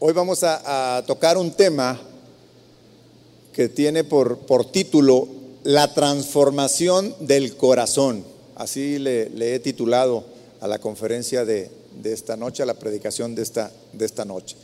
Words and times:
Hoy 0.00 0.12
vamos 0.12 0.42
a, 0.42 1.04
tocar 1.06 1.38
un 1.38 1.52
tema 1.52 2.00
que 3.52 3.68
tiene 3.68 4.02
por, 4.02 4.38
por, 4.38 4.70
título 4.70 5.28
La 5.62 5.94
transformación 5.94 7.14
del 7.20 7.56
corazón. 7.56 8.24
Así 8.56 8.98
le, 8.98 9.54
he 9.54 9.60
titulado 9.60 10.24
a 10.60 10.66
la 10.66 10.80
conferencia 10.80 11.44
de, 11.44 11.70
esta 12.02 12.36
noche, 12.36 12.64
a 12.64 12.66
la 12.66 12.74
predicación 12.74 13.36
de 13.36 13.42
esta, 13.42 13.70
de 13.92 14.04
esta 14.04 14.24
noche. 14.24 14.56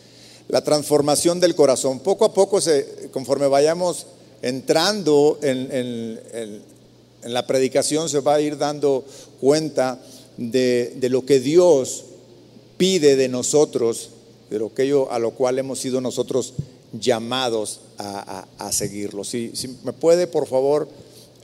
La 0.49 0.65
transformación 0.65 1.39
del 1.39 1.55
corazón. 1.55 2.01
Poco 2.01 2.25
a 2.25 2.35
poco, 2.35 2.59
conforme 3.13 3.47
vayamos 3.47 4.07
entrando 4.43 5.39
en, 5.43 6.61
la 7.23 7.47
predicación, 7.47 8.09
se 8.09 8.19
va 8.19 8.35
a 8.35 8.41
ir 8.41 8.59
dando 8.59 9.05
cuenta 9.41 10.01
de, 10.37 10.95
de 10.97 11.09
lo 11.09 11.25
que 11.25 11.39
Dios 11.39 12.05
pide 12.77 13.15
de 13.15 13.29
nosotros 13.29 14.11
de 14.51 14.67
aquello 14.67 15.11
a 15.13 15.19
lo 15.19 15.31
cual 15.31 15.59
hemos 15.59 15.79
sido 15.79 16.01
nosotros 16.01 16.55
llamados 16.93 17.81
a, 17.99 18.73
seguirlo. 18.73 19.25
Si, 19.25 19.53
me 19.85 19.93
puede, 19.93 20.27
por 20.27 20.47
favor, 20.47 20.89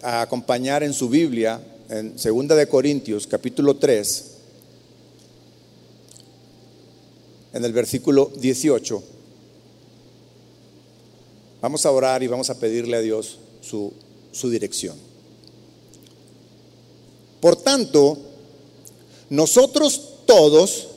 acompañar 0.03 0.83
en 0.83 0.93
su 0.93 1.09
Biblia, 1.09 1.61
en 1.89 2.17
2 2.17 2.49
de 2.49 2.69
Corintios, 2.69 3.27
capítulo 3.27 3.77
3, 3.77 4.33
en 7.55 7.65
el 7.65 7.73
versículo 7.73 8.31
18. 8.37 9.03
Vamos 11.63 11.87
a 11.87 11.91
orar 11.91 12.23
y 12.23 12.27
vamos 12.27 12.51
a 12.51 12.59
pedirle 12.59 12.97
a 12.97 13.01
Dios 13.01 13.39
su, 13.61 13.93
su 14.33 14.51
dirección. 14.51 14.97
Por 17.41 17.57
tanto, 17.57 18.19
nosotros 19.31 20.17
todos, 20.27 20.89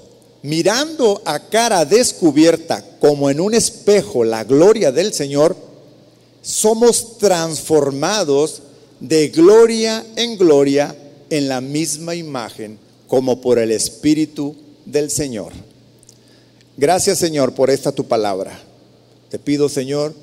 mirando 0.42 1.22
a 1.26 1.40
cara 1.40 1.86
descubierta 1.86 2.84
como 3.00 3.30
en 3.30 3.40
un 3.40 3.54
espejo 3.54 4.24
la 4.24 4.44
gloria 4.44 4.92
del 4.92 5.14
Señor, 5.14 5.56
somos 6.42 7.18
transformados 7.18 8.62
de 9.00 9.30
gloria 9.30 10.06
en 10.16 10.38
gloria 10.38 10.96
en 11.30 11.48
la 11.50 11.62
misma 11.62 12.16
imagen 12.16 12.80
como 13.08 13.42
por 13.42 13.60
el 13.60 13.72
Espíritu 13.72 14.56
del 14.86 15.10
Señor. 15.10 15.52
Gracias 16.78 17.20
Señor 17.20 17.54
por 17.54 17.70
esta 17.70 17.92
tu 17.92 18.06
palabra. 18.06 18.58
Te 19.30 19.40
pido 19.40 19.68
Señor 19.68 20.14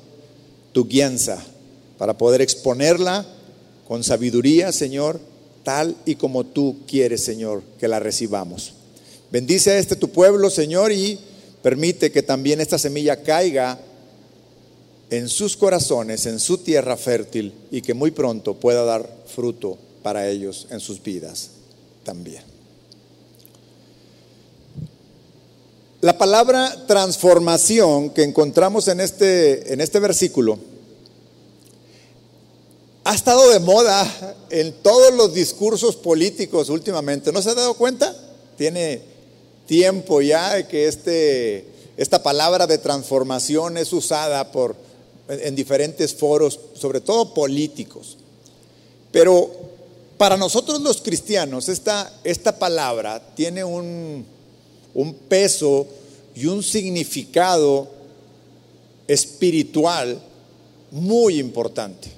tu 0.73 0.85
guianza 0.87 1.43
para 1.97 2.17
poder 2.17 2.41
exponerla 2.41 3.25
con 3.87 4.03
sabiduría 4.03 4.71
Señor, 4.71 5.19
tal 5.63 5.95
y 6.05 6.15
como 6.15 6.45
tú 6.45 6.77
quieres 6.87 7.23
Señor 7.23 7.61
que 7.79 7.87
la 7.87 7.99
recibamos. 7.99 8.76
Bendice 9.31 9.71
a 9.71 9.77
este 9.77 9.95
tu 9.95 10.09
pueblo, 10.09 10.49
Señor, 10.49 10.91
y 10.91 11.19
permite 11.61 12.11
que 12.11 12.23
también 12.23 12.61
esta 12.61 12.77
semilla 12.77 13.23
caiga 13.23 13.79
en 15.09 15.27
sus 15.27 15.57
corazones, 15.57 16.25
en 16.25 16.39
su 16.39 16.59
tierra 16.59 16.97
fértil, 16.97 17.53
y 17.71 17.81
que 17.81 17.93
muy 17.93 18.11
pronto 18.11 18.53
pueda 18.53 18.83
dar 18.83 19.09
fruto 19.25 19.77
para 20.01 20.29
ellos 20.29 20.67
en 20.69 20.79
sus 20.79 21.01
vidas 21.03 21.49
también. 22.03 22.43
La 25.99 26.17
palabra 26.17 26.85
transformación 26.85 28.11
que 28.11 28.23
encontramos 28.23 28.87
en 28.87 29.01
este, 29.01 29.73
en 29.73 29.81
este 29.81 29.99
versículo 29.99 30.59
ha 33.03 33.15
estado 33.15 33.49
de 33.49 33.59
moda 33.59 34.35
en 34.49 34.73
todos 34.83 35.13
los 35.15 35.33
discursos 35.33 35.95
políticos 35.95 36.69
últimamente. 36.69 37.31
¿No 37.31 37.41
se 37.41 37.49
ha 37.49 37.55
dado 37.55 37.73
cuenta? 37.73 38.15
Tiene 38.57 39.01
tiempo 39.67 40.21
ya 40.21 40.67
que 40.67 40.87
este, 40.87 41.65
esta 41.97 42.23
palabra 42.23 42.65
de 42.65 42.79
transformación 42.79 43.77
es 43.77 43.93
usada 43.93 44.51
por, 44.51 44.75
en 45.27 45.55
diferentes 45.55 46.15
foros, 46.15 46.59
sobre 46.73 47.01
todo 47.01 47.33
políticos. 47.33 48.17
Pero 49.11 49.51
para 50.17 50.37
nosotros 50.37 50.81
los 50.81 51.01
cristianos 51.01 51.69
esta, 51.69 52.11
esta 52.23 52.57
palabra 52.57 53.21
tiene 53.35 53.63
un, 53.63 54.25
un 54.93 55.13
peso 55.13 55.85
y 56.35 56.45
un 56.47 56.63
significado 56.63 57.87
espiritual 59.07 60.21
muy 60.91 61.39
importante. 61.39 62.09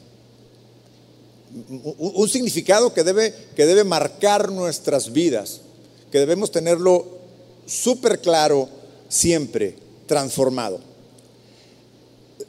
Un, 1.98 2.30
significado 2.30 2.94
que 2.94 3.04
debe, 3.04 3.34
que 3.56 3.66
debe 3.66 3.84
marcar 3.84 4.52
nuestras 4.52 5.12
vidas, 5.12 5.62
que 6.12 6.20
debemos 6.20 6.52
tenerlo 6.52 7.19
súper 7.70 8.20
claro, 8.20 8.68
siempre 9.08 9.76
transformado. 10.08 10.80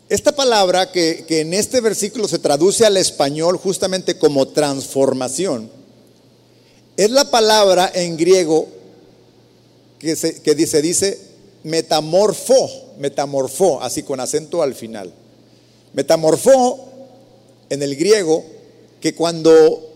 Esta 0.08 0.32
palabra 0.32 0.90
que, 0.90 1.24
en 1.28 1.54
este 1.54 1.80
versículo 1.80 2.26
se 2.26 2.38
traduce 2.38 2.84
al 2.84 2.96
español 2.96 3.56
justamente 3.58 4.18
como 4.18 4.48
transformación, 4.48 5.70
es 6.96 7.10
la 7.10 7.30
palabra 7.30 7.90
en 7.94 8.16
griego 8.16 8.66
que 9.98 10.16
se, 10.16 10.42
que 10.42 10.54
dice, 10.54 10.82
dice 10.82 11.18
metamorfo, 11.62 12.68
metamorfo, 12.98 13.80
así 13.80 14.02
con 14.02 14.18
acento 14.18 14.62
al 14.62 14.74
final. 14.74 15.12
Metamorfo 15.92 16.88
en 17.68 17.82
el 17.82 17.94
griego, 17.94 18.44
que 19.00 19.14
cuando 19.14 19.88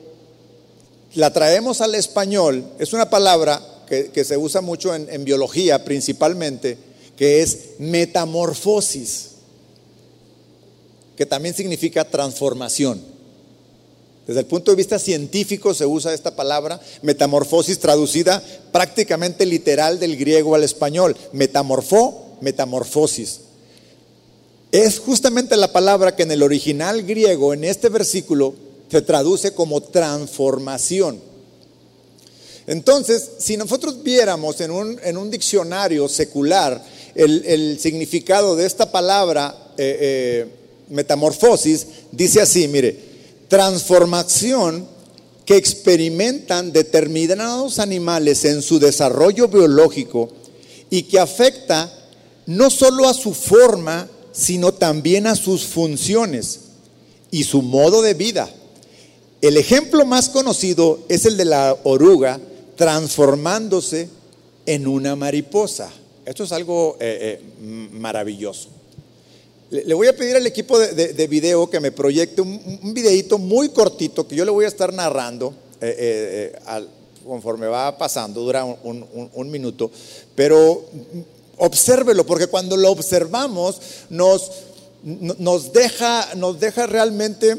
la 1.14 1.32
traemos 1.32 1.80
al 1.80 1.94
español, 1.94 2.64
es 2.78 2.92
una 2.92 3.10
palabra 3.10 3.60
que, 4.12 4.24
se 4.24 4.36
usa 4.36 4.60
mucho 4.60 4.94
en, 4.94 5.24
biología 5.24 5.84
principalmente, 5.84 6.76
que 7.16 7.42
es 7.42 7.70
metamorfosis, 7.78 9.30
que 11.16 11.26
también 11.26 11.54
significa 11.54 12.04
transformación. 12.04 13.00
Desde 14.26 14.40
el 14.40 14.46
punto 14.46 14.70
de 14.70 14.76
vista 14.76 14.98
científico 14.98 15.74
se 15.74 15.84
usa 15.84 16.14
esta 16.14 16.34
palabra, 16.34 16.80
metamorfosis 17.02 17.78
traducida 17.78 18.42
prácticamente 18.72 19.44
literal 19.44 19.98
del 19.98 20.16
griego 20.16 20.54
al 20.54 20.64
español, 20.64 21.16
metamorfó, 21.32 22.36
metamorfosis. 22.40 23.40
Es 24.72 24.98
justamente 24.98 25.56
la 25.56 25.72
palabra 25.72 26.16
que 26.16 26.24
en 26.24 26.32
el 26.32 26.42
original 26.42 27.02
griego, 27.02 27.52
en 27.52 27.64
este 27.64 27.90
versículo, 27.90 28.54
se 28.90 29.02
traduce 29.02 29.54
como 29.54 29.80
transformación. 29.80 31.20
Entonces, 32.66 33.30
si 33.38 33.56
nosotros 33.56 34.02
viéramos 34.02 34.60
en 34.60 34.70
un, 34.70 35.30
diccionario 35.30 36.08
secular 36.08 36.82
el, 37.14 37.78
significado 37.78 38.56
de 38.56 38.66
esta 38.66 38.90
palabra 38.90 39.72
eh, 39.76 39.98
eh, 40.00 40.46
metamorfosis, 40.88 41.86
dice 42.10 42.40
así, 42.40 42.66
mire, 42.68 42.98
transformación 43.48 44.86
que 45.44 45.56
experimentan 45.56 46.72
determinados 46.72 47.78
animales 47.78 48.44
en 48.46 48.62
su 48.62 48.78
desarrollo 48.78 49.48
biológico 49.48 50.30
y 50.88 51.02
que 51.02 51.18
afecta 51.18 51.92
no 52.46 52.70
solo 52.70 53.08
a 53.08 53.14
su 53.14 53.34
forma, 53.34 54.08
sino 54.32 54.72
también 54.72 55.26
a 55.26 55.36
sus 55.36 55.64
funciones 55.64 56.60
y 57.30 57.44
su 57.44 57.62
modo 57.62 58.00
de 58.00 58.14
vida. 58.14 58.50
El 59.40 59.56
ejemplo 59.58 60.06
más 60.06 60.30
conocido 60.30 61.00
es 61.08 61.26
el 61.26 61.36
de 61.36 61.44
la 61.44 61.76
oruga, 61.84 62.40
transformándose 62.76 64.08
en 64.66 64.86
una 64.86 65.16
mariposa. 65.16 65.90
Esto 66.24 66.44
es 66.44 66.52
algo 66.52 66.96
eh, 67.00 67.40
eh, 67.40 67.88
maravilloso. 67.92 68.68
Le, 69.70 69.94
voy 69.94 70.06
a 70.06 70.16
pedir 70.16 70.36
al 70.36 70.46
equipo 70.46 70.78
de, 70.78 71.26
video 71.26 71.68
que 71.68 71.80
me 71.80 71.90
proyecte 71.90 72.40
un, 72.40 72.94
videito 72.94 73.38
muy 73.38 73.70
cortito 73.70 74.26
que 74.26 74.36
yo 74.36 74.44
le 74.44 74.50
voy 74.50 74.64
a 74.66 74.68
estar 74.68 74.92
narrando 74.92 75.52
eh, 75.80 76.56
conforme 77.26 77.66
va 77.66 77.96
pasando, 77.98 78.42
dura 78.42 78.64
un, 78.64 79.50
minuto, 79.50 79.90
pero 80.34 80.84
obsérvelo, 81.56 82.24
porque 82.24 82.46
cuando 82.46 82.76
lo 82.76 82.90
observamos 82.90 83.80
nos, 84.10 84.50
nos, 85.02 85.72
deja, 85.72 86.34
nos 86.36 86.60
deja 86.60 86.86
realmente 86.86 87.56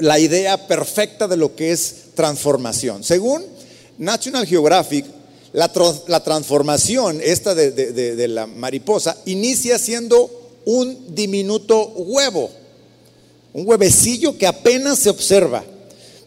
la 0.00 0.18
idea 0.18 0.66
perfecta 0.66 1.26
de 1.26 1.36
lo 1.36 1.56
que 1.56 1.72
es 1.72 2.12
transformación. 2.14 3.02
Según 3.02 3.55
National 3.98 4.46
Geographic, 4.46 5.06
la, 5.52 5.72
transformación 6.22 7.20
esta 7.22 7.54
de, 7.54 8.28
la 8.28 8.46
mariposa 8.46 9.16
inicia 9.24 9.78
siendo 9.78 10.30
un 10.64 11.14
diminuto 11.14 11.88
huevo, 11.96 12.50
un 13.54 13.66
huevecillo 13.66 14.36
que 14.36 14.46
apenas 14.46 14.98
se 14.98 15.10
observa, 15.10 15.64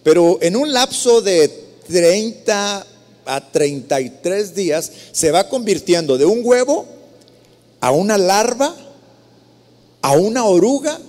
pero 0.03 0.39
en 0.41 0.55
un 0.55 0.73
lapso 0.73 1.21
de 1.21 1.47
30 1.87 2.87
a 3.25 3.51
33 3.51 4.55
días 4.55 4.91
se 5.11 5.31
va 5.31 5.47
convirtiendo 5.47 6.17
de 6.17 6.25
un 6.25 6.41
huevo 6.43 6.87
a 7.81 7.91
una 7.91 8.17
larva, 8.17 8.75
a 10.01 10.11
una 10.13 10.45
oruga 10.45 10.99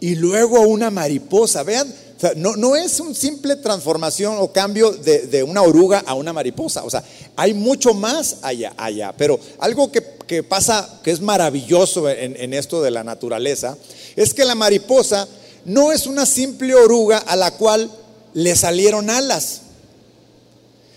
y 0.00 0.16
luego 0.16 0.58
a 0.58 0.66
una 0.66 0.90
mariposa. 0.90 1.62
Vean 1.62 1.92
no, 2.36 2.76
es 2.76 3.00
un 3.00 3.14
simple 3.14 3.56
transformación 3.56 4.36
o 4.38 4.52
cambio 4.52 4.90
de, 4.92 5.42
una 5.42 5.62
oruga 5.62 6.02
a 6.06 6.14
una 6.14 6.32
mariposa. 6.32 6.84
O 6.84 6.90
sea, 6.90 7.04
hay 7.36 7.54
mucho 7.54 7.92
más 7.94 8.38
allá, 8.42 8.72
allá. 8.76 9.14
Pero 9.16 9.38
algo 9.58 9.90
que, 9.92 10.02
que 10.26 10.42
pasa, 10.42 11.00
que 11.02 11.10
es 11.10 11.20
maravilloso 11.20 12.08
en, 12.08 12.36
en 12.36 12.54
esto 12.54 12.82
de 12.82 12.90
la 12.90 13.04
naturaleza, 13.04 13.76
es 14.16 14.32
que 14.32 14.44
la 14.44 14.54
mariposa 14.54 15.28
no 15.64 15.92
es 15.92 16.06
una 16.06 16.26
simple 16.26 16.74
oruga 16.74 17.18
a 17.18 17.36
la 17.36 17.56
cual 17.56 17.90
le 18.32 18.54
salieron 18.56 19.10
alas. 19.10 19.62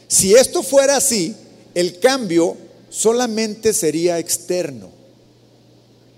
Si 0.08 0.34
esto 0.34 0.64
fuera 0.64 0.98
así, 0.98 1.36
el 1.74 2.00
cambio 2.00 2.58
solamente 2.90 3.74
sería 3.74 4.20
externo. 4.20 4.90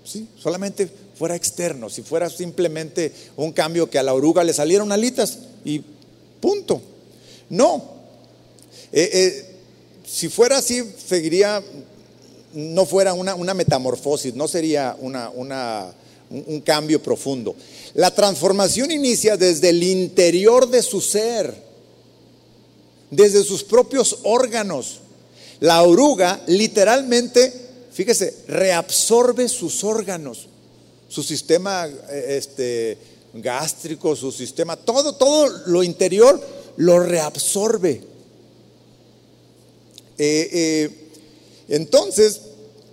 ¿Sí? 0.04 0.26
Solamente 0.38 0.90
fuera 1.20 1.36
externo, 1.36 1.90
si 1.90 2.00
fuera 2.00 2.30
simplemente 2.30 3.12
un 3.36 3.52
cambio 3.52 3.90
que 3.90 3.98
a 3.98 4.02
la 4.02 4.14
oruga 4.14 4.42
le 4.42 4.54
salieron 4.54 4.90
alitas 4.90 5.36
y 5.66 5.82
punto. 6.40 6.80
No. 7.50 7.84
Eh, 8.90 9.10
eh, 9.12 9.44
si 10.06 10.30
fuera 10.30 10.56
así, 10.56 10.82
seguiría, 11.06 11.62
no 12.54 12.86
fuera 12.86 13.12
una, 13.12 13.34
una 13.34 13.52
metamorfosis, 13.52 14.34
no 14.34 14.48
sería 14.48 14.96
una, 14.98 15.28
una, 15.28 15.92
un 16.30 16.62
cambio 16.62 17.02
profundo. 17.02 17.54
La 17.92 18.14
transformación 18.14 18.90
inicia 18.90 19.36
desde 19.36 19.68
el 19.68 19.82
interior 19.82 20.70
de 20.70 20.82
su 20.82 21.02
ser, 21.02 21.54
desde 23.10 23.44
sus 23.44 23.62
propios 23.62 24.20
órganos. 24.22 25.00
La 25.60 25.82
oruga 25.82 26.40
literalmente, 26.46 27.52
fíjese, 27.92 28.34
reabsorbe 28.48 29.50
sus 29.50 29.84
órganos, 29.84 30.46
su 31.10 31.24
sistema 31.24 31.86
eh, 31.86 32.36
este, 32.38 32.96
gástrico, 33.34 34.14
su 34.14 34.30
sistema, 34.30 34.76
todo, 34.76 35.16
todo 35.16 35.48
lo 35.66 35.82
interior 35.82 36.40
lo 36.76 37.00
reabsorbe. 37.00 38.00
Eh, 40.16 40.50
eh, 40.52 40.90
entonces, 41.68 42.40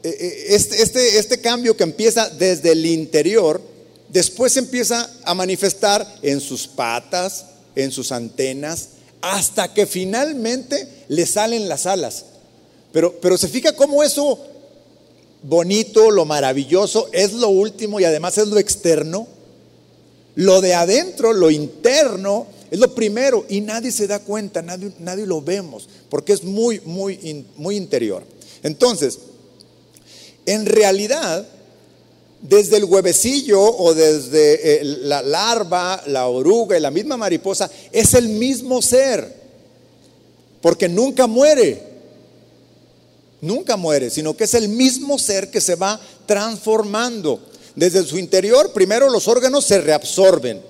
este, 0.01 0.81
este, 0.81 1.19
este 1.19 1.41
cambio 1.41 1.77
que 1.77 1.83
empieza 1.83 2.27
desde 2.29 2.71
el 2.71 2.85
interior, 2.85 3.61
después 4.09 4.57
empieza 4.57 5.11
a 5.23 5.33
manifestar 5.35 6.19
en 6.23 6.41
sus 6.41 6.67
patas, 6.67 7.45
en 7.75 7.91
sus 7.91 8.11
antenas, 8.11 8.89
hasta 9.21 9.73
que 9.73 9.85
finalmente 9.85 10.87
le 11.07 11.25
salen 11.27 11.69
las 11.69 11.85
alas. 11.85 12.25
Pero, 12.91 13.19
pero 13.19 13.37
se 13.37 13.47
fija 13.47 13.75
cómo 13.75 14.03
eso 14.03 14.39
bonito, 15.43 16.11
lo 16.11 16.25
maravilloso, 16.25 17.09
es 17.11 17.33
lo 17.33 17.49
último 17.49 17.99
y 17.99 18.05
además 18.05 18.37
es 18.37 18.47
lo 18.47 18.59
externo. 18.59 19.27
Lo 20.35 20.61
de 20.61 20.75
adentro, 20.75 21.33
lo 21.33 21.49
interno, 21.49 22.45
es 22.69 22.79
lo 22.79 22.93
primero 22.93 23.45
y 23.49 23.61
nadie 23.61 23.91
se 23.91 24.07
da 24.07 24.19
cuenta, 24.19 24.61
nadie, 24.61 24.91
nadie 24.99 25.25
lo 25.25 25.41
vemos, 25.41 25.89
porque 26.09 26.33
es 26.33 26.43
muy, 26.43 26.79
muy, 26.81 27.45
muy 27.55 27.75
interior. 27.75 28.23
Entonces, 28.61 29.19
en 30.45 30.65
realidad, 30.65 31.47
desde 32.41 32.77
el 32.77 32.85
huevecillo 32.85 33.61
o 33.61 33.93
desde 33.93 34.81
eh, 34.81 34.83
la 34.83 35.21
larva, 35.21 36.03
la 36.07 36.27
oruga 36.27 36.77
y 36.77 36.81
la 36.81 36.91
misma 36.91 37.17
mariposa, 37.17 37.69
es 37.91 38.13
el 38.13 38.29
mismo 38.29 38.81
ser, 38.81 39.33
porque 40.61 40.87
nunca 40.87 41.27
muere, 41.27 41.81
nunca 43.41 43.77
muere, 43.77 44.09
sino 44.09 44.35
que 44.35 44.45
es 44.45 44.53
el 44.53 44.69
mismo 44.69 45.17
ser 45.19 45.49
que 45.49 45.61
se 45.61 45.75
va 45.75 45.99
transformando. 46.25 47.39
Desde 47.75 48.03
su 48.03 48.17
interior, 48.17 48.73
primero 48.73 49.09
los 49.09 49.27
órganos 49.27 49.65
se 49.65 49.79
reabsorben, 49.81 50.61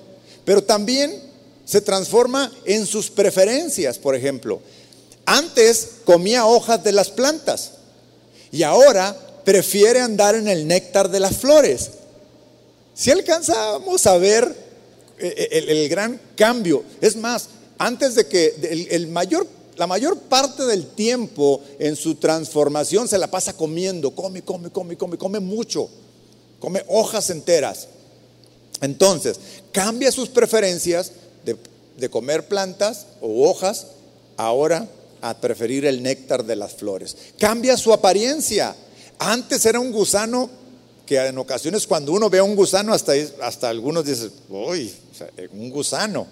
pero 0.44 0.62
también 0.62 1.22
se 1.64 1.80
transforma 1.80 2.52
en 2.64 2.86
sus 2.86 3.10
preferencias, 3.10 3.98
por 3.98 4.14
ejemplo. 4.14 4.60
Antes 5.26 5.88
comía 6.04 6.46
hojas 6.46 6.82
de 6.82 6.92
las 6.92 7.10
plantas 7.10 7.72
y 8.50 8.62
ahora 8.62 9.14
prefiere 9.44 10.00
andar 10.00 10.34
en 10.34 10.48
el 10.48 10.66
néctar 10.66 11.10
de 11.10 11.20
las 11.20 11.36
flores. 11.36 11.90
Si 12.94 13.10
alcanzamos 13.10 14.06
a 14.06 14.16
ver 14.18 14.44
eh, 15.18 15.48
eh, 15.52 15.64
el, 15.68 15.88
gran 15.88 16.20
cambio, 16.36 16.82
es 17.00 17.16
más, 17.16 17.48
antes 17.78 18.14
de 18.14 18.26
que 18.26 18.88
el, 18.90 19.06
mayor, 19.08 19.46
la 19.78 19.86
mayor 19.86 20.18
parte 20.18 20.66
del 20.66 20.86
tiempo 20.88 21.62
en 21.78 21.96
su 21.96 22.16
transformación 22.16 23.08
se 23.08 23.18
la 23.18 23.30
pasa 23.30 23.52
comiendo, 23.52 24.10
come, 24.10 24.42
come, 24.42 24.70
come, 24.70 24.96
come, 24.96 25.16
come 25.16 25.40
mucho, 25.40 25.88
come 26.58 26.82
hojas 26.88 27.30
enteras. 27.30 27.88
Entonces, 28.80 29.38
cambia 29.72 30.12
sus 30.12 30.28
preferencias 30.28 31.12
de, 31.44 31.56
de 31.96 32.10
comer 32.10 32.48
plantas 32.48 33.06
o 33.20 33.48
hojas 33.48 33.86
ahora 34.36 34.88
a 35.20 35.40
preferir 35.40 35.86
el 35.86 36.02
néctar 36.02 36.44
de 36.44 36.56
las 36.56 36.74
flores. 36.74 37.16
Cambia 37.38 37.76
su 37.76 37.92
apariencia 37.92 38.74
antes 39.18 39.66
era 39.66 39.80
un 39.80 39.90
gusano 39.90 40.48
que 41.04 41.16
en 41.16 41.38
ocasiones 41.38 41.86
cuando 41.86 42.12
uno 42.12 42.28
ve 42.28 42.38
a 42.38 42.44
un 42.44 42.54
gusano, 42.54 42.92
hasta, 42.92 43.12
hasta 43.42 43.68
algunos 43.68 44.04
dicen, 44.04 44.30
uy, 44.48 44.92
un 45.52 45.70
gusano. 45.70 46.26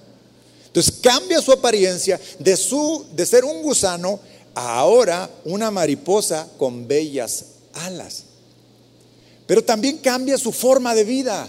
Entonces 0.77 1.01
cambia 1.01 1.41
su 1.41 1.53
apariencia 1.53 2.21
de, 2.39 2.55
su, 2.55 3.07
de 3.15 3.25
ser 3.25 3.47
un 3.47 3.63
gusano 3.63 4.21
a 4.55 4.79
ahora 4.79 5.31
una 5.47 5.71
mariposa 5.71 6.47
con 6.59 6.87
bellas 6.87 7.47
alas. 7.73 8.25
Pero 9.47 9.65
también 9.65 9.97
cambia 9.97 10.37
su 10.37 10.53
forma 10.53 10.95
de 10.95 11.05
vida. 11.05 11.49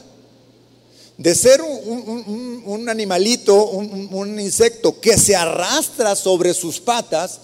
De 1.18 1.36
ser 1.36 1.62
un, 1.62 2.64
un 2.66 2.88
animalito, 2.88 3.66
un 3.66 4.40
insecto 4.40 4.98
que 5.02 5.18
se 5.18 5.36
arrastra 5.36 6.16
sobre 6.16 6.54
sus 6.54 6.80
patas, 6.80 7.40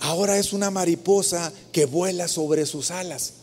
ahora 0.00 0.38
es 0.38 0.52
una 0.52 0.72
mariposa 0.72 1.52
que 1.70 1.86
vuela 1.86 2.26
sobre 2.26 2.66
sus 2.66 2.90
alas. 2.90 3.34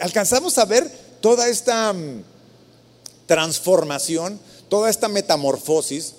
Alcanzamos 0.00 0.56
a 0.56 0.64
ver 0.64 0.90
toda 1.20 1.48
esta 1.48 1.92
mm, 1.92 2.22
transformación, 3.26 4.40
toda 4.68 4.90
esta 4.90 5.08
metamorfosis. 5.08 6.14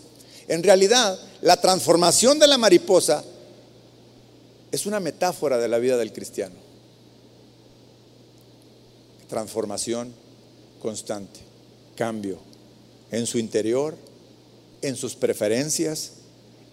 En 0.48 0.64
realidad, 0.64 1.20
la 1.42 1.60
transformación 1.60 2.40
de 2.40 2.48
la 2.48 2.58
mariposa 2.58 3.24
es 4.72 4.86
una 4.86 5.00
metáfora 5.00 5.58
de 5.58 5.68
la 5.68 5.78
vida 5.78 5.98
del 5.98 6.14
cristiano. 6.14 6.56
Transformación 9.30 10.14
constante, 10.82 11.40
cambio 11.96 12.40
en 13.12 13.26
su 13.26 13.40
interior, 13.40 13.96
en 14.82 14.96
sus 14.96 15.16
preferencias, 15.16 16.12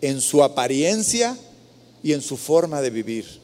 en 0.00 0.20
su 0.20 0.42
apariencia 0.42 1.36
y 2.02 2.12
en 2.12 2.20
su 2.20 2.36
forma 2.36 2.80
de 2.82 2.90
vivir. 2.90 3.40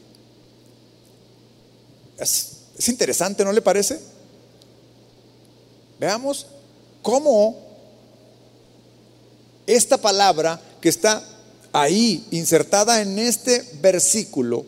Es, 2.19 2.57
interesante, 2.87 3.43
¿no 3.43 3.51
le 3.51 3.61
parece? 3.61 3.99
Veamos 5.99 6.47
cómo 7.01 7.70
esta 9.75 9.97
palabra 9.97 10.59
que 10.81 10.89
está 10.89 11.23
ahí 11.73 12.25
insertada 12.31 13.01
en 13.01 13.19
este 13.19 13.63
versículo 13.81 14.65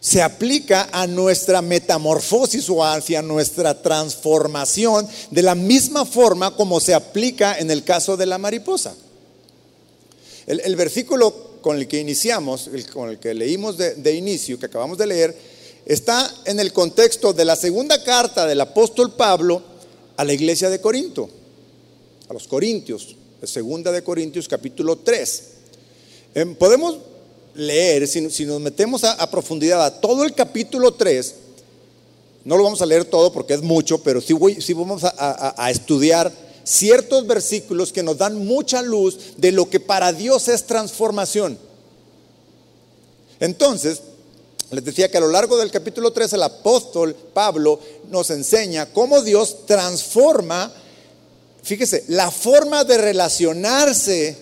se 0.00 0.22
aplica 0.22 0.88
a 0.92 1.06
nuestra 1.06 1.60
metamorfosis 1.60 2.70
o 2.70 2.84
hacia 2.84 3.20
nuestra 3.20 3.82
transformación 3.82 5.08
de 5.30 5.42
la 5.42 5.54
misma 5.54 6.04
forma 6.04 6.54
como 6.54 6.80
se 6.80 6.94
aplica 6.94 7.58
en 7.58 7.70
el 7.70 7.82
caso 7.82 8.16
de 8.16 8.26
la 8.26 8.38
mariposa. 8.38 8.94
El, 10.46 10.60
el 10.60 10.76
versículo 10.76 11.48
con 11.60 11.76
el 11.76 11.88
que 11.88 12.00
iniciamos, 12.00 12.70
con 12.92 13.10
el 13.10 13.18
que 13.18 13.34
leímos 13.34 13.76
de, 13.76 14.14
inicio, 14.14 14.58
que 14.58 14.66
acabamos 14.66 14.98
de 14.98 15.06
leer, 15.06 15.36
está 15.84 16.32
en 16.44 16.60
el 16.60 16.72
contexto 16.72 17.32
de 17.32 17.44
la 17.44 17.56
segunda 17.56 18.02
carta 18.02 18.46
del 18.46 18.60
apóstol 18.60 19.12
Pablo 19.12 19.62
a 20.16 20.24
la 20.24 20.32
iglesia 20.32 20.70
de 20.70 20.80
Corinto, 20.80 21.28
a 22.28 22.32
los 22.32 22.48
Corintios, 22.48 23.16
segunda 23.44 23.92
de 23.92 24.02
Corintios 24.02 24.48
capítulo 24.48 24.96
3. 24.96 25.42
Em, 26.34 26.54
podemos 26.54 26.98
leer, 27.54 28.06
si, 28.06 28.20
nos 28.20 28.60
metemos 28.60 29.04
a, 29.04 29.30
profundidad 29.30 29.84
a 29.84 30.00
todo 30.00 30.24
el 30.24 30.34
capítulo 30.34 30.94
3, 30.94 31.34
no 32.44 32.56
lo 32.56 32.64
vamos 32.64 32.82
a 32.82 32.86
leer 32.86 33.04
todo 33.04 33.32
porque 33.32 33.54
es 33.54 33.62
mucho, 33.62 34.02
pero 34.02 34.20
sí, 34.20 34.34
vamos 34.74 35.02
a 35.04 35.70
estudiar 35.70 36.32
ciertos 36.64 37.26
versículos 37.26 37.92
que 37.92 38.02
nos 38.02 38.18
dan 38.18 38.44
mucha 38.44 38.82
luz 38.82 39.18
de 39.36 39.52
lo 39.52 39.68
que 39.68 39.80
para 39.80 40.12
Dios 40.12 40.48
es 40.48 40.64
transformación. 40.64 41.58
Entonces, 43.40 44.02
les 44.70 44.84
decía 44.84 45.10
que 45.10 45.16
a 45.16 45.22
lo 45.22 45.28
largo 45.28 45.56
del 45.56 45.70
capítulo 45.70 46.12
3 46.12 46.34
el 46.34 46.42
apóstol 46.42 47.16
Pablo 47.32 47.80
nos 48.10 48.30
enseña 48.30 48.92
cómo 48.92 49.22
Dios 49.22 49.64
transforma, 49.64 50.70
fíjese, 51.62 52.04
la 52.08 52.30
forma 52.30 52.84
de 52.84 52.98
relacionarse 52.98 54.36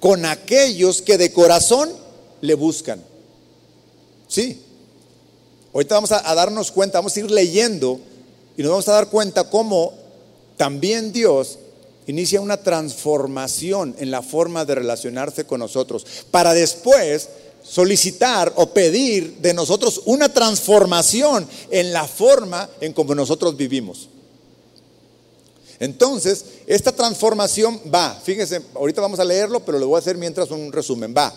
con 0.00 0.24
aquellos 0.24 1.02
que 1.02 1.18
de 1.18 1.32
corazón 1.32 1.90
le 2.40 2.54
buscan. 2.54 3.02
Sí. 4.28 4.62
Ahorita 5.72 5.94
vamos 5.94 6.12
a, 6.12 6.34
darnos 6.34 6.70
cuenta, 6.72 6.98
vamos 6.98 7.16
a 7.16 7.20
ir 7.20 7.30
leyendo 7.30 8.00
y 8.56 8.62
nos 8.62 8.70
vamos 8.70 8.88
a 8.88 8.92
dar 8.92 9.10
cuenta 9.10 9.50
cómo 9.50 9.92
también 10.56 11.12
Dios 11.12 11.58
inicia 12.06 12.40
una 12.40 12.56
transformación 12.56 13.94
en 13.98 14.10
la 14.10 14.22
forma 14.22 14.64
de 14.64 14.76
relacionarse 14.76 15.44
con 15.44 15.60
nosotros, 15.60 16.06
para 16.30 16.54
después 16.54 17.28
solicitar 17.62 18.52
o 18.56 18.68
pedir 18.70 19.38
de 19.38 19.52
nosotros 19.52 20.02
una 20.06 20.32
transformación 20.32 21.46
en 21.70 21.92
la 21.92 22.06
forma 22.06 22.70
en 22.80 22.92
como 22.92 23.14
nosotros 23.14 23.56
vivimos. 23.56 24.08
Entonces, 25.78 26.44
esta 26.66 26.92
transformación 26.92 27.80
va, 27.92 28.18
fíjense, 28.22 28.62
ahorita 28.74 29.00
vamos 29.00 29.20
a 29.20 29.24
leerlo, 29.24 29.60
pero 29.60 29.78
lo 29.78 29.88
voy 29.88 29.96
a 29.96 30.00
hacer 30.00 30.16
mientras 30.16 30.50
un 30.50 30.72
resumen, 30.72 31.14
va, 31.16 31.32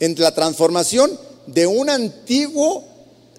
entre 0.00 0.22
la 0.22 0.34
transformación 0.34 1.18
de 1.46 1.66
un 1.66 1.90
antiguo 1.90 2.84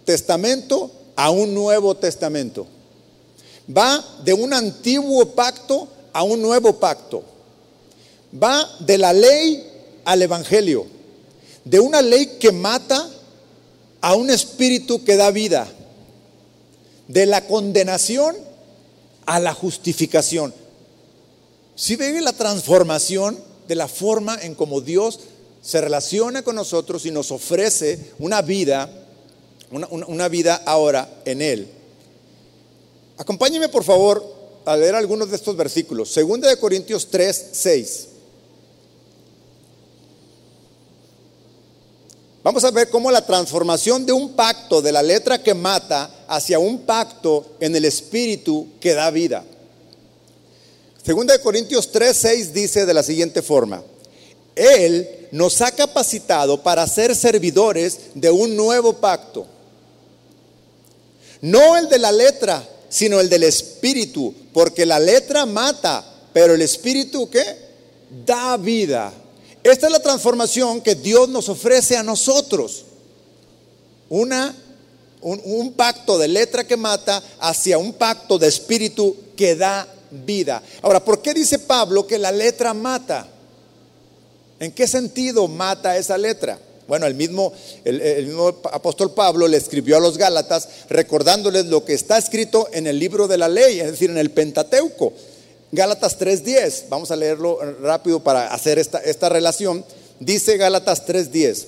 testamento 0.06 0.92
a 1.16 1.32
un 1.32 1.54
nuevo 1.54 1.96
testamento. 1.96 2.68
Va 3.76 4.04
de 4.24 4.34
un 4.34 4.54
antiguo 4.54 5.26
pacto 5.30 5.88
a 6.14 6.24
un 6.24 6.42
nuevo 6.42 6.80
pacto. 6.80 7.24
Va 8.42 8.70
de 8.80 8.98
la 8.98 9.12
ley 9.12 9.68
al 10.06 10.22
evangelio. 10.22 10.86
De 11.66 11.80
una 11.80 12.02
ley 12.02 12.38
que 12.40 12.52
mata 12.52 13.10
a 14.00 14.16
un 14.16 14.30
espíritu 14.30 15.04
que 15.04 15.18
da 15.18 15.32
vida. 15.32 15.68
De 17.08 17.26
la 17.26 17.46
condenación 17.46 18.47
a 19.28 19.40
la 19.40 19.54
justificación. 19.54 20.54
Si 21.76 21.96
ve 21.96 22.20
la 22.22 22.34
transformación 22.34 23.38
de 23.68 23.76
la 23.76 23.88
forma 23.88 24.40
en 24.42 24.56
como 24.56 24.82
Dios 24.82 25.20
se 25.62 25.82
relaciona 25.82 26.42
con 26.42 26.56
nosotros 26.56 27.06
y 27.06 27.12
nos 27.12 27.30
ofrece 27.32 28.14
una 28.20 28.42
vida, 28.42 28.90
una, 29.70 30.28
vida 30.30 30.56
ahora 30.66 31.22
en 31.26 31.42
Él. 31.42 31.68
Acompáñeme 33.18 33.68
por 33.68 33.84
favor 33.84 34.24
a 34.66 34.78
leer 34.78 34.96
algunos 34.96 35.30
de 35.30 35.36
estos 35.36 35.58
versículos. 35.58 36.10
Segunda 36.10 36.50
de 36.50 36.58
Corintios 36.58 37.10
3, 37.12 37.50
6. 37.52 38.08
Vamos 42.48 42.64
a 42.64 42.72
ver 42.72 42.88
cómo 42.90 43.12
la 43.12 43.26
transformación 43.26 44.06
de 44.06 44.14
un 44.14 44.32
pacto 44.32 44.82
de 44.82 44.94
la 44.94 45.04
letra 45.04 45.44
que 45.44 45.54
mata 45.54 46.10
hacia 46.30 46.58
un 46.58 46.84
pacto 46.84 47.46
en 47.60 47.76
el 47.76 47.84
espíritu 47.84 48.70
que 48.80 48.94
da 48.94 49.12
vida. 49.12 49.44
Segunda 51.04 51.34
de 51.34 51.42
Corintios 51.42 51.92
3, 51.92 52.16
6 52.16 52.54
dice 52.54 52.86
de 52.86 52.94
la 52.94 53.04
siguiente 53.04 53.42
forma: 53.42 53.84
Él 54.56 55.28
nos 55.34 55.60
ha 55.60 55.72
capacitado 55.72 56.64
para 56.64 56.88
ser 56.88 57.18
servidores 57.18 58.00
de 58.14 58.32
un 58.32 58.56
nuevo 58.56 58.94
pacto. 58.94 59.46
No 61.42 61.76
el 61.76 61.90
de 61.90 62.00
la 62.00 62.14
letra, 62.14 62.66
sino 62.88 63.20
el 63.20 63.28
del 63.28 63.44
espíritu, 63.44 64.34
porque 64.54 64.86
la 64.86 65.00
letra 65.00 65.46
mata, 65.46 66.02
pero 66.32 66.54
el 66.54 66.62
espíritu 66.62 67.30
¿qué? 67.30 67.44
Da 68.26 68.56
vida. 68.56 69.12
Esta 69.72 69.88
es 69.88 69.92
la 69.92 70.00
transformación 70.00 70.82
que 70.82 70.96
Dios 70.96 71.28
nos 71.28 71.50
ofrece 71.50 71.98
a 71.98 72.04
nosotros. 72.04 72.86
Una, 74.10 74.56
un, 75.22 75.74
pacto 75.74 76.18
de 76.18 76.30
letra 76.30 76.66
que 76.66 76.78
mata 76.78 77.22
hacia 77.40 77.78
un 77.78 77.94
pacto 77.94 78.38
de 78.38 78.48
espíritu 78.48 79.16
que 79.36 79.56
da 79.56 79.86
vida. 80.10 80.64
Ahora, 80.82 81.04
¿por 81.04 81.22
qué 81.22 81.34
dice 81.34 81.60
Pablo 81.60 82.08
que 82.08 82.18
la 82.18 82.32
letra 82.32 82.74
mata? 82.74 83.28
¿En 84.60 84.72
qué 84.72 84.88
sentido 84.88 85.50
mata 85.50 85.98
esa 85.98 86.18
letra? 86.18 86.58
Bueno, 86.88 87.06
el 87.06 87.16
mismo, 87.16 87.52
el, 87.84 88.00
el, 88.02 88.28
mismo 88.28 88.48
apóstol 88.72 89.14
Pablo 89.14 89.50
le 89.50 89.58
escribió 89.58 89.98
a 89.98 90.00
los 90.00 90.18
Gálatas 90.18 90.70
recordándoles 90.90 91.66
lo 91.66 91.84
que 91.84 91.94
está 91.94 92.18
escrito 92.18 92.70
en 92.72 92.88
el 92.88 92.98
libro 92.98 93.28
de 93.28 93.38
la 93.38 93.50
ley, 93.50 93.82
es 93.82 93.92
decir, 93.92 94.10
en 94.10 94.18
el 94.18 94.32
Pentateuco. 94.32 95.12
Gálatas 95.72 96.18
3.10, 96.18 96.86
vamos 96.90 97.12
a 97.12 97.16
leerlo 97.16 97.60
rápido 97.82 98.22
para 98.22 98.54
hacer 98.54 98.80
esta, 98.80 99.00
esta 99.00 99.30
relación. 99.30 99.84
Dice 100.20 100.58
Gálatas 100.58 101.06
3.10, 101.06 101.66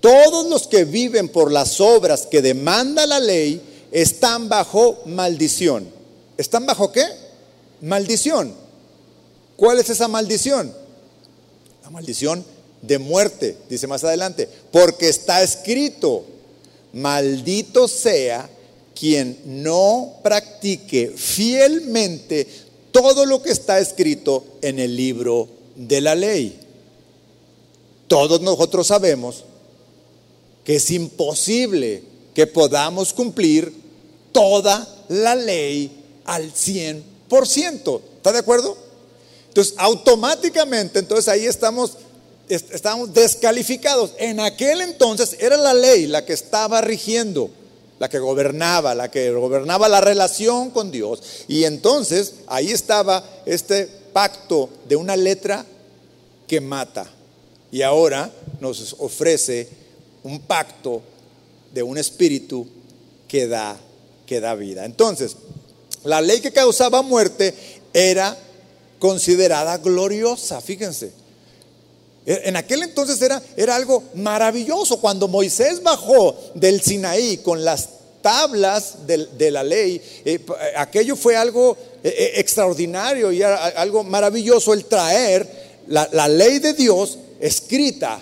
todos 0.00 0.46
los 0.48 0.68
que 0.68 0.84
viven 0.84 1.28
por 1.28 1.50
las 1.50 1.80
obras 1.80 2.26
que 2.26 2.42
demanda 2.42 3.06
la 3.06 3.18
ley 3.18 3.60
están 3.90 4.48
bajo 4.48 5.02
maldición. 5.06 5.88
¿Están 6.36 6.66
bajo 6.66 6.92
qué? 6.92 7.04
Maldición. 7.80 8.54
¿Cuál 9.56 9.80
es 9.80 9.90
esa 9.90 10.06
maldición? 10.06 10.72
La 11.82 11.90
maldición 11.90 12.44
de 12.82 12.98
muerte, 12.98 13.56
dice 13.68 13.86
más 13.86 14.04
adelante, 14.04 14.48
porque 14.70 15.08
está 15.08 15.42
escrito, 15.42 16.24
maldito 16.92 17.88
sea 17.88 18.48
quien 18.98 19.38
no 19.44 20.14
practique 20.22 21.12
fielmente 21.14 22.46
todo 22.96 23.26
lo 23.26 23.42
que 23.42 23.50
está 23.50 23.78
escrito 23.78 24.42
en 24.62 24.78
el 24.78 24.96
libro 24.96 25.46
de 25.74 26.00
la 26.00 26.14
ley. 26.14 26.58
Todos 28.08 28.40
nosotros 28.40 28.86
sabemos 28.86 29.44
que 30.64 30.76
es 30.76 30.90
imposible 30.90 32.02
que 32.32 32.46
podamos 32.46 33.12
cumplir 33.12 33.70
toda 34.32 34.88
la 35.10 35.34
ley 35.34 36.04
al 36.24 36.50
100%. 36.54 38.00
¿Está 38.16 38.32
de 38.32 38.38
acuerdo? 38.38 38.78
Entonces, 39.48 39.74
automáticamente, 39.76 40.98
entonces 40.98 41.28
ahí 41.28 41.44
estamos, 41.44 41.98
estamos 42.48 43.12
descalificados. 43.12 44.12
En 44.16 44.40
aquel 44.40 44.80
entonces 44.80 45.36
era 45.38 45.58
la 45.58 45.74
ley 45.74 46.06
la 46.06 46.24
que 46.24 46.32
estaba 46.32 46.80
rigiendo 46.80 47.50
la 47.98 48.08
que 48.08 48.18
gobernaba, 48.18 48.94
la 48.94 49.10
que 49.10 49.30
gobernaba 49.32 49.88
la 49.88 50.00
relación 50.00 50.70
con 50.70 50.90
Dios. 50.90 51.22
Y 51.48 51.64
entonces 51.64 52.34
ahí 52.46 52.70
estaba 52.70 53.24
este 53.46 53.86
pacto 54.12 54.68
de 54.88 54.96
una 54.96 55.16
letra 55.16 55.64
que 56.46 56.60
mata. 56.60 57.10
Y 57.72 57.82
ahora 57.82 58.30
nos 58.60 58.96
ofrece 58.98 59.68
un 60.22 60.40
pacto 60.40 61.02
de 61.72 61.82
un 61.82 61.98
espíritu 61.98 62.66
que 63.28 63.46
da, 63.46 63.76
que 64.26 64.40
da 64.40 64.54
vida. 64.54 64.84
Entonces, 64.84 65.36
la 66.04 66.20
ley 66.20 66.40
que 66.40 66.52
causaba 66.52 67.02
muerte 67.02 67.54
era 67.92 68.36
considerada 68.98 69.78
gloriosa, 69.78 70.60
fíjense. 70.60 71.12
En 72.26 72.56
aquel 72.56 72.82
entonces 72.82 73.22
era, 73.22 73.40
era 73.56 73.76
algo 73.76 74.02
maravilloso. 74.14 75.00
Cuando 75.00 75.28
Moisés 75.28 75.80
bajó 75.82 76.36
del 76.54 76.82
Sinaí 76.82 77.38
con 77.38 77.64
las 77.64 77.88
tablas 78.20 79.06
de, 79.06 79.50
la 79.52 79.62
ley, 79.62 80.02
eh, 80.24 80.44
aquello 80.76 81.14
fue 81.14 81.36
algo 81.36 81.76
eh, 82.02 82.08
eh, 82.08 82.32
extraordinario 82.40 83.30
y 83.30 83.42
algo 83.42 84.02
maravilloso 84.02 84.74
el 84.74 84.86
traer 84.86 85.66
la 85.86 86.26
ley 86.26 86.58
de 86.58 86.72
Dios 86.72 87.16
escrita 87.38 88.20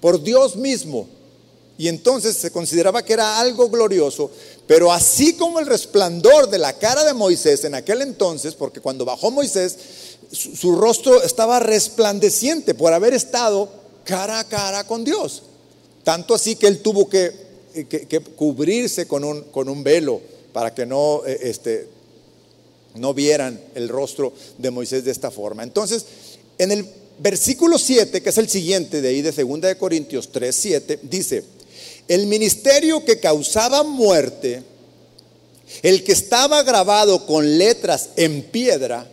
por 0.00 0.22
Dios 0.22 0.56
mismo. 0.56 1.06
Y 1.78 1.88
entonces 1.88 2.36
se 2.36 2.50
consideraba 2.50 3.02
que 3.02 3.12
era 3.12 3.40
algo 3.40 3.68
glorioso, 3.68 4.30
pero 4.66 4.92
así 4.92 5.34
como 5.34 5.58
el 5.58 5.66
resplandor 5.66 6.48
de 6.48 6.58
la 6.58 6.74
cara 6.74 7.04
de 7.04 7.14
Moisés 7.14 7.64
en 7.64 7.74
aquel 7.74 8.02
entonces, 8.02 8.54
porque 8.54 8.80
cuando 8.80 9.04
bajó 9.04 9.30
Moisés, 9.30 9.76
su, 10.32 10.74
rostro 10.76 11.22
estaba 11.22 11.60
resplandeciente 11.60 12.74
por 12.74 12.92
haber 12.92 13.14
estado 13.14 13.68
cara 14.04 14.40
a 14.40 14.48
cara 14.48 14.86
con 14.86 15.04
Dios. 15.04 15.42
Tanto 16.04 16.34
así 16.34 16.56
que 16.56 16.66
él 16.66 16.80
tuvo 16.80 17.08
que, 17.08 17.32
que, 17.88 18.20
cubrirse 18.20 19.06
con 19.06 19.24
un, 19.24 19.84
velo 19.84 20.20
para 20.52 20.74
que 20.74 20.86
no, 20.86 21.22
eh, 21.26 21.38
este, 21.42 21.88
no 22.94 23.14
vieran 23.14 23.60
el 23.74 23.88
rostro 23.88 24.32
de 24.58 24.70
Moisés 24.70 25.04
de 25.04 25.12
esta 25.12 25.30
forma. 25.30 25.62
Entonces, 25.62 26.04
en 26.58 26.72
el 26.72 26.86
versículo 27.18 27.78
7, 27.78 28.22
que 28.22 28.30
es 28.30 28.38
el 28.38 28.48
siguiente 28.48 29.00
de 29.00 29.08
ahí 29.08 29.22
de 29.22 29.32
2 29.32 29.60
de 29.60 29.76
Corintios 29.76 30.30
3, 30.32 30.54
7, 30.54 31.00
dice, 31.02 31.44
el 32.08 32.26
ministerio 32.26 33.04
que 33.04 33.20
causaba 33.20 33.82
muerte, 33.82 34.62
el 35.82 36.02
que 36.04 36.12
estaba 36.12 36.62
grabado 36.62 37.26
con 37.26 37.58
letras 37.58 38.10
en 38.16 38.42
piedra, 38.42 39.11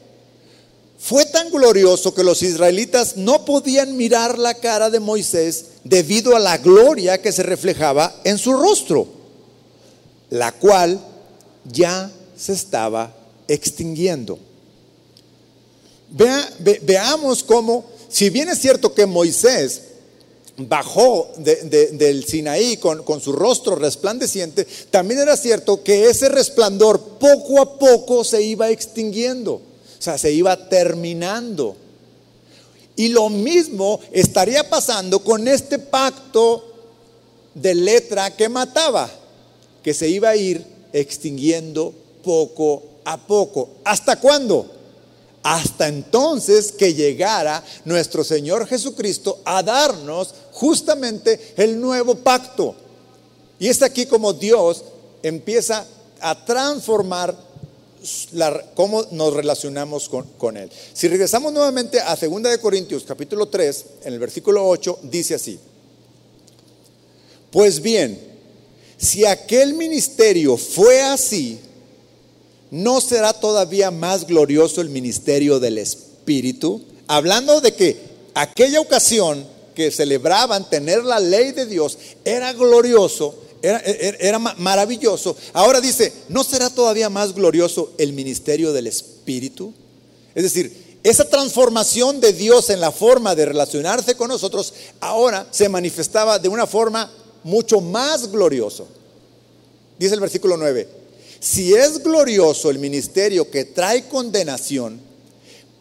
tan 1.40 1.52
glorioso 1.52 2.14
que 2.14 2.22
los 2.22 2.44
israelitas 2.44 3.16
no 3.16 3.46
podían 3.46 3.96
mirar 3.96 4.38
la 4.38 4.56
cara 4.56 4.90
de 4.90 5.00
Moisés 5.00 5.66
debido 5.86 6.36
a 6.36 6.40
la 6.40 6.58
gloria 6.58 7.22
que 7.22 7.32
se 7.32 7.44
reflejaba 7.44 8.14
en 8.26 8.38
su 8.38 8.52
rostro, 8.52 9.08
la 10.32 10.52
cual 10.52 11.00
ya 11.64 12.12
se 12.36 12.52
estaba 12.52 13.16
extinguiendo. 13.48 14.38
veamos 16.10 17.42
cómo, 17.44 17.86
si 18.10 18.30
bien 18.30 18.50
es 18.50 18.60
cierto 18.60 18.94
que 18.94 19.06
Moisés 19.06 19.84
bajó 20.58 21.32
del 21.38 22.26
Sinaí 22.26 22.76
con 22.76 23.22
su 23.22 23.32
rostro 23.32 23.78
resplandeciente, 23.78 24.68
también 24.92 25.22
era 25.22 25.38
cierto 25.38 25.84
que 25.84 26.10
ese 26.10 26.28
resplandor 26.28 27.00
poco 27.18 27.62
a 27.62 27.80
poco 27.80 28.26
se 28.26 28.42
iba 28.42 28.70
extinguiendo. 28.70 29.69
O 30.00 30.02
sea, 30.02 30.18
se 30.18 30.32
iba 30.32 30.70
terminando. 30.70 31.76
Y 32.96 33.10
lo 33.10 33.30
mismo 33.30 34.00
estaría 34.12 34.70
pasando 34.70 35.20
con 35.20 35.48
este 35.48 35.78
pacto 35.78 36.66
de 37.54 37.76
letra 37.76 38.36
que 38.36 38.50
mataba, 38.50 39.10
que 39.84 39.94
se 39.94 40.08
iba 40.10 40.30
a 40.30 40.36
ir 40.36 40.66
extinguiendo 40.94 41.94
poco 42.24 42.84
a 43.04 43.18
poco. 43.18 43.70
¿Hasta 43.84 44.20
cuándo? 44.20 44.80
hasta 45.44 45.88
entonces 45.88 46.72
que 46.72 46.94
llegara 46.94 47.64
nuestro 47.86 48.24
Señor 48.24 48.68
Jesucristo 48.68 49.40
a 49.46 49.64
darnos 49.64 50.34
justamente 50.52 51.54
el 51.58 51.80
nuevo 51.80 52.16
pacto. 52.16 52.76
Y 53.58 53.68
es 53.68 53.82
aquí 53.82 54.06
como 54.06 54.34
Dios 54.34 54.84
empieza 55.24 55.86
a 56.22 56.46
transformar 56.46 57.36
cómo 58.76 59.06
nos 59.12 59.34
relacionamos 59.34 60.10
con, 60.10 60.26
con, 60.38 60.58
Él. 60.58 60.70
Si 60.94 61.08
regresamos 61.08 61.54
nuevamente 61.54 62.00
a 62.00 62.16
2 62.16 62.44
de 62.44 62.60
Corintios 62.60 63.04
capítulo 63.04 63.48
3, 63.48 63.86
en 64.06 64.14
el 64.14 64.20
versículo 64.20 64.68
8, 64.68 65.00
dice 65.04 65.36
así. 65.36 65.60
Pues 67.52 67.82
bien, 67.82 68.20
si 68.98 69.26
aquel 69.26 69.74
ministerio 69.74 70.58
fue 70.58 71.02
así, 71.02 71.60
¿no 72.70 73.02
será 73.02 73.34
todavía 73.34 73.92
más 73.92 74.28
glorioso 74.28 74.82
el 74.82 74.90
ministerio 74.90 75.60
del 75.60 75.78
Espíritu? 75.78 76.82
Hablando 77.08 77.62
de 77.62 77.74
que 77.74 77.98
aquella 78.36 78.80
ocasión 78.82 79.46
que 79.74 79.92
celebraban 79.92 80.70
tener 80.70 81.04
la 81.04 81.20
ley 81.20 81.54
de 81.54 81.66
Dios 81.66 81.98
era 82.26 82.52
glorioso, 82.54 83.36
era, 83.62 84.40
maravilloso. 84.40 85.36
Ahora 85.54 85.82
dice, 85.82 86.14
¿no 86.30 86.44
será 86.44 86.70
todavía 86.70 87.10
más 87.10 87.34
glorioso 87.34 87.94
el 87.98 88.14
ministerio 88.14 88.74
del 88.74 88.88
Espíritu? 88.88 89.74
Es 90.36 90.44
decir, 90.44 91.00
esa 91.04 91.26
transformación 91.26 92.20
de 92.20 92.34
Dios 92.34 92.70
en 92.70 92.82
la 92.82 92.92
forma 92.92 93.36
de 93.36 93.46
relacionarse 93.46 94.16
con 94.16 94.30
nosotros 94.30 94.74
ahora 95.00 95.48
se 95.52 95.70
manifestaba 95.70 96.40
de 96.40 96.50
una 96.50 96.68
forma 96.68 97.12
mucho 97.44 97.82
más 97.82 98.32
glorioso. 98.32 98.88
Dice 99.98 100.14
el 100.14 100.20
versículo 100.20 100.58
9, 100.58 100.88
si 101.40 101.74
es 101.74 102.04
glorioso 102.04 102.70
el 102.70 102.80
ministerio 102.80 103.50
que 103.50 103.66
trae 103.66 104.08
condenación, 104.08 105.00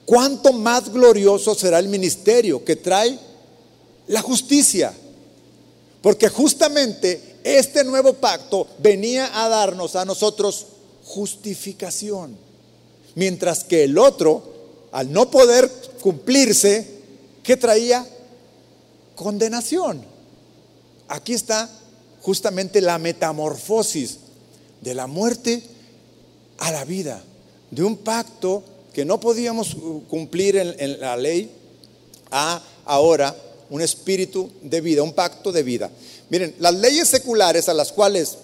¿cuánto 0.05 0.53
más 0.53 0.93
glorioso 0.93 1.55
será 1.55 1.79
el 1.79 1.89
ministerio 1.89 2.65
que 2.65 2.77
trae 2.77 3.19
la 4.07 4.23
justicia? 4.23 4.95
Porque 6.01 6.29
justamente 6.29 7.38
este 7.57 7.85
nuevo 7.85 8.15
pacto 8.15 8.67
venía 8.79 9.43
a 9.43 9.49
darnos 9.49 9.97
a 9.97 10.05
nosotros 10.05 10.67
justificación, 11.05 12.37
mientras 13.15 13.65
que 13.65 13.85
el 13.85 13.97
otro, 13.97 14.43
al 14.93 15.11
no 15.13 15.31
poder 15.31 15.71
cumplirse, 16.01 16.87
¿qué 17.43 17.57
traía? 17.57 18.07
Condenación. 19.15 20.05
Aquí 21.09 21.33
está 21.33 21.71
justamente 22.21 22.81
la 22.81 22.99
metamorfosis 22.99 24.19
de 24.83 24.95
la 24.95 25.07
muerte 25.07 25.63
a 26.59 26.71
la 26.71 26.85
vida, 26.85 27.23
de 27.71 27.83
un 27.83 27.97
pacto 27.97 28.63
que 28.93 29.05
no 29.05 29.21
podíamos 29.21 29.77
cumplir 30.09 30.57
en, 30.57 31.01
la 31.01 31.17
ley 31.17 31.51
a 32.31 32.63
ahora 32.85 33.35
un 33.71 33.81
espíritu 33.81 34.51
de 34.63 34.81
vida, 34.81 35.03
un 35.03 35.13
pacto 35.13 35.53
de 35.53 35.63
vida. 35.63 35.91
Miren, 36.31 36.55
las 36.59 36.75
leyes 36.75 37.09
seculares 37.09 37.69
a 37.69 37.75
las 37.75 37.93
cuales, 37.93 38.37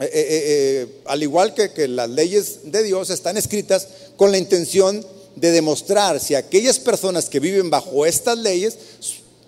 eh, 0.00 0.04
eh, 0.04 0.10
eh, 0.12 1.00
al 1.06 1.22
igual 1.22 1.54
que, 1.54 1.72
que 1.72 1.86
las 1.86 2.08
leyes 2.08 2.70
de 2.72 2.82
Dios, 2.82 3.10
están 3.10 3.36
escritas 3.36 3.88
con 4.16 4.32
la 4.32 4.38
intención 4.38 5.04
de 5.36 5.50
demostrar 5.50 6.20
si 6.20 6.34
aquellas 6.34 6.78
personas 6.78 7.26
que 7.26 7.40
viven 7.40 7.68
bajo 7.68 8.06
estas 8.06 8.38
leyes 8.38 8.78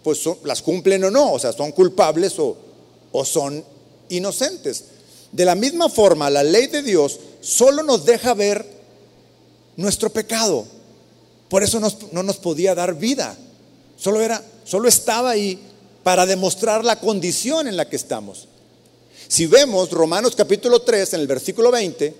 pues 0.02 0.20
las 0.44 0.62
cumplen 0.62 1.02
o 1.04 1.10
no, 1.10 1.32
o 1.32 1.38
sea, 1.38 1.52
son 1.52 1.72
culpables 1.72 2.38
o, 2.38 2.56
o 3.10 3.24
son 3.24 3.64
inocentes. 4.08 4.84
De 5.32 5.44
la 5.44 5.56
misma 5.56 5.88
forma, 5.88 6.30
la 6.30 6.44
ley 6.44 6.68
de 6.68 6.82
Dios 6.82 7.18
solo 7.40 7.82
nos 7.82 8.04
deja 8.04 8.32
ver 8.34 8.64
nuestro 9.76 10.10
pecado. 10.10 10.64
Por 11.48 11.64
eso 11.64 11.80
no 12.12 12.22
nos 12.22 12.36
podía 12.36 12.74
dar 12.74 12.94
vida. 12.94 13.36
Solo 13.96 14.20
era, 14.20 14.42
solo 14.64 14.88
estaba 14.88 15.30
ahí 15.30 15.58
para 16.06 16.24
demostrar 16.24 16.84
la 16.84 17.00
condición 17.00 17.66
en 17.66 17.76
la 17.76 17.88
que 17.88 17.96
estamos. 17.96 18.46
Si 19.26 19.46
vemos 19.46 19.90
Romanos 19.90 20.36
capítulo 20.36 20.82
3 20.82 21.14
en 21.14 21.20
el 21.20 21.26
versículo 21.26 21.72
20, 21.72 22.14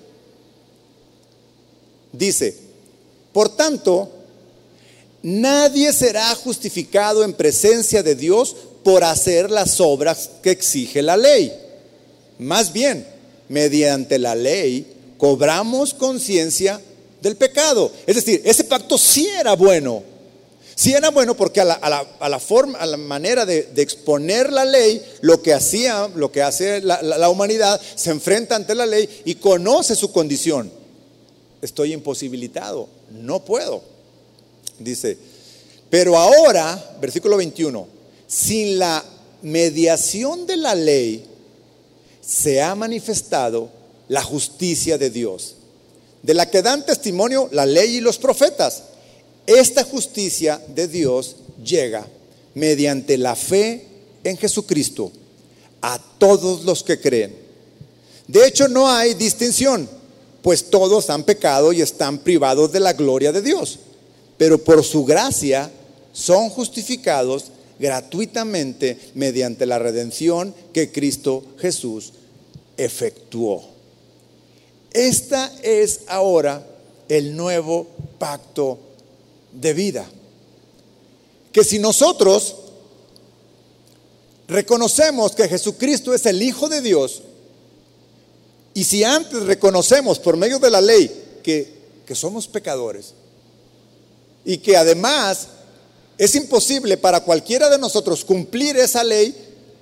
dice, 2.10 2.56
por 3.32 3.50
tanto, 3.50 4.10
Nadie 5.22 5.92
será 5.92 6.34
justificado 6.34 7.22
en 7.22 7.32
presencia 7.32 8.02
de 8.02 8.16
Dios 8.16 8.56
por 8.82 9.04
hacer 9.04 9.52
las 9.52 9.80
obras 9.80 10.30
que 10.42 10.50
exige 10.50 11.00
la 11.00 11.16
ley. 11.16 11.52
Más 12.40 12.72
bien, 12.72 13.06
mediante 13.48 14.18
la 14.18 14.34
ley 14.34 14.84
cobramos 15.16 15.94
conciencia 15.94 16.80
del 17.22 17.36
pecado. 17.36 17.92
Es 18.04 18.16
decir, 18.16 18.42
ese 18.44 18.64
pacto 18.64 18.98
sí 18.98 19.28
era 19.28 19.54
bueno. 19.54 20.15
Sí 20.76 20.92
era 20.92 21.08
bueno 21.08 21.34
porque 21.34 21.60
a 21.60 21.64
la, 21.64 22.38
forma, 22.38 22.78
a 22.78 22.84
la 22.84 22.98
manera 22.98 23.46
de, 23.46 23.70
exponer 23.76 24.52
la 24.52 24.66
ley, 24.66 25.02
lo 25.22 25.42
que 25.42 25.54
hacía, 25.54 26.08
lo 26.14 26.30
que 26.30 26.42
hace 26.42 26.82
la 26.82 27.28
humanidad, 27.30 27.80
se 27.94 28.10
enfrenta 28.10 28.54
ante 28.54 28.74
la 28.74 28.84
ley 28.84 29.22
y 29.24 29.36
conoce 29.36 29.96
su 29.96 30.12
condición. 30.12 30.70
Estoy 31.62 31.94
imposibilitado, 31.94 32.88
no 33.10 33.42
puedo. 33.42 33.82
Dice, 34.78 35.16
pero 35.88 36.18
ahora, 36.18 36.96
versículo 37.00 37.38
21, 37.38 37.88
sin 38.26 38.78
la 38.78 39.02
mediación 39.40 40.46
de 40.46 40.58
la 40.58 40.74
ley 40.74 41.24
se 42.20 42.60
ha 42.60 42.74
manifestado 42.74 43.70
la 44.08 44.22
justicia 44.22 44.98
de 44.98 45.08
Dios, 45.08 45.54
de 46.22 46.34
la 46.34 46.50
que 46.50 46.60
dan 46.60 46.84
testimonio 46.84 47.48
la 47.52 47.64
ley 47.64 47.96
y 47.96 48.00
los 48.00 48.18
profetas. 48.18 48.82
Esta 49.46 49.84
justicia 49.84 50.60
de 50.74 50.88
Dios 50.88 51.36
llega 51.64 52.06
mediante 52.54 53.16
la 53.18 53.36
fe 53.36 53.86
en 54.24 54.36
Jesucristo 54.36 55.12
a 55.82 55.98
todos 56.18 56.64
los 56.64 56.82
que 56.82 57.00
creen. 57.00 57.34
De 58.26 58.46
hecho, 58.46 58.66
no 58.66 58.90
hay 58.90 59.14
distinción, 59.14 59.88
pues 60.42 60.68
todos 60.68 61.10
han 61.10 61.22
pecado 61.22 61.72
y 61.72 61.80
están 61.80 62.18
privados 62.18 62.72
de 62.72 62.80
la 62.80 62.92
gloria 62.92 63.30
de 63.30 63.42
Dios 63.42 63.78
pero 64.36 64.62
por 64.62 64.84
su 64.84 65.04
gracia 65.04 65.70
son 66.12 66.48
justificados 66.48 67.46
gratuitamente 67.78 68.98
mediante 69.14 69.66
la 69.66 69.78
redención 69.78 70.54
que 70.72 70.90
Cristo 70.90 71.42
Jesús 71.58 72.12
efectuó. 72.76 73.64
Esta 74.92 75.52
es 75.62 76.00
ahora 76.06 76.66
el 77.08 77.36
nuevo 77.36 77.86
pacto 78.18 78.78
de 79.60 79.72
vida. 79.72 80.06
Que 81.52 81.64
si 81.64 81.78
nosotros 81.78 82.56
reconocemos 84.46 85.32
que 85.32 85.48
Jesucristo 85.48 86.14
es 86.14 86.26
el 86.26 86.42
Hijo 86.42 86.68
de 86.68 86.82
Dios, 86.82 87.22
y 88.74 88.84
si 88.84 89.04
antes 89.04 89.42
reconocemos 89.44 90.18
por 90.18 90.36
medio 90.36 90.58
de 90.58 90.70
la 90.70 90.80
ley 90.80 91.40
que, 91.42 91.72
que 92.06 92.14
somos 92.14 92.46
pecadores, 92.46 93.14
y 94.44 94.58
que 94.58 94.76
además 94.76 95.48
es 96.18 96.34
imposible 96.34 96.96
para 96.96 97.20
cualquiera 97.20 97.68
de 97.68 97.78
nosotros 97.78 98.24
cumplir 98.24 98.76
esa 98.76 99.02
ley, 99.02 99.34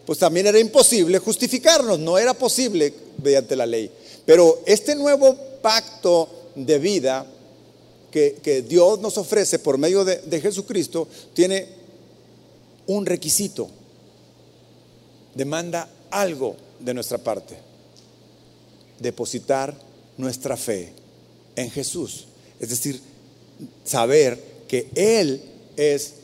pues 0.06 0.18
también 0.18 0.46
era 0.46 0.58
imposible 0.58 1.18
justificarnos, 1.18 1.98
no 1.98 2.18
era 2.18 2.34
posible 2.34 2.94
mediante 3.22 3.56
la 3.56 3.66
ley. 3.66 3.90
Pero 4.24 4.62
este 4.66 4.94
nuevo 4.94 5.36
pacto 5.60 6.28
de 6.54 6.78
vida 6.78 7.26
que, 8.14 8.64
Dios 8.68 9.00
nos 9.00 9.18
ofrece 9.18 9.58
por 9.58 9.76
medio 9.76 10.04
de, 10.04 10.18
de 10.18 10.40
Jesucristo 10.40 11.08
tiene 11.32 11.66
un 12.86 13.04
requisito, 13.04 13.68
demanda 15.34 15.88
algo 16.10 16.54
de 16.78 16.94
nuestra 16.94 17.18
parte, 17.18 17.56
depositar 19.00 19.74
nuestra 20.16 20.56
fe 20.56 20.92
en 21.56 21.70
Jesús, 21.70 22.26
es 22.60 22.68
decir, 22.68 23.00
saber 23.84 24.40
que 24.68 24.88
Él 24.94 25.42
es 25.76 26.14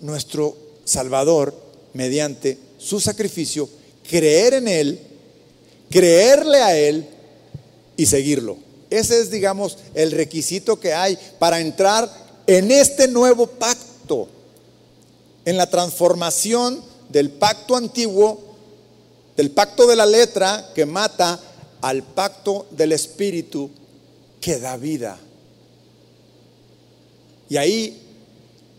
nuestro 0.00 0.56
Salvador 0.84 1.54
mediante 1.92 2.58
su 2.76 2.98
sacrificio, 2.98 3.68
creer 4.08 4.54
en 4.54 4.66
Él, 4.66 4.98
creerle 5.90 6.58
a 6.58 6.76
Él 6.76 7.06
y 7.96 8.06
seguirlo. 8.06 8.73
Ese 8.90 9.20
es, 9.20 9.30
digamos, 9.30 9.78
el 9.94 10.12
requisito 10.12 10.78
que 10.78 10.92
hay 10.92 11.18
para 11.38 11.60
entrar 11.60 12.10
en 12.46 12.70
este 12.70 13.08
nuevo 13.08 13.46
pacto, 13.46 14.28
en 15.44 15.56
la 15.56 15.68
transformación 15.68 16.82
del 17.08 17.30
pacto 17.30 17.76
antiguo, 17.76 18.40
del 19.36 19.50
pacto 19.50 19.86
de 19.86 19.96
la 19.96 20.06
letra 20.06 20.70
que 20.74 20.86
mata 20.86 21.40
al 21.80 22.02
pacto 22.02 22.66
del 22.70 22.92
Espíritu 22.92 23.70
que 24.40 24.58
da 24.58 24.76
vida. 24.76 25.18
Y 27.48 27.56
ahí 27.56 28.00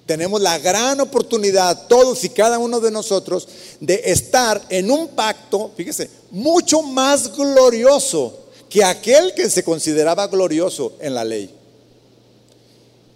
tenemos 0.06 0.40
la 0.42 0.60
gran 0.60 1.02
oportunidad, 1.02 1.88
todos 1.88 2.24
y 2.24 2.30
cada 2.30 2.60
uno 2.60 2.80
de 2.80 2.92
nosotros, 2.92 3.48
de 3.80 4.02
estar 4.06 4.62
en 4.70 4.92
un 4.92 5.10
pacto, 5.10 5.72
fíjese, 5.76 6.10
mucho 6.32 6.82
más 6.82 7.36
glorioso 7.36 8.45
que 8.76 8.84
aquel 8.84 9.34
que 9.34 9.50
se 9.50 9.64
consideraba 9.64 10.28
glorioso 10.28 10.98
en 11.00 11.14
la 11.14 11.24
ley. 11.24 11.50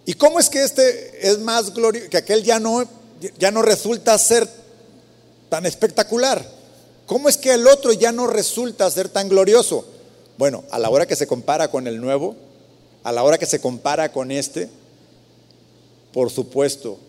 ¿Y 0.05 0.13
cómo 0.13 0.39
es 0.39 0.47
que 0.47 0.63
este 0.63 1.29
es 1.29 1.37
más 1.39 1.73
glorioso, 1.73 2.09
que 2.09 2.15
aquel 2.15 2.45
ya 2.45 2.61
no, 2.61 2.87
ya 3.37 3.51
no 3.51 3.61
resulta 3.61 4.17
ser 4.17 4.47
tan 5.49 5.65
espectacular? 5.65 6.49
¿Cómo 7.05 7.27
es 7.27 7.35
que 7.35 7.55
el 7.55 7.67
otro 7.67 7.91
ya 7.91 8.13
no 8.13 8.25
resulta 8.25 8.89
ser 8.89 9.09
tan 9.09 9.27
glorioso? 9.27 9.83
Bueno, 10.37 10.63
a 10.71 10.79
la 10.79 10.89
hora 10.89 11.05
que 11.05 11.17
se 11.17 11.27
compara 11.27 11.69
con 11.69 11.87
el 11.87 11.99
nuevo, 11.99 12.37
a 13.03 13.11
la 13.11 13.21
hora 13.21 13.37
que 13.37 13.45
se 13.45 13.59
compara 13.59 14.13
con 14.13 14.31
este, 14.31 14.69
por 16.13 16.29
supuesto 16.29 16.99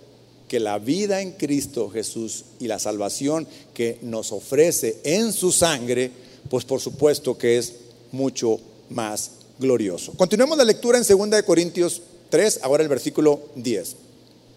que 0.49 0.59
la 0.59 0.81
vida 0.81 1.21
en 1.21 1.35
Cristo 1.35 1.89
Jesús 1.89 2.47
y 2.59 2.67
la 2.67 2.81
salvación 2.81 3.47
que 3.75 4.01
nos 4.03 4.33
ofrece 4.33 4.99
en 5.05 5.33
su 5.33 5.53
sangre, 5.53 6.11
pues 6.51 6.65
por 6.65 6.81
supuesto 6.81 7.39
que 7.39 7.57
es 7.57 7.75
mucho 8.12 8.59
más 8.88 9.31
glorioso. 9.59 10.12
Continuemos 10.12 10.57
la 10.59 10.64
lectura 10.64 10.99
en 10.99 11.05
2 11.31 11.42
Corintios 11.42 12.03
3, 12.29 12.61
ahora 12.62 12.83
el 12.83 12.88
versículo 12.88 13.40
10. 13.57 13.96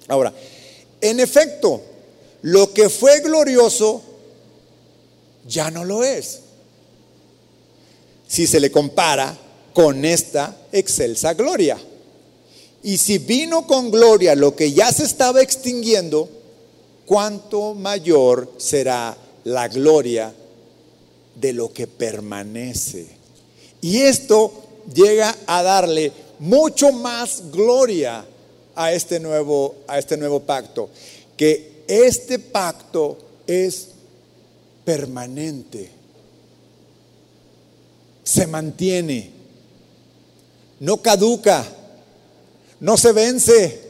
Ahora, 0.07 0.33
en 1.01 1.19
efecto, 1.19 1.81
lo 2.41 2.73
que 2.73 2.89
fue 2.89 3.21
glorioso 3.21 4.01
ya 5.47 5.71
no 5.71 5.83
lo 5.83 6.03
es. 6.03 6.39
Si 8.27 8.47
se 8.47 8.59
le 8.59 8.71
compara 8.71 9.37
con 9.73 10.05
esta 10.05 10.55
excelsa 10.71 11.33
gloria. 11.33 11.77
Y 12.83 12.97
si 12.97 13.17
vino 13.17 13.65
con 13.65 13.91
gloria 13.91 14.35
lo 14.35 14.55
que 14.55 14.71
ya 14.71 14.91
se 14.91 15.03
estaba 15.03 15.41
extinguiendo, 15.41 16.29
cuánto 17.05 17.73
mayor 17.73 18.51
será 18.57 19.17
la 19.43 19.67
gloria 19.67 20.33
de 21.35 21.53
lo 21.53 21.71
que 21.71 21.87
permanece. 21.87 23.22
Y 23.83 23.99
esto 23.99 24.51
llega 24.95 25.35
a 25.45 25.61
darle 25.61 26.13
mucho 26.39 26.93
más 26.93 27.51
gloria 27.51 28.25
a 28.75 28.93
este 28.93 29.19
nuevo, 29.19 29.75
a 29.87 29.99
este 29.99 30.15
nuevo 30.15 30.39
pacto, 30.39 30.89
que 31.35 31.83
este 31.85 32.39
pacto 32.39 33.17
es 33.45 33.89
permanente, 34.85 35.91
se 38.23 38.47
mantiene, 38.47 39.31
no 40.79 41.01
caduca, 41.01 41.65
no 42.79 42.95
se 42.95 43.11
vence, 43.11 43.81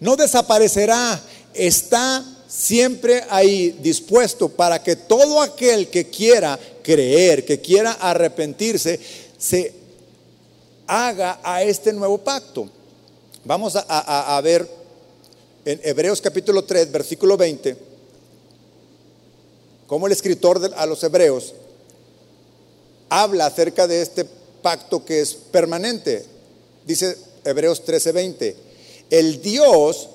no 0.00 0.16
desaparecerá, 0.16 1.18
está 1.54 2.22
siempre 2.46 3.24
ahí 3.30 3.70
dispuesto 3.80 4.50
para 4.50 4.82
que 4.82 4.96
todo 4.96 5.40
aquel 5.40 5.88
que 5.88 6.10
quiera 6.10 6.58
creer, 6.86 7.44
que 7.44 7.60
quiera 7.60 7.94
arrepentirse, 7.94 9.00
se 9.36 9.74
haga 10.86 11.40
a 11.42 11.64
este 11.64 11.92
nuevo 11.92 12.18
pacto. 12.18 12.68
Vamos 13.44 13.74
a, 13.76 14.40
ver 14.40 14.68
en 15.64 15.80
Hebreos 15.82 16.20
capítulo 16.20 16.62
3, 16.62 16.92
versículo 16.92 17.36
20, 17.36 17.76
cómo 19.88 20.06
el 20.06 20.12
escritor 20.12 20.72
a 20.76 20.86
los 20.86 21.02
hebreos 21.02 21.54
habla 23.08 23.46
acerca 23.46 23.88
de 23.88 24.02
este 24.02 24.24
pacto 24.62 25.04
que 25.04 25.22
es 25.22 25.34
permanente. 25.34 26.24
Dice 26.86 27.16
Hebreos 27.44 27.84
13:20, 27.84 28.54
el 29.10 29.42
Dios 29.42 30.08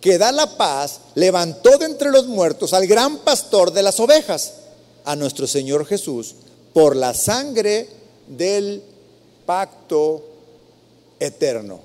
que 0.00 0.16
da 0.16 0.32
la 0.32 0.56
paz 0.56 1.00
levantó 1.14 1.76
de 1.76 1.86
entre 1.86 2.10
los 2.10 2.26
muertos 2.26 2.72
al 2.72 2.86
gran 2.86 3.18
pastor 3.18 3.70
de 3.70 3.82
las 3.82 4.00
ovejas, 4.00 4.63
a 5.04 5.16
nuestro 5.16 5.46
Señor 5.46 5.86
Jesús, 5.86 6.34
por 6.72 6.96
la 6.96 7.14
sangre 7.14 7.88
del 8.26 8.82
pacto 9.46 10.24
eterno. 11.20 11.80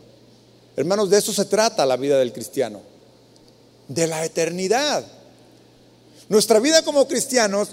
Hermanos, 0.76 1.10
de 1.10 1.18
eso 1.18 1.34
se 1.34 1.46
trata 1.46 1.86
la 1.86 1.98
vida 1.98 2.18
del 2.18 2.32
cristiano, 2.32 2.82
de 3.88 4.08
la 4.08 4.24
eternidad. 4.24 5.06
Nuestra 6.30 6.60
vida 6.60 6.84
como 6.84 7.08
cristianos 7.08 7.70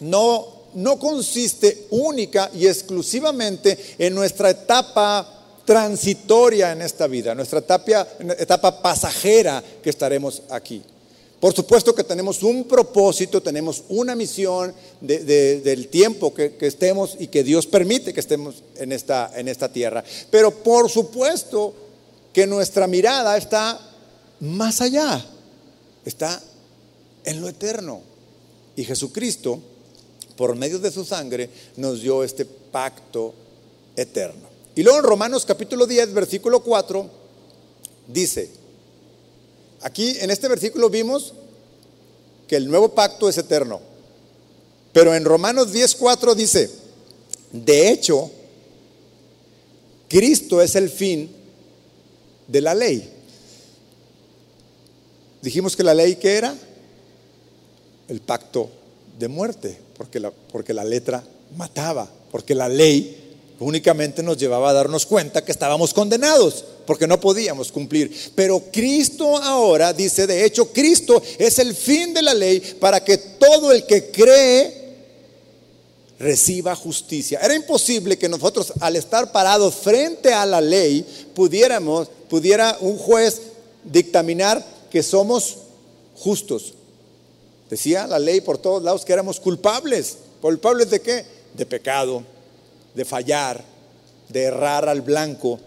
no, 0.00 0.46
no 0.74 0.98
consiste 0.98 1.86
única 1.90 2.50
y 2.54 2.66
exclusivamente 2.66 3.78
en 3.98 4.14
nuestra 4.14 4.50
etapa 4.50 5.32
transitoria 5.64 6.72
en 6.72 6.80
esta 6.80 7.08
vida, 7.08 7.34
nuestra 7.34 7.58
etapa, 7.58 8.06
etapa 8.38 8.80
pasajera 8.80 9.62
que 9.82 9.90
estaremos 9.90 10.42
aquí. 10.48 10.82
Por 11.46 11.54
supuesto 11.54 11.94
que 11.94 12.02
tenemos 12.02 12.42
un 12.42 12.64
propósito, 12.64 13.40
tenemos 13.40 13.84
una 13.90 14.16
misión 14.16 14.74
del 15.00 15.86
tiempo 15.86 16.34
que, 16.34 16.56
estemos 16.62 17.16
y 17.20 17.28
que 17.28 17.44
Dios 17.44 17.68
permite 17.68 18.12
que 18.12 18.18
estemos 18.18 18.64
en 18.74 18.90
esta, 18.90 19.30
en 19.32 19.46
esta 19.46 19.72
tierra. 19.72 20.02
Pero 20.28 20.50
por 20.50 20.90
supuesto 20.90 21.72
que 22.32 22.48
nuestra 22.48 22.88
mirada 22.88 23.36
está 23.36 23.80
más 24.40 24.80
allá, 24.80 25.24
está 26.04 26.42
en 27.22 27.40
lo 27.40 27.48
eterno. 27.48 28.00
Y 28.74 28.82
Jesucristo, 28.82 29.60
por 30.34 30.56
medio 30.56 30.80
de 30.80 30.90
su 30.90 31.04
sangre, 31.04 31.48
nos 31.76 32.02
dio 32.02 32.24
este 32.24 32.44
pacto 32.44 33.32
eterno. 33.94 34.48
Y 34.74 34.82
luego 34.82 34.98
en 34.98 35.04
Romanos 35.04 35.46
capítulo 35.46 35.86
10, 35.86 36.12
versículo 36.12 36.64
4, 36.64 37.08
dice, 38.08 38.65
Aquí 39.82 40.16
en 40.20 40.30
este 40.30 40.48
versículo 40.48 40.90
vimos 40.90 41.34
que 42.48 42.56
el 42.56 42.68
nuevo 42.68 42.90
pacto 42.90 43.28
es 43.28 43.38
eterno. 43.38 43.80
Pero 44.92 45.14
en 45.14 45.24
Romanos 45.24 45.72
10:4 45.72 46.34
dice, 46.34 46.70
de 47.52 47.90
hecho, 47.90 48.30
Cristo 50.08 50.62
es 50.62 50.74
el 50.76 50.88
fin 50.88 51.30
de 52.48 52.60
la 52.60 52.74
ley. 52.74 53.12
Dijimos 55.42 55.76
que 55.76 55.82
la 55.82 55.94
ley 55.94 56.16
que 56.16 56.36
era 56.36 56.56
el 58.08 58.20
pacto 58.20 58.70
de 59.18 59.28
muerte, 59.28 59.78
porque 59.96 60.20
la, 60.20 60.30
porque 60.30 60.72
la 60.74 60.84
letra 60.84 61.22
mataba, 61.56 62.08
porque 62.30 62.54
la 62.54 62.68
ley 62.68 63.25
únicamente 63.58 64.22
nos 64.22 64.36
llevaba 64.36 64.70
a 64.70 64.74
darnos 64.74 65.06
cuenta 65.06 65.44
que 65.44 65.52
estábamos 65.52 65.94
condenados 65.94 66.64
porque 66.86 67.06
no 67.06 67.20
podíamos 67.20 67.72
cumplir. 67.72 68.14
Pero 68.34 68.62
Cristo 68.72 69.36
ahora 69.38 69.92
dice, 69.92 70.26
de 70.26 70.44
hecho, 70.44 70.72
Cristo 70.72 71.22
es 71.38 71.58
el 71.58 71.74
fin 71.74 72.12
de 72.12 72.22
la 72.22 72.34
ley 72.34 72.60
para 72.78 73.02
que 73.02 73.16
todo 73.16 73.72
el 73.72 73.86
que 73.86 74.10
cree 74.10 74.86
reciba 76.18 76.74
justicia. 76.74 77.40
Era 77.42 77.54
imposible 77.54 78.18
que 78.18 78.28
nosotros 78.28 78.72
al 78.80 78.96
estar 78.96 79.32
parados 79.32 79.74
frente 79.74 80.32
a 80.32 80.46
la 80.46 80.60
ley 80.60 81.04
pudiéramos, 81.34 82.08
pudiera 82.28 82.76
un 82.80 82.96
juez 82.96 83.40
dictaminar 83.84 84.64
que 84.90 85.02
somos 85.02 85.58
justos. 86.14 86.74
Decía 87.68 88.06
la 88.06 88.18
ley 88.18 88.40
por 88.40 88.58
todos 88.58 88.82
lados 88.82 89.04
que 89.04 89.12
éramos 89.12 89.40
culpables. 89.40 90.18
¿Culpables 90.40 90.90
de 90.90 91.00
qué? 91.00 91.24
De 91.54 91.66
pecado, 91.66 92.22
de 92.96 93.04
fallar, 93.04 93.62
de 94.28 94.42
errar 94.42 94.88
al 94.88 95.02
blanco. 95.02 95.60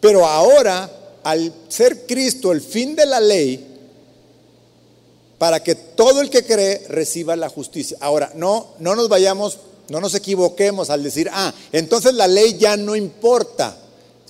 Pero 0.00 0.24
ahora, 0.24 0.90
al 1.24 1.52
ser 1.68 2.06
Cristo 2.06 2.52
el 2.52 2.60
fin 2.60 2.94
de 2.94 3.04
la 3.04 3.20
ley, 3.20 3.66
para 5.38 5.62
que 5.62 5.74
todo 5.74 6.20
el 6.20 6.30
que 6.30 6.44
cree 6.44 6.86
reciba 6.88 7.36
la 7.36 7.48
justicia. 7.48 7.98
Ahora, 8.00 8.32
no, 8.36 8.68
no 8.78 8.94
nos 8.94 9.08
vayamos, 9.08 9.58
no 9.88 10.00
nos 10.00 10.14
equivoquemos 10.14 10.88
al 10.88 11.02
decir, 11.02 11.28
ah, 11.32 11.52
entonces 11.72 12.14
la 12.14 12.28
ley 12.28 12.56
ya 12.56 12.76
no 12.76 12.96
importa. 12.96 13.76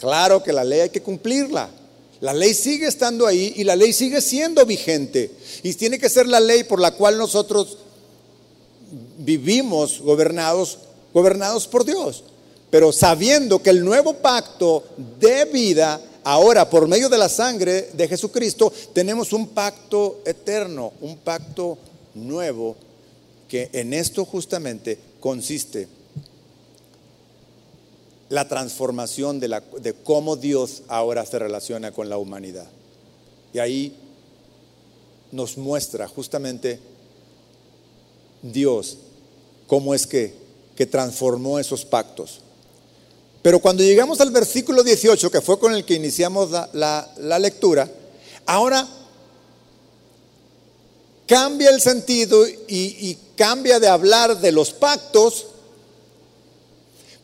Claro 0.00 0.42
que 0.42 0.52
la 0.52 0.64
ley 0.64 0.80
hay 0.80 0.90
que 0.90 1.02
cumplirla. 1.02 1.70
La 2.20 2.32
ley 2.32 2.54
sigue 2.54 2.86
estando 2.86 3.26
ahí 3.26 3.52
y 3.56 3.64
la 3.64 3.76
ley 3.76 3.92
sigue 3.92 4.20
siendo 4.20 4.64
vigente. 4.64 5.30
Y 5.62 5.74
tiene 5.74 5.98
que 5.98 6.08
ser 6.08 6.26
la 6.26 6.40
ley 6.40 6.64
por 6.64 6.80
la 6.80 6.92
cual 6.92 7.18
nosotros 7.18 7.76
vivimos 9.18 10.00
gobernados, 10.00 10.78
gobernados 11.12 11.66
por 11.66 11.84
Dios 11.84 12.24
pero 12.70 12.92
sabiendo 12.92 13.62
que 13.62 13.70
el 13.70 13.84
nuevo 13.84 14.14
pacto 14.14 14.84
de 15.18 15.44
vida, 15.46 16.00
ahora 16.24 16.68
por 16.68 16.88
medio 16.88 17.08
de 17.08 17.18
la 17.18 17.28
sangre 17.28 17.90
de 17.92 18.08
Jesucristo, 18.08 18.72
tenemos 18.92 19.32
un 19.32 19.48
pacto 19.48 20.20
eterno, 20.24 20.92
un 21.00 21.16
pacto 21.18 21.78
nuevo, 22.14 22.76
que 23.48 23.70
en 23.72 23.94
esto 23.94 24.24
justamente 24.24 24.98
consiste 25.20 25.88
la 28.28 28.48
transformación 28.48 29.38
de, 29.38 29.94
cómo 30.02 30.34
Dios 30.34 30.82
ahora 30.88 31.24
se 31.24 31.38
relaciona 31.38 31.92
con 31.92 32.08
la 32.08 32.18
humanidad. 32.18 32.66
Y 33.54 33.60
ahí 33.60 33.96
nos 35.30 35.56
muestra 35.56 36.08
justamente 36.08 36.80
Dios 38.42 38.98
cómo 39.68 39.94
es 39.94 40.06
que, 40.08 40.45
que 40.76 40.86
transformó 40.86 41.58
esos 41.58 41.84
pactos. 41.84 42.40
Pero 43.46 43.60
cuando 43.60 43.82
llegamos 43.82 44.20
al 44.20 44.30
versículo 44.30 44.82
18, 44.82 45.30
que 45.30 45.40
fue 45.40 45.58
con 45.58 45.72
el 45.72 45.84
que 45.84 45.94
iniciamos 45.94 46.50
la, 46.72 47.38
lectura, 47.38 47.88
ahora 48.44 48.86
cambia 51.26 51.70
el 51.70 51.80
sentido 51.80 52.44
y, 52.68 53.16
cambia 53.36 53.78
de 53.78 53.86
hablar 53.86 54.40
de 54.40 54.50
los 54.50 54.72
pactos 54.72 55.46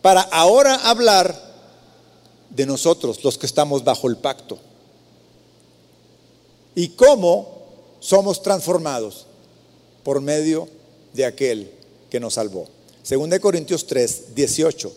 para 0.01 0.21
ahora 0.21 0.75
hablar 0.75 1.35
de 2.51 2.67
nosotros, 2.67 3.25
los 3.25 3.39
que 3.39 3.47
estamos 3.47 3.83
bajo 3.83 4.09
el 4.09 4.17
pacto. 4.17 4.59
¿Y 6.75 6.91
cómo 6.91 7.49
somos 7.99 8.43
transformados? 8.43 9.27
Por 10.05 10.21
medio 10.21 10.69
de 11.15 11.25
aquel 11.25 11.73
que 12.11 12.21
nos 12.21 12.35
salvó. 12.35 12.69
Según 13.03 13.31
de 13.31 13.41
Corintios 13.41 13.87
3, 13.87 14.35
18. 14.35 14.93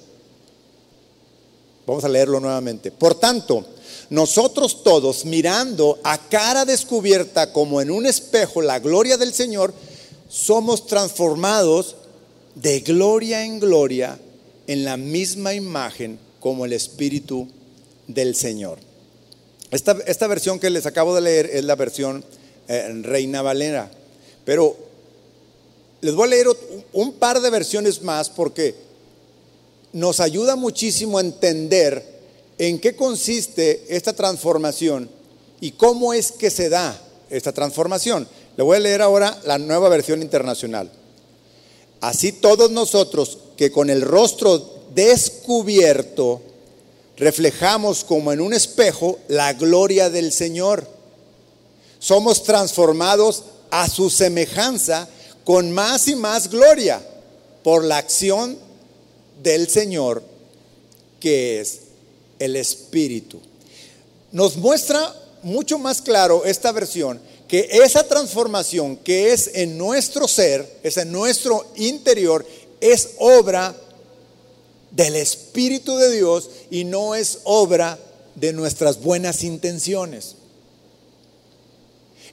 Vamos 1.87 2.03
a 2.03 2.09
leerlo 2.09 2.39
nuevamente. 2.39 2.91
Por 2.91 3.15
tanto, 3.15 3.65
nosotros 4.09 4.83
todos 4.83 5.25
mirando 5.25 5.99
a 6.03 6.17
cara 6.17 6.65
descubierta 6.65 7.51
como 7.51 7.81
en 7.81 7.91
un 7.91 8.05
espejo 8.05 8.61
la 8.61 8.79
gloria 8.79 9.17
del 9.17 9.33
Señor, 9.33 9.73
somos 10.29 10.87
transformados 10.87 11.95
de 12.55 12.79
gloria 12.79 13.43
en 13.43 13.59
gloria 13.59 14.19
en 14.67 14.85
la 14.85 14.97
misma 14.97 15.53
imagen 15.53 16.19
como 16.39 16.65
el 16.65 16.73
Espíritu 16.73 17.47
del 18.07 18.35
Señor. 18.35 18.79
Esta, 19.71 19.97
esta 20.05 20.27
versión 20.27 20.59
que 20.59 20.69
les 20.69 20.85
acabo 20.85 21.15
de 21.15 21.21
leer 21.21 21.49
es 21.51 21.63
la 21.63 21.75
versión 21.75 22.23
eh, 22.67 23.01
Reina 23.03 23.41
Valera, 23.41 23.91
pero 24.43 24.84
les 26.05 26.13
voy 26.13 26.27
a 26.27 26.29
leer 26.29 26.47
un 26.93 27.13
par 27.13 27.41
de 27.41 27.49
versiones 27.49 28.03
más 28.03 28.29
porque 28.29 28.75
nos 29.91 30.19
ayuda 30.19 30.55
muchísimo 30.55 31.17
a 31.17 31.21
entender 31.21 32.05
en 32.59 32.77
qué 32.77 32.95
consiste 32.95 33.83
esta 33.89 34.13
transformación 34.13 35.09
y 35.59 35.71
cómo 35.71 36.13
es 36.13 36.31
que 36.31 36.51
se 36.51 36.69
da 36.69 37.01
esta 37.31 37.53
transformación. 37.53 38.27
Le 38.55 38.63
voy 38.63 38.77
a 38.77 38.81
leer 38.81 39.01
ahora 39.01 39.35
la 39.45 39.57
nueva 39.57 39.89
versión 39.89 40.21
internacional. 40.21 40.91
Así 42.01 42.33
todos 42.33 42.69
nosotros 42.69 43.39
que 43.57 43.71
con 43.71 43.89
el 43.89 44.03
rostro 44.03 44.83
descubierto 44.93 46.39
reflejamos 47.17 48.03
como 48.03 48.31
en 48.31 48.41
un 48.41 48.53
espejo 48.53 49.17
la 49.27 49.53
gloria 49.53 50.11
del 50.11 50.31
Señor. 50.31 50.87
Somos 51.97 52.43
transformados 52.43 53.45
a 53.71 53.89
su 53.89 54.11
semejanza 54.11 55.09
con 55.45 55.71
más 55.71 56.09
y 56.09 56.15
más 56.15 56.49
gloria 56.49 57.01
por 57.63 57.85
la 57.85 57.97
acción 57.97 58.57
del 59.41 59.69
Señor 59.69 60.21
que 61.21 61.61
es 61.61 61.79
el 62.39 62.57
Espíritu. 62.57 63.39
Nos 64.33 64.57
muestra 64.57 65.15
mucho 65.43 65.79
más 65.79 66.01
claro 66.01 66.43
esta 66.43 66.71
versión 66.73 67.21
que 67.47 67.69
esa 67.71 68.07
transformación 68.07 68.97
que 68.97 69.31
es 69.31 69.51
en 69.53 69.77
nuestro 69.77 70.27
ser, 70.27 70.79
es 70.83 70.97
en 70.97 71.11
nuestro 71.11 71.65
interior, 71.75 72.45
es 72.81 73.11
obra 73.19 73.75
del 74.91 75.15
Espíritu 75.15 75.95
de 75.97 76.11
Dios 76.11 76.49
y 76.71 76.83
no 76.85 77.15
es 77.15 77.39
obra 77.43 77.99
de 78.35 78.51
nuestras 78.51 79.01
buenas 79.01 79.43
intenciones. 79.43 80.34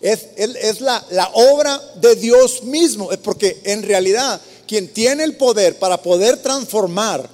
Es, 0.02 0.26
es 0.36 0.80
la, 0.80 1.02
la, 1.10 1.30
obra 1.32 1.80
de 2.00 2.16
Dios 2.16 2.64
mismo, 2.64 3.08
porque 3.22 3.60
en 3.64 3.82
realidad 3.84 4.40
quien 4.66 4.88
tiene 4.88 5.22
el 5.22 5.36
poder 5.36 5.78
para 5.78 6.02
poder 6.02 6.38
transformar 6.38 7.28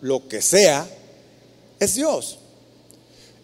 lo 0.00 0.28
que 0.28 0.40
sea 0.40 0.88
es 1.80 1.94
Dios. 1.94 2.38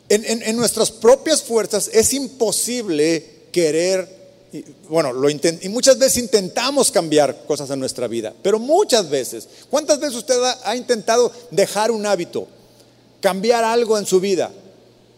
En, 0.09 0.57
nuestras 0.57 0.91
propias 0.91 1.43
fuerzas 1.43 1.91
es 1.93 2.13
imposible 2.13 3.47
querer, 3.51 4.07
bueno, 4.89 5.13
lo 5.13 5.31
y 5.31 5.69
muchas 5.71 5.99
veces 5.99 6.19
intentamos 6.19 6.91
cambiar 6.91 7.47
cosas 7.47 7.71
en 7.71 7.81
nuestra 7.81 8.07
vida, 8.07 8.35
pero 8.43 8.59
muchas 8.59 9.09
veces, 9.09 9.49
¿cuántas 9.71 9.99
veces 9.99 10.17
usted 10.17 10.37
ha, 10.63 10.77
intentado 10.77 11.33
dejar 11.51 11.91
un 11.91 12.05
hábito, 12.05 12.47
cambiar 13.21 13.65
algo 13.65 13.97
en 13.99 14.05
su 14.05 14.21
vida? 14.21 14.53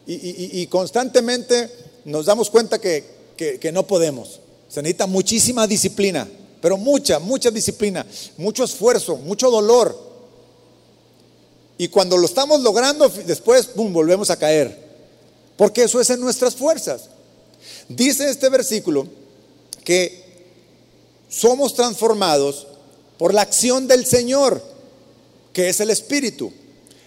Y, 0.07 0.65
constantemente 0.69 1.69
nos 2.05 2.27
damos 2.27 2.49
cuenta 2.49 2.79
que, 2.81 3.16
que 3.37 3.71
no 3.73 3.87
podemos. 3.87 4.41
Se 4.69 4.83
necesita 4.83 5.07
muchísima 5.07 5.67
disciplina, 5.67 6.29
pero 6.61 6.77
mucha, 6.77 7.19
mucha 7.19 7.51
disciplina, 7.51 8.07
mucho 8.37 8.65
esfuerzo, 8.65 9.17
mucho 9.17 9.51
dolor 9.51 10.07
y 11.79 11.89
cuando 11.89 12.17
lo 12.17 12.27
estamos 12.27 12.63
logrando, 12.63 13.09
después, 13.09 13.67
¡pum!, 13.67 13.93
volvemos 13.93 14.31
a 14.31 14.39
caer. 14.39 14.87
Porque 15.57 15.85
eso 15.85 16.01
es 16.01 16.09
en 16.11 16.21
nuestras 16.21 16.55
fuerzas. 16.55 17.09
Dice 17.89 18.29
este 18.31 18.49
versículo 18.49 19.07
que 19.85 20.25
somos 21.29 21.75
transformados 21.75 22.67
por 23.19 23.35
la 23.35 23.43
acción 23.43 23.87
del 23.87 24.07
Señor, 24.07 24.63
que 25.53 25.69
es 25.69 25.81
el 25.81 25.91
Espíritu. 25.91 26.53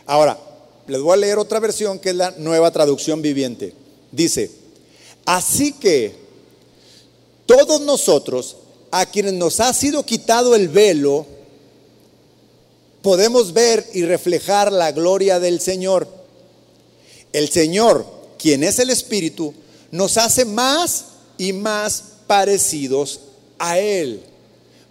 Ahora, 0.06 0.40
les 0.88 1.02
voy 1.02 1.14
a 1.14 1.18
leer 1.18 1.40
otra 1.40 1.60
versión 1.60 2.00
que 2.00 2.10
es 2.10 2.16
la 2.16 2.32
nueva 2.32 2.72
traducción 2.72 3.22
viviente. 3.22 3.74
Dice, 4.12 4.52
así 5.26 5.74
que 5.74 6.16
todos 7.50 7.82
nosotros, 7.82 8.58
a 8.92 9.08
quienes 9.08 9.34
nos 9.34 9.60
ha 9.60 9.74
sido 9.74 10.06
quitado 10.06 10.54
el 10.54 10.68
velo, 10.68 11.26
podemos 13.02 13.54
ver 13.54 13.90
y 13.92 14.04
reflejar 14.06 14.72
la 14.72 14.92
gloria 14.92 15.40
del 15.40 15.60
Señor. 15.60 16.08
El 17.34 17.50
Señor, 17.50 18.06
quien 18.38 18.64
es 18.64 18.78
el 18.78 18.92
Espíritu, 18.92 19.52
nos 19.90 20.18
hace 20.18 20.46
más 20.46 21.06
y 21.40 21.52
más 21.52 22.04
parecidos 22.28 23.20
a 23.58 23.80
Él. 23.80 24.22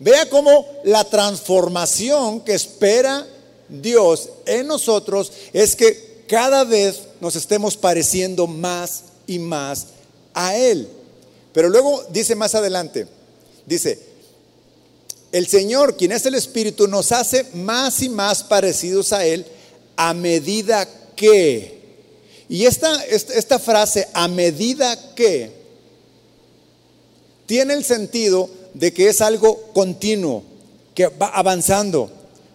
Vea 0.01 0.29
cómo 0.29 0.67
la 0.83 1.05
transformación 1.05 2.41
que 2.41 2.55
espera 2.55 3.25
Dios 3.69 4.31
en 4.47 4.67
nosotros 4.67 5.31
es 5.53 5.77
que 5.77 6.25
cada 6.27 6.65
vez 6.65 7.03
nos 7.21 7.37
estemos 7.37 7.77
pareciendo 7.77 8.49
más 8.49 9.05
y 9.29 9.39
más 9.39 9.87
a 10.35 10.57
Él. 10.57 10.98
Pero 11.59 11.71
luego 11.71 12.05
dice 12.11 12.37
más 12.37 12.55
adelante, 12.55 13.09
dice, 13.67 13.99
el 15.33 15.49
Señor, 15.49 15.97
quien 15.97 16.13
es 16.13 16.25
el 16.25 16.37
Espíritu, 16.37 16.87
nos 16.87 17.11
hace 17.11 17.49
más 17.53 18.01
y 18.01 18.09
más 18.09 18.45
parecidos 18.45 19.13
a 19.13 19.27
Él 19.27 19.45
a 19.97 20.15
medida 20.15 20.89
que. 21.17 21.81
Y 22.49 22.65
esta, 22.65 23.05
esta, 23.07 23.59
frase, 23.59 24.07
a 24.13 24.29
medida 24.29 25.17
que, 25.17 25.51
tiene 27.47 27.75
el 27.75 27.85
sentido 27.85 28.49
de 28.75 28.93
que 28.93 29.09
es 29.09 29.21
algo 29.21 29.61
continuo, 29.73 30.45
que 30.95 31.09
va 31.09 31.27
avanzando, 31.27 32.09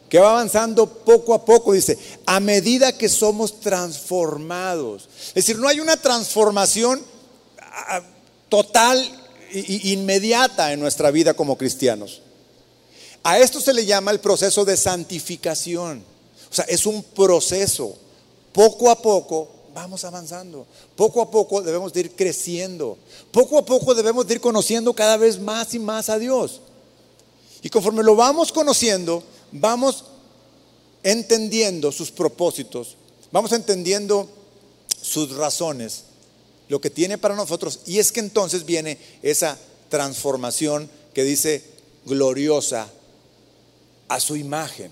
que 0.07 0.17
va 0.17 0.31
avanzando 0.31 0.87
poco 0.87 1.33
a 1.33 1.43
poco, 1.43 1.73
dice, 1.73 1.97
a 2.25 2.39
medida 2.39 2.97
que 2.97 3.09
somos 3.09 3.59
transformados. 3.59 5.09
Es 5.27 5.45
decir, 5.45 5.59
no 5.59 5.67
hay 5.67 5.81
una 5.81 5.97
transformación 5.97 7.01
ah, 7.59 8.01
total 8.53 8.99
e 9.51 9.93
inmediata 9.93 10.73
en 10.73 10.79
nuestra 10.79 11.09
vida 11.09 11.33
como 11.33 11.57
cristianos. 11.57 12.21
A 13.23 13.39
esto 13.39 13.59
se 13.59 13.73
le 13.73 13.83
llama 13.83 14.11
el 14.11 14.19
proceso 14.19 14.63
de 14.63 14.77
santificación. 14.77 16.03
O 16.51 16.53
sea, 16.53 16.63
es 16.65 16.85
un 16.85 17.01
proceso. 17.01 17.95
Poco 18.51 18.91
a 18.91 19.01
poco 19.01 19.49
vamos 19.73 20.03
avanzando. 20.03 20.67
Poco 20.95 21.23
a 21.23 21.31
poco 21.31 21.63
debemos 21.63 21.93
de 21.93 22.01
ir 22.01 22.11
creciendo. 22.11 22.95
Poco 23.31 23.57
a 23.57 23.65
poco 23.65 23.95
debemos 23.95 24.27
de 24.27 24.35
ir 24.35 24.39
conociendo 24.39 24.93
cada 24.93 25.17
vez 25.17 25.39
más 25.39 25.73
y 25.73 25.79
más 25.79 26.09
a 26.09 26.19
Dios. 26.19 26.61
Y 27.63 27.71
conforme 27.71 28.03
lo 28.03 28.15
vamos 28.15 28.51
conociendo, 28.51 29.23
vamos 29.51 30.03
entendiendo 31.01 31.91
sus 31.91 32.11
propósitos, 32.11 32.97
vamos 33.31 33.51
entendiendo 33.51 34.29
sus 35.01 35.31
razones, 35.31 36.03
lo 36.69 36.79
que 36.81 36.89
tiene 36.89 37.17
para 37.17 37.35
nosotros. 37.35 37.81
Y 37.85 37.99
es 37.99 38.11
que 38.11 38.19
entonces 38.19 38.65
viene 38.65 38.97
esa 39.21 39.57
transformación 39.89 40.89
que 41.13 41.23
dice 41.23 41.63
gloriosa 42.05 42.87
a 44.07 44.19
su 44.19 44.35
imagen. 44.35 44.91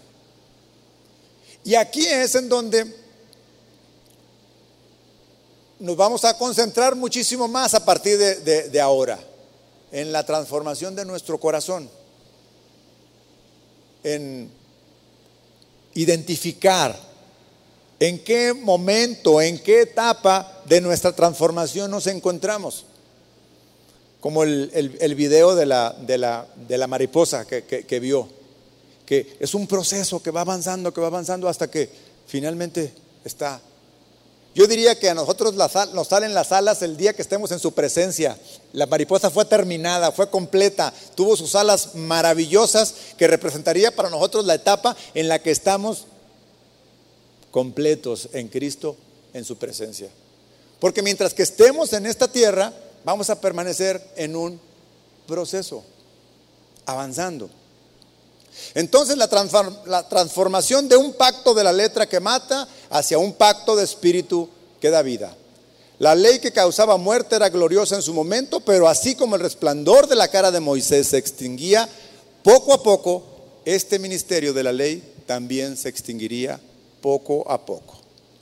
Y 1.63 1.75
aquí 1.75 2.05
es 2.05 2.35
en 2.35 2.49
donde 2.49 3.01
nos 5.79 5.95
vamos 5.95 6.23
a 6.25 6.37
concentrar 6.37 6.95
muchísimo 6.95 7.47
más 7.47 7.73
a 7.73 7.83
partir 7.83 8.17
de, 8.17 8.81
ahora, 8.81 9.19
en 9.91 10.11
la 10.11 10.25
transformación 10.25 10.95
de 10.95 11.05
nuestro 11.05 11.39
corazón, 11.39 11.89
en 14.03 14.49
identificar 15.93 16.97
en 17.99 18.23
qué 18.23 18.53
momento, 18.53 19.41
en 19.41 19.59
qué 19.59 19.81
etapa 19.81 20.50
de 20.65 20.81
nuestra 20.81 21.13
transformación 21.13 21.91
nos 21.91 22.07
encontramos. 22.07 22.85
Como 24.19 24.43
el, 24.43 25.15
video 25.15 25.55
de 25.55 25.65
la, 25.65 26.87
mariposa 26.87 27.45
que 27.45 27.99
vio 27.99 28.29
que 29.11 29.35
es 29.41 29.53
un 29.55 29.67
proceso 29.67 30.23
que 30.23 30.31
va 30.31 30.39
avanzando, 30.39 30.93
que 30.93 31.01
va 31.01 31.07
avanzando 31.07 31.49
hasta 31.49 31.69
que 31.69 31.89
finalmente 32.27 32.93
está. 33.25 33.59
Yo 34.55 34.67
diría 34.67 34.97
que 34.97 35.09
a 35.09 35.13
nosotros 35.13 35.53
nos 35.53 36.07
salen 36.07 36.33
las 36.33 36.53
alas 36.53 36.81
el 36.81 36.95
día 36.95 37.11
que 37.11 37.21
estemos 37.21 37.51
en 37.51 37.59
su 37.59 37.73
presencia. 37.73 38.37
La 38.71 38.85
mariposa 38.85 39.29
fue 39.29 39.43
terminada, 39.43 40.13
fue 40.13 40.29
completa, 40.29 40.93
tuvo 41.13 41.35
sus 41.35 41.55
alas 41.55 41.95
maravillosas 41.95 42.95
que 43.17 43.27
representaría 43.27 43.93
para 43.93 44.09
nosotros 44.09 44.45
la 44.45 44.55
etapa 44.55 44.95
en 45.13 45.27
la 45.27 45.39
que 45.39 45.51
estamos 45.51 46.05
completos 47.51 48.29
en 48.31 48.47
Cristo, 48.47 48.95
en 49.33 49.43
su 49.43 49.57
presencia. 49.57 50.07
Porque 50.81 51.03
mientras 51.03 51.35
que 51.35 51.43
estemos 51.43 51.93
en 51.93 52.07
esta 52.07 52.27
tierra, 52.27 52.73
vamos 53.05 53.29
a 53.29 53.39
permanecer 53.39 54.01
en 54.15 54.35
un 54.35 54.59
proceso, 55.27 55.83
avanzando. 56.87 57.51
Entonces 58.73 59.15
la, 59.15 59.29
transformación 60.09 60.89
de 60.89 60.97
un 60.97 61.13
pacto 61.13 61.53
de 61.53 61.63
la 61.63 61.71
letra 61.71 62.09
que 62.09 62.19
mata 62.19 62.67
hacia 62.89 63.19
un 63.19 63.33
pacto 63.33 63.75
de 63.75 63.83
espíritu 63.83 64.49
que 64.81 64.89
da 64.89 65.03
vida. 65.03 65.37
La 65.99 66.15
ley 66.15 66.39
que 66.39 66.51
causaba 66.51 66.97
muerte 66.97 67.35
era 67.35 67.49
gloriosa 67.49 67.95
en 67.95 68.01
su 68.01 68.15
momento, 68.15 68.59
pero 68.59 68.87
así 68.87 69.13
como 69.13 69.35
el 69.35 69.41
resplandor 69.43 70.07
de 70.07 70.15
la 70.15 70.29
cara 70.29 70.49
de 70.49 70.61
Moisés 70.61 71.09
se 71.09 71.19
extinguía, 71.19 71.87
poco 72.41 72.73
a 72.73 72.81
poco 72.81 73.23
este 73.65 73.99
ministerio 73.99 74.51
de 74.51 74.63
la 74.63 74.71
ley 74.71 75.03
también 75.27 75.77
se 75.77 75.89
extinguiría 75.89 76.59
poco 77.01 77.49
a 77.49 77.63
poco. 77.63 78.00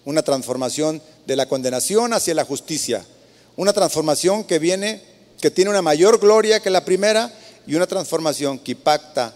Una 0.09 0.23
transformación 0.23 1.03
de 1.27 1.35
la 1.35 1.47
condenación 1.47 2.13
hacia 2.13 2.33
la 2.33 2.43
justicia. 2.43 3.05
Una 3.55 3.73
transformación 3.73 4.43
que 4.43 4.57
viene, 4.57 5.03
que 5.39 5.51
tiene 5.51 5.69
una 5.69 5.83
mayor 5.83 6.19
gloria 6.19 6.61
que 6.61 6.71
la 6.71 6.83
primera 6.83 7.31
y 7.67 7.75
una 7.75 7.85
transformación 7.85 8.57
que 8.57 8.71
impacta, 8.71 9.35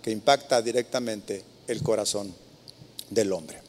que 0.00 0.12
impacta 0.12 0.62
directamente 0.62 1.42
el 1.66 1.82
corazón 1.82 2.32
del 3.10 3.32
hombre. 3.32 3.60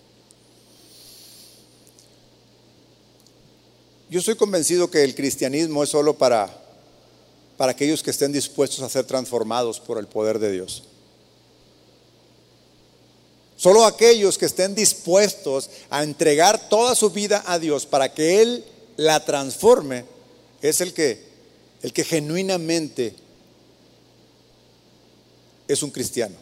Yo 4.12 4.19
estoy 4.19 4.36
convencido 4.36 4.91
que 4.91 5.03
el 5.03 5.15
cristianismo 5.15 5.81
es 5.81 5.89
solo 5.89 6.15
para, 6.15 6.55
para 7.58 7.71
aquellos 7.71 8.03
que 8.03 8.12
estén 8.12 8.31
dispuestos 8.31 8.84
a 8.84 8.89
ser 8.89 9.05
transformados 9.05 9.79
por 9.79 9.97
el 9.97 10.05
poder 10.05 10.38
de 10.38 10.51
Dios. 10.51 10.84
Solo 13.58 13.86
aquellos 13.86 14.38
que 14.38 14.46
estén 14.46 14.76
dispuestos 14.76 15.70
a 15.89 16.04
entregar 16.04 16.70
toda 16.70 16.94
su 16.94 17.10
vida 17.10 17.44
a 17.48 17.58
Dios 17.58 17.86
para 17.86 18.13
que 18.13 18.41
Él 18.41 18.65
la 18.98 19.24
transforme 19.24 20.06
es 20.62 20.82
el 20.82 20.94
que, 20.94 21.24
el 21.82 21.94
que 21.94 22.04
genuinamente 22.04 23.15
es 25.68 25.84
un 25.84 25.91
cristiano. 25.91 26.36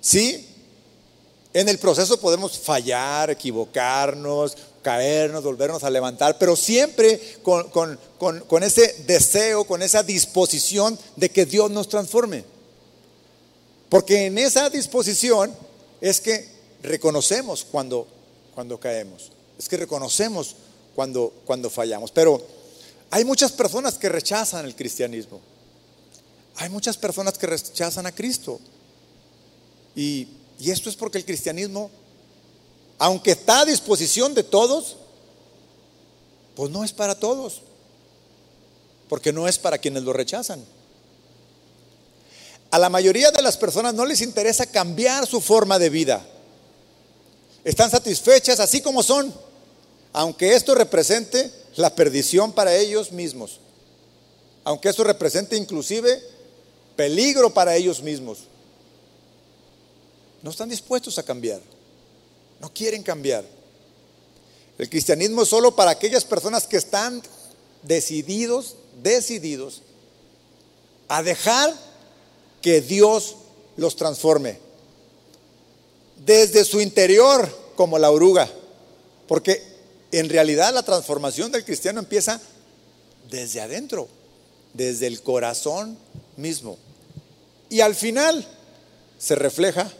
Sí, 0.00 0.46
en 1.54 1.68
el 1.68 1.78
proceso 1.78 2.20
podemos 2.20 2.58
fallar, 2.58 3.30
equivocarnos, 3.30 4.56
caernos, 4.82 5.44
volvernos 5.44 5.84
a 5.84 5.90
levantar, 5.90 6.36
pero 6.38 6.56
siempre 6.56 7.20
con, 7.42 7.68
con 7.68 8.62
ese 8.62 9.04
deseo, 9.06 9.64
con 9.64 9.82
esa 9.82 10.02
disposición 10.02 10.98
de 11.16 11.30
que 11.30 11.46
Dios 11.46 11.70
nos 11.70 11.88
transforme. 11.88 12.57
Porque 13.88 14.26
en 14.26 14.38
esa 14.38 14.68
disposición 14.68 15.54
es 16.00 16.20
que 16.20 16.48
reconocemos 16.82 17.64
cuando, 17.64 18.06
cuando 18.54 18.78
caemos, 18.78 19.32
es 19.58 19.68
que 19.68 19.76
reconocemos 19.76 20.56
cuando, 20.94 21.32
cuando 21.46 21.70
fallamos. 21.70 22.10
Pero 22.10 22.42
hay 23.10 23.24
muchas 23.24 23.52
personas 23.52 23.94
que 23.94 24.08
rechazan 24.08 24.64
el 24.64 24.74
cristianismo. 24.74 25.40
Hay 26.56 26.68
muchas 26.68 26.96
personas 26.96 27.38
que 27.38 27.46
rechazan 27.46 28.06
a 28.06 28.14
Cristo. 28.14 28.60
Y, 29.94 30.28
y 30.58 30.70
esto 30.70 30.90
es 30.90 30.96
porque 30.96 31.18
el 31.18 31.24
cristianismo, 31.24 31.90
aunque 32.98 33.30
está 33.30 33.60
a 33.60 33.64
disposición 33.64 34.34
de 34.34 34.42
todos, 34.42 34.96
pues 36.54 36.70
no 36.70 36.84
es 36.84 36.92
para 36.92 37.18
todos. 37.18 37.62
Porque 39.08 39.32
no 39.32 39.48
es 39.48 39.58
para 39.58 39.78
quienes 39.78 40.02
lo 40.02 40.12
rechazan. 40.12 40.62
A 42.70 42.78
la 42.78 42.90
mayoría 42.90 43.30
de 43.30 43.42
las 43.42 43.56
personas 43.56 43.94
no 43.94 44.04
les 44.04 44.20
interesa 44.20 44.66
cambiar 44.66 45.26
su 45.26 45.40
forma 45.40 45.78
de 45.78 45.88
vida. 45.88 46.26
Están 47.64 47.90
satisfechas 47.90 48.60
así 48.60 48.80
como 48.80 49.02
son, 49.02 49.32
aunque 50.12 50.54
esto 50.54 50.74
represente 50.74 51.50
la 51.76 51.94
perdición 51.94 52.52
para 52.52 52.74
ellos 52.74 53.12
mismos, 53.12 53.60
aunque 54.64 54.88
esto 54.88 55.04
represente 55.04 55.56
inclusive 55.56 56.22
peligro 56.96 57.52
para 57.54 57.76
ellos 57.76 58.02
mismos. 58.02 58.40
No 60.42 60.50
están 60.50 60.68
dispuestos 60.68 61.18
a 61.18 61.22
cambiar, 61.22 61.60
no 62.60 62.72
quieren 62.72 63.02
cambiar. 63.02 63.44
El 64.76 64.88
cristianismo 64.88 65.42
es 65.42 65.48
solo 65.48 65.74
para 65.74 65.90
aquellas 65.90 66.24
personas 66.24 66.66
que 66.66 66.76
están 66.76 67.22
decididos, 67.82 68.76
decididos 69.02 69.82
a 71.08 71.22
dejar 71.22 71.74
que 72.60 72.80
Dios 72.80 73.36
los 73.76 73.96
transforme. 73.96 74.58
Desde 76.24 76.64
su 76.64 76.80
interior, 76.80 77.48
como 77.76 77.98
la 77.98 78.10
oruga. 78.10 78.48
Porque 79.26 79.62
en 80.10 80.28
realidad 80.28 80.72
la 80.72 80.82
transformación 80.82 81.52
del 81.52 81.64
cristiano 81.64 82.00
empieza 82.00 82.40
desde 83.30 83.60
adentro, 83.60 84.08
desde 84.74 85.06
el 85.06 85.22
corazón 85.22 85.98
mismo. 86.36 86.78
Y 87.70 87.80
al 87.80 87.94
final 87.94 88.46
se 89.18 89.34
refleja 89.34 89.92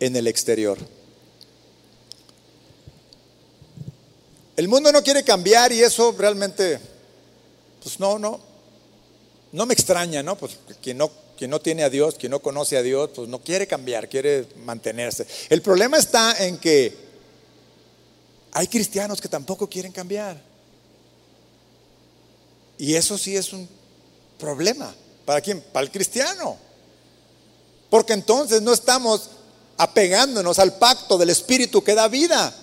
en 0.00 0.16
el 0.16 0.26
exterior. 0.26 0.78
El 4.56 4.68
mundo 4.68 4.90
no 4.92 5.02
quiere 5.02 5.22
cambiar 5.22 5.72
y 5.72 5.82
eso 5.82 6.14
realmente, 6.16 6.78
pues 7.82 8.00
no, 8.00 8.18
no, 8.18 8.40
no 9.52 9.66
me 9.66 9.74
extraña, 9.74 10.22
¿no? 10.22 10.36
Pues 10.36 10.58
quien 10.82 10.98
no, 10.98 11.10
quien 11.36 11.50
no 11.50 11.60
tiene 11.60 11.84
a 11.84 11.90
Dios, 11.90 12.16
quien 12.16 12.30
no 12.30 12.40
conoce 12.40 12.76
a 12.76 12.82
Dios, 12.82 13.10
pues 13.14 13.28
no 13.28 13.40
quiere 13.40 13.66
cambiar, 13.66 14.08
quiere 14.08 14.46
mantenerse. 14.64 15.26
El 15.48 15.62
problema 15.62 15.98
está 15.98 16.44
en 16.44 16.58
que 16.58 16.96
hay 18.52 18.66
cristianos 18.68 19.20
que 19.20 19.28
tampoco 19.28 19.68
quieren 19.68 19.92
cambiar. 19.92 20.40
Y 22.78 22.94
eso 22.94 23.16
sí 23.16 23.36
es 23.36 23.52
un 23.52 23.68
problema. 24.38 24.94
¿Para 25.24 25.40
quién? 25.40 25.60
Para 25.60 25.84
el 25.84 25.92
cristiano. 25.92 26.56
Porque 27.90 28.12
entonces 28.12 28.62
no 28.62 28.72
estamos 28.72 29.30
apegándonos 29.76 30.58
al 30.58 30.74
pacto 30.78 31.18
del 31.18 31.30
Espíritu 31.30 31.82
que 31.82 31.94
da 31.94 32.08
vida. 32.08 32.54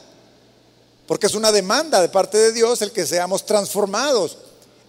Porque 1.07 1.27
es 1.27 1.35
una 1.35 1.51
demanda 1.51 2.01
de 2.01 2.09
parte 2.09 2.37
de 2.37 2.53
Dios 2.53 2.81
el 2.81 2.91
que 2.91 3.05
seamos 3.05 3.45
transformados. 3.45 4.37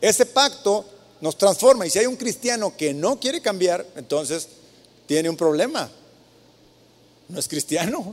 Ese 0.01 0.27
pacto 0.27 0.85
nos 1.25 1.39
transforma. 1.39 1.87
Y 1.87 1.91
si 1.91 1.99
hay 1.99 2.05
un 2.05 2.17
cristiano 2.17 2.77
que 2.77 2.93
no 2.93 3.19
quiere 3.19 3.41
cambiar, 3.41 3.87
entonces 3.97 4.47
tiene 5.07 5.31
un 5.31 5.39
problema. 5.39 5.91
No 7.31 7.39
es 7.41 7.49
cristiano. 7.49 8.13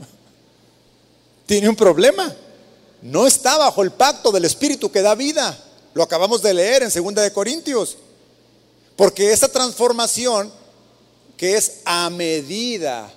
Tiene 1.46 1.68
un 1.68 1.76
problema. 1.76 2.34
No 3.02 3.26
está 3.26 3.58
bajo 3.58 3.82
el 3.82 3.90
pacto 3.90 4.32
del 4.32 4.46
Espíritu 4.46 4.90
que 4.90 5.02
da 5.02 5.14
vida. 5.14 5.62
Lo 5.92 6.02
acabamos 6.02 6.40
de 6.40 6.54
leer 6.54 6.82
en 6.82 6.88
2 6.90 7.14
de 7.16 7.32
Corintios. 7.34 7.98
Porque 8.96 9.30
esa 9.30 9.48
transformación 9.48 10.50
que 11.36 11.58
es 11.58 11.80
a 11.84 12.08
medida, 12.08 13.12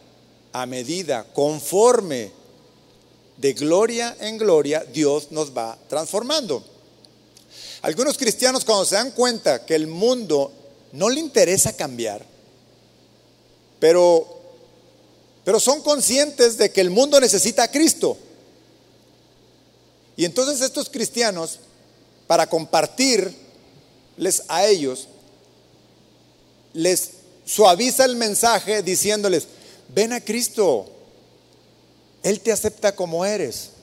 a 0.52 0.66
medida, 0.66 1.26
conforme 1.34 2.34
de 3.38 3.54
gloria 3.54 4.18
en 4.20 4.38
gloria, 4.38 4.84
Dios 4.84 5.32
nos 5.32 5.56
va 5.56 5.78
transformando. 5.88 6.75
Algunos 7.86 8.18
cristianos 8.18 8.66
cuando 8.66 8.84
se 8.84 8.96
dan 8.96 9.12
cuenta 9.12 9.64
que 9.64 9.76
el 9.76 9.86
mundo 9.86 10.52
no 10.94 11.08
le 11.08 11.20
interesa 11.20 11.78
cambiar, 11.78 12.26
pero, 13.80 14.26
pero 15.44 15.60
son 15.60 15.84
conscientes 15.84 16.58
de 16.58 16.72
que 16.72 16.82
el 16.82 16.90
mundo 16.90 17.20
necesita 17.20 17.62
a 17.62 17.70
Cristo. 17.70 18.18
Y 20.18 20.26
entonces 20.26 20.62
estos 20.62 20.90
cristianos, 20.90 21.60
para 22.26 22.50
compartirles 22.50 23.36
a 24.48 24.66
ellos, 24.66 25.08
les 26.74 27.12
suaviza 27.46 28.06
el 28.06 28.16
mensaje 28.16 28.82
diciéndoles, 28.82 29.46
ven 29.90 30.12
a 30.12 30.22
Cristo, 30.22 30.88
Él 32.24 32.40
te 32.40 32.52
acepta 32.52 32.96
como 32.96 33.24
eres. 33.24 33.76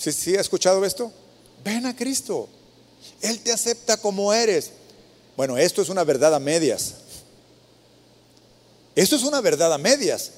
¿Sí, 0.00 0.12
¿Sí 0.12 0.34
ha 0.34 0.40
escuchado 0.40 0.82
esto? 0.86 1.12
Ven 1.64 1.86
a 1.86 1.94
Cristo. 1.94 2.48
Él 3.20 3.40
te 3.40 3.52
acepta 3.52 3.96
como 3.96 4.32
eres. 4.32 4.70
Bueno, 5.36 5.56
esto 5.56 5.82
es 5.82 5.88
una 5.88 6.04
verdad 6.04 6.34
a 6.34 6.38
medias. 6.38 6.94
Esto 8.94 9.16
es 9.16 9.22
una 9.22 9.40
verdad 9.40 9.72
a 9.72 9.78
medias. 9.78 10.32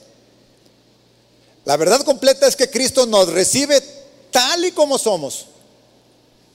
La 1.65 1.77
verdad 1.77 2.03
completa 2.03 2.47
es 2.47 2.57
que 2.57 2.71
Cristo 2.71 3.07
nos 3.07 3.29
recibe 3.29 3.83
tal 4.31 4.65
y 4.65 4.73
como 4.73 4.99
somos, 4.99 5.47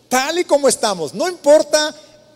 tal 0.09 0.39
y 0.39 0.43
como 0.43 0.68
estamos. 0.68 1.13
No 1.13 1.30
importa 1.30 1.95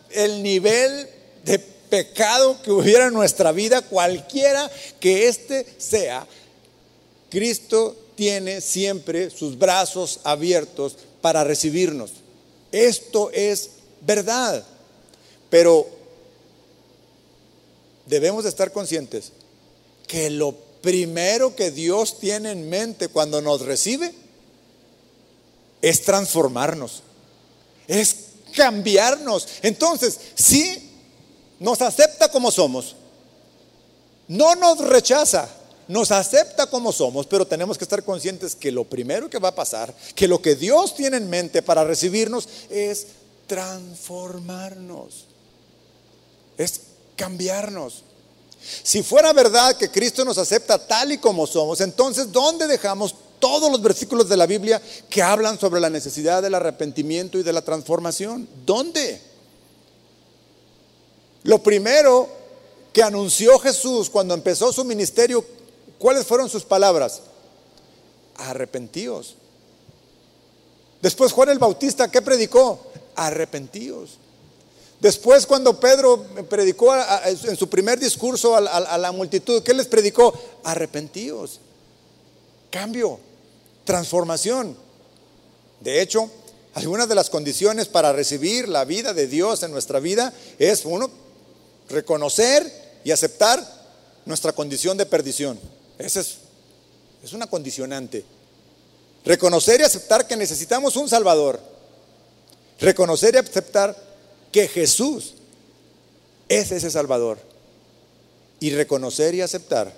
el 0.09 0.41
nivel 0.41 1.09
de 1.43 1.59
pecado 1.59 2.61
que 2.61 2.71
hubiera 2.71 3.07
en 3.07 3.13
nuestra 3.13 3.51
vida, 3.51 3.81
cualquiera 3.81 4.71
que 4.99 5.27
éste 5.27 5.65
sea, 5.77 6.25
Cristo 7.29 7.95
tiene 8.15 8.61
siempre 8.61 9.29
sus 9.29 9.57
brazos 9.57 10.21
abiertos 10.23 10.95
para 11.21 11.43
recibirnos. 11.43 12.11
Esto 12.71 13.31
es 13.31 13.71
verdad. 14.01 14.65
Pero 15.49 15.87
debemos 18.05 18.43
de 18.43 18.49
estar 18.49 18.71
conscientes 18.71 19.31
que 20.07 20.29
lo 20.29 20.53
primero 20.81 21.55
que 21.55 21.71
Dios 21.71 22.19
tiene 22.19 22.51
en 22.51 22.69
mente 22.69 23.07
cuando 23.07 23.41
nos 23.41 23.61
recibe 23.61 24.13
es 25.81 26.03
transformarnos, 26.03 27.01
es 27.87 28.15
cambiarnos. 28.55 29.47
Entonces, 29.61 30.19
si 30.35 30.91
nos 31.59 31.81
acepta 31.81 32.29
como 32.29 32.51
somos, 32.51 32.95
no 34.27 34.55
nos 34.55 34.79
rechaza, 34.79 35.49
nos 35.91 36.09
acepta 36.11 36.67
como 36.67 36.93
somos, 36.93 37.27
pero 37.27 37.45
tenemos 37.45 37.77
que 37.77 37.83
estar 37.83 38.01
conscientes 38.03 38.55
que 38.55 38.71
lo 38.71 38.85
primero 38.85 39.29
que 39.29 39.39
va 39.39 39.49
a 39.49 39.55
pasar, 39.55 39.93
que 40.15 40.25
lo 40.25 40.41
que 40.41 40.55
Dios 40.55 40.95
tiene 40.95 41.17
en 41.17 41.29
mente 41.29 41.61
para 41.61 41.83
recibirnos 41.83 42.47
es 42.69 43.07
transformarnos, 43.45 45.25
es 46.57 46.79
cambiarnos. 47.17 48.03
Si 48.83 49.03
fuera 49.03 49.33
verdad 49.33 49.75
que 49.75 49.91
Cristo 49.91 50.23
nos 50.23 50.37
acepta 50.37 50.79
tal 50.79 51.11
y 51.11 51.17
como 51.17 51.45
somos, 51.45 51.81
entonces 51.81 52.31
¿dónde 52.31 52.67
dejamos 52.67 53.13
todos 53.39 53.69
los 53.69 53.81
versículos 53.81 54.29
de 54.29 54.37
la 54.37 54.45
Biblia 54.45 54.81
que 55.09 55.21
hablan 55.21 55.59
sobre 55.59 55.81
la 55.81 55.89
necesidad 55.89 56.41
del 56.41 56.55
arrepentimiento 56.55 57.37
y 57.37 57.43
de 57.43 57.51
la 57.51 57.63
transformación? 57.63 58.47
¿Dónde? 58.65 59.19
Lo 61.43 61.61
primero 61.61 62.29
que 62.93 63.03
anunció 63.03 63.59
Jesús 63.59 64.09
cuando 64.09 64.33
empezó 64.33 64.71
su 64.71 64.85
ministerio, 64.85 65.43
¿cuáles 66.01 66.25
fueron 66.25 66.49
sus 66.49 66.65
palabras? 66.65 67.21
Arrepentíos. 68.35 69.35
Después 71.01 71.31
Juan 71.31 71.49
el 71.49 71.59
Bautista, 71.59 72.09
¿qué 72.09 72.21
predicó? 72.21 72.79
Arrepentíos. 73.15 74.17
Después 74.99 75.45
cuando 75.45 75.79
Pedro 75.79 76.23
predicó 76.49 76.93
en 76.95 77.55
su 77.55 77.69
primer 77.69 77.99
discurso 77.99 78.55
a, 78.55 78.97
la 78.97 79.11
multitud, 79.11 79.63
¿qué 79.63 79.73
les 79.73 79.87
predicó? 79.87 80.33
Arrepentíos. 80.63 81.59
Cambio, 82.69 83.19
transformación. 83.83 84.77
De 85.79 86.01
hecho, 86.01 86.29
algunas 86.75 87.09
de 87.09 87.15
las 87.15 87.29
condiciones 87.29 87.87
para 87.87 88.13
recibir 88.13 88.69
la 88.69 88.85
vida 88.85 89.13
de 89.13 89.27
Dios 89.27 89.63
en 89.63 89.71
nuestra 89.71 89.99
vida 89.99 90.33
es, 90.59 90.85
uno, 90.85 91.09
reconocer 91.89 93.01
y 93.03 93.11
aceptar 93.11 93.61
nuestra 94.25 94.53
condición 94.53 94.97
de 94.97 95.05
perdición. 95.07 95.59
Esa 96.05 96.21
es, 96.21 97.33
una 97.33 97.47
condicionante. 97.47 98.23
Reconocer 99.23 99.81
y 99.81 99.83
aceptar 99.83 100.27
que 100.27 100.35
necesitamos 100.35 100.95
un 100.95 101.07
Salvador. 101.07 101.59
Reconocer 102.79 103.35
y 103.35 103.37
aceptar 103.37 103.95
que 104.51 104.67
Jesús 104.67 105.35
es 106.49 106.71
ese 106.71 106.89
Salvador 106.89 107.37
y 108.59 108.71
reconocer 108.71 109.33
y 109.35 109.41
aceptar 109.41 109.93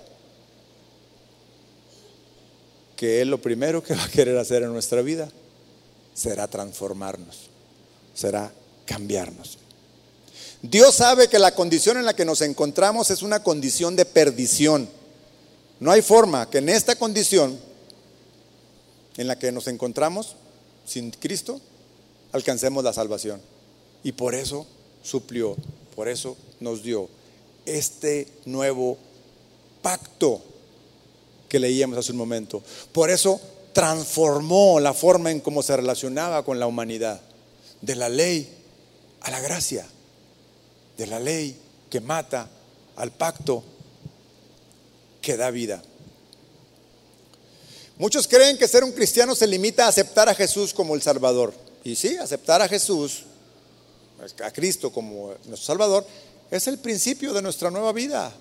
que 2.96 3.20
Él 3.20 3.30
lo 3.30 3.40
primero 3.40 3.82
que 3.82 3.94
va 3.94 4.04
a 4.04 4.08
querer 4.08 4.38
hacer 4.38 4.62
en 4.62 4.72
nuestra 4.72 5.02
vida 5.02 5.28
será 6.14 6.46
transformarnos, 6.46 7.50
será 8.14 8.52
cambiarnos. 8.86 9.58
Dios 10.62 10.94
sabe 10.94 11.28
que 11.28 11.38
la 11.38 11.54
condición 11.54 11.98
en 11.98 12.06
la 12.06 12.14
que 12.14 12.24
nos 12.24 12.40
encontramos 12.40 13.10
es 13.10 13.22
una 13.22 13.42
condición 13.42 13.96
de 13.96 14.04
perdición. 14.04 14.88
No 15.84 15.90
hay 15.90 16.00
forma 16.00 16.48
que 16.48 16.56
en 16.56 16.70
esta 16.70 16.96
condición 16.96 17.58
en 19.18 19.26
la 19.26 19.38
que 19.38 19.52
nos 19.52 19.68
encontramos 19.68 20.34
sin 20.86 21.10
Cristo 21.10 21.60
alcancemos 22.32 22.82
la 22.82 22.94
salvación. 22.94 23.38
Y 24.02 24.12
por 24.12 24.34
eso 24.34 24.66
suplió, 25.02 25.54
por 25.94 26.08
eso 26.08 26.38
nos 26.58 26.82
dio 26.82 27.10
este 27.66 28.26
nuevo 28.46 28.96
pacto 29.82 30.40
que 31.50 31.58
leíamos 31.58 31.98
hace 31.98 32.12
un 32.12 32.18
momento. 32.18 32.62
Por 32.90 33.10
eso 33.10 33.38
transformó 33.74 34.80
la 34.80 34.94
forma 34.94 35.32
en 35.32 35.40
cómo 35.40 35.62
se 35.62 35.76
relacionaba 35.76 36.46
con 36.46 36.58
la 36.58 36.66
humanidad, 36.66 37.20
de 37.82 37.94
la 37.94 38.08
ley 38.08 38.48
a 39.20 39.30
la 39.30 39.40
gracia, 39.40 39.86
de 40.96 41.06
la 41.06 41.20
ley 41.20 41.54
que 41.90 42.00
mata 42.00 42.48
al 42.96 43.12
pacto 43.12 43.62
que 45.24 45.36
da 45.36 45.50
vida. 45.50 45.82
Muchos 47.96 48.28
creen 48.28 48.58
que 48.58 48.68
ser 48.68 48.84
un 48.84 48.92
cristiano 48.92 49.34
se 49.34 49.46
limita 49.46 49.86
a 49.86 49.88
aceptar 49.88 50.28
a 50.28 50.34
Jesús 50.34 50.74
como 50.74 50.94
el 50.94 51.02
Salvador. 51.02 51.54
Y 51.84 51.96
sí, 51.96 52.16
aceptar 52.16 52.60
a 52.60 52.68
Jesús 52.68 53.24
a 54.42 54.50
Cristo 54.50 54.90
como 54.90 55.34
nuestro 55.44 55.66
Salvador, 55.66 56.06
es 56.50 56.66
el 56.66 56.78
principio 56.78 57.32
de 57.32 57.42
nuestra 57.42 57.70
nueva 57.70 57.92
vida. 57.92 58.32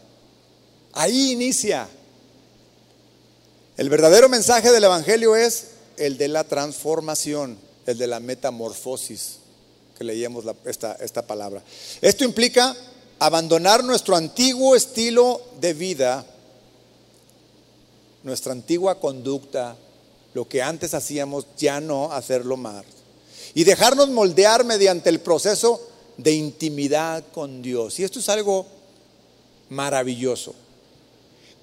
Ahí 0.93 1.31
inicia. 1.31 1.88
El 3.75 3.89
verdadero 3.89 4.29
mensaje 4.29 4.71
del 4.71 4.84
Evangelio 4.84 5.36
es 5.36 5.67
el 5.97 6.17
de 6.17 6.27
la 6.27 6.43
transformación, 6.43 7.57
el 7.86 7.97
de 7.97 8.07
la 8.07 8.19
metamorfosis, 8.19 9.38
que 9.97 10.03
leíamos 10.03 10.45
esta, 10.65 10.93
esta 10.93 11.25
palabra. 11.25 11.63
Esto 12.01 12.23
implica 12.23 12.75
abandonar 13.19 13.84
nuestro 13.84 14.15
antiguo 14.15 14.75
estilo 14.75 15.41
de 15.59 15.73
vida, 15.73 16.25
nuestra 18.24 18.51
antigua 18.51 18.99
conducta, 18.99 19.76
lo 20.34 20.47
que 20.47 20.61
antes 20.61 20.93
hacíamos, 20.93 21.45
ya 21.57 21.80
no 21.80 22.11
hacerlo 22.11 22.57
más 22.57 22.86
y 23.53 23.63
dejarnos 23.63 24.09
moldear 24.09 24.63
mediante 24.63 25.09
el 25.09 25.19
proceso 25.19 25.82
de 26.17 26.32
intimidad 26.32 27.24
con 27.32 27.61
Dios. 27.61 27.99
Y 27.99 28.03
esto 28.03 28.19
es 28.19 28.30
algo 28.30 28.65
maravilloso. 29.69 30.55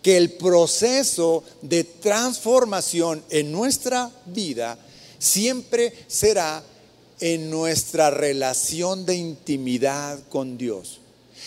Que 0.02 0.16
el 0.16 0.32
proceso 0.32 1.44
de 1.62 1.84
transformación 1.84 3.22
en 3.28 3.52
nuestra 3.52 4.10
vida 4.26 4.78
siempre 5.18 5.92
será 6.06 6.62
en 7.20 7.50
nuestra 7.50 8.10
relación 8.10 9.04
de 9.04 9.16
intimidad 9.16 10.18
con 10.30 10.56
Dios. 10.56 11.00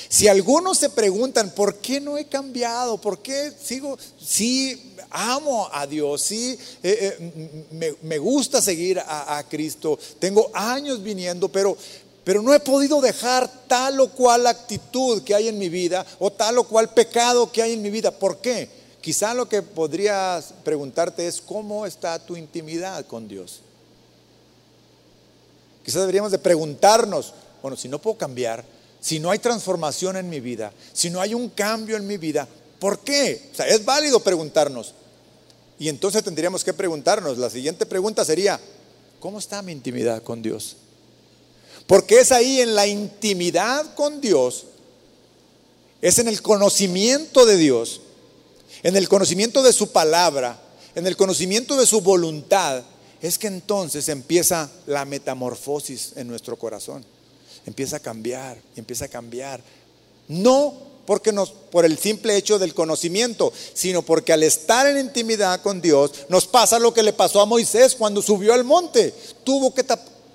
Si 0.09 0.27
algunos 0.27 0.77
se 0.77 0.89
preguntan, 0.89 1.51
¿por 1.51 1.77
qué 1.77 1.99
no 1.99 2.17
he 2.17 2.25
cambiado? 2.25 2.97
¿Por 2.99 3.19
qué 3.19 3.51
sigo? 3.61 3.97
Sí, 4.19 4.95
amo 5.09 5.69
a 5.71 5.85
Dios, 5.85 6.21
sí, 6.21 6.57
eh, 6.81 7.17
eh, 7.19 7.95
me, 8.01 8.17
gusta 8.17 8.61
seguir 8.61 8.99
a, 8.99 9.43
Cristo, 9.49 9.97
tengo 10.19 10.49
años 10.53 11.01
viniendo, 11.03 11.49
pero, 11.49 11.77
pero 12.23 12.41
no 12.41 12.53
he 12.53 12.59
podido 12.59 13.01
dejar 13.01 13.49
tal 13.67 13.99
o 13.99 14.09
cual 14.09 14.47
actitud 14.47 15.23
que 15.23 15.35
hay 15.35 15.47
en 15.47 15.57
mi 15.57 15.69
vida 15.69 16.05
o 16.19 16.31
tal 16.31 16.57
o 16.57 16.63
cual 16.63 16.93
pecado 16.93 17.51
que 17.51 17.61
hay 17.61 17.73
en 17.73 17.81
mi 17.81 17.89
vida. 17.89 18.11
¿Por 18.11 18.37
qué? 18.37 18.69
Quizá 19.01 19.33
lo 19.33 19.47
que 19.49 19.61
podrías 19.61 20.53
preguntarte 20.63 21.27
es, 21.27 21.41
¿cómo 21.41 21.85
está 21.85 22.17
tu 22.19 22.35
intimidad 22.35 23.05
con 23.05 23.27
Dios? 23.27 23.59
Quizá 25.83 25.99
deberíamos 25.99 26.31
de 26.31 26.39
preguntarnos, 26.39 27.33
bueno, 27.61 27.75
si 27.75 27.89
no 27.89 27.99
puedo 27.99 28.17
cambiar, 28.17 28.63
si 29.03 29.19
no 29.19 29.31
hay 29.31 29.39
transformación 29.39 30.15
en 30.15 30.29
mi 30.29 30.39
vida, 30.39 30.71
si 30.93 31.09
no 31.09 31.19
hay 31.19 31.33
un 31.33 31.49
cambio 31.49 31.97
en 31.97 32.07
mi 32.07 32.15
vida, 32.15 32.47
¿por 32.79 32.99
qué? 32.99 33.49
O 33.51 33.55
sea, 33.55 33.67
es 33.67 33.83
válido 33.83 34.21
preguntarnos, 34.21 34.93
y 35.77 35.89
entonces 35.89 36.23
tendríamos 36.23 36.63
que 36.63 36.71
preguntarnos, 36.71 37.37
la 37.37 37.49
siguiente 37.49 37.85
pregunta 37.85 38.23
sería, 38.23 38.57
¿cómo 39.19 39.39
está 39.39 39.61
mi 39.61 39.73
intimidad 39.73 40.23
con 40.23 40.41
Dios? 40.41 40.77
Porque 41.85 42.21
es 42.21 42.31
ahí 42.31 42.61
en 42.61 42.75
la 42.75 42.87
intimidad 42.87 43.93
con 43.93 44.21
Dios, 44.21 44.67
es 46.01 46.19
en 46.19 46.29
el 46.29 46.41
conocimiento 46.41 47.45
de 47.45 47.57
Dios, 47.57 47.99
en 48.83 48.95
el 48.95 49.09
conocimiento 49.09 49.63
de 49.63 49.73
su 49.73 49.91
palabra, 49.91 50.61
en 50.95 51.07
el 51.07 51.17
conocimiento 51.17 51.75
de 51.75 51.85
su 51.85 51.99
voluntad, 51.99 52.83
es 53.21 53.37
que 53.37 53.47
entonces 53.47 54.07
empieza 54.07 54.69
la 54.85 55.03
metamorfosis 55.03 56.13
en 56.15 56.29
nuestro 56.29 56.57
corazón. 56.57 57.03
Empieza 57.65 57.97
a 57.97 57.99
cambiar, 57.99 58.57
empieza 58.75 59.05
a 59.05 59.09
cambiar. 59.09 59.61
No 60.27 60.93
porque 61.05 61.31
nos, 61.31 61.51
por 61.51 61.85
el 61.85 61.97
simple 61.97 62.35
hecho 62.37 62.59
del 62.59 62.73
conocimiento, 62.73 63.51
sino 63.73 64.01
porque 64.01 64.33
al 64.33 64.43
estar 64.43 64.87
en 64.87 64.97
intimidad 64.97 65.61
con 65.61 65.81
Dios 65.81 66.11
nos 66.29 66.47
pasa 66.47 66.79
lo 66.79 66.93
que 66.93 67.03
le 67.03 67.13
pasó 67.13 67.41
a 67.41 67.45
Moisés 67.45 67.95
cuando 67.95 68.21
subió 68.21 68.53
al 68.53 68.63
monte. 68.63 69.13
Tuvo 69.43 69.73
que 69.73 69.83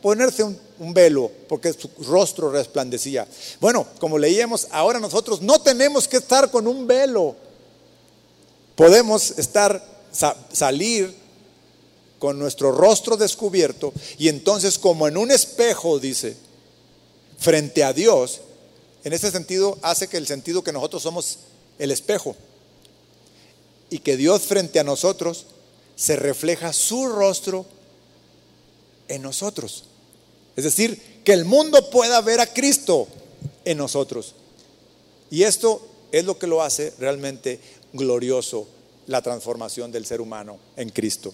ponerse 0.02 0.44
un, 0.44 0.58
velo 0.94 1.30
porque 1.48 1.72
su 1.72 1.90
rostro 2.06 2.50
resplandecía. 2.50 3.26
Bueno, 3.60 3.86
como 3.98 4.16
leíamos, 4.16 4.68
ahora 4.70 5.00
nosotros 5.00 5.42
no 5.42 5.60
tenemos 5.60 6.06
que 6.06 6.18
estar 6.18 6.50
con 6.50 6.68
un 6.68 6.86
velo. 6.86 7.34
Podemos 8.76 9.32
estar, 9.38 9.84
salir 10.52 11.12
con 12.20 12.38
nuestro 12.38 12.70
rostro 12.70 13.16
descubierto 13.16 13.92
y 14.18 14.28
entonces 14.28 14.78
como 14.78 15.08
en 15.08 15.16
un 15.16 15.32
espejo, 15.32 15.98
dice, 15.98 16.36
frente 17.38 17.84
a 17.84 17.92
Dios, 17.92 18.40
en 19.04 19.12
ese 19.12 19.30
sentido 19.30 19.78
hace 19.82 20.08
que 20.08 20.16
el 20.16 20.26
sentido 20.26 20.62
que 20.62 20.72
nosotros 20.72 21.02
somos 21.02 21.38
el 21.78 21.90
espejo 21.90 22.36
y 23.90 24.00
que 24.00 24.16
Dios 24.16 24.42
frente 24.42 24.80
a 24.80 24.84
nosotros 24.84 25.46
se 25.96 26.16
refleja 26.16 26.72
su 26.72 27.06
rostro 27.08 27.64
en 29.08 29.22
nosotros. 29.22 29.84
Es 30.56 30.64
decir, 30.64 31.00
que 31.24 31.32
el 31.32 31.44
mundo 31.44 31.90
pueda 31.90 32.20
ver 32.20 32.40
a 32.40 32.52
Cristo 32.52 33.08
en 33.64 33.78
nosotros. 33.78 34.34
Y 35.30 35.42
esto 35.42 35.86
es 36.12 36.24
lo 36.24 36.38
que 36.38 36.46
lo 36.46 36.62
hace 36.62 36.92
realmente 36.98 37.60
glorioso, 37.92 38.66
la 39.06 39.22
transformación 39.22 39.92
del 39.92 40.06
ser 40.06 40.20
humano 40.20 40.58
en 40.76 40.90
Cristo. 40.90 41.32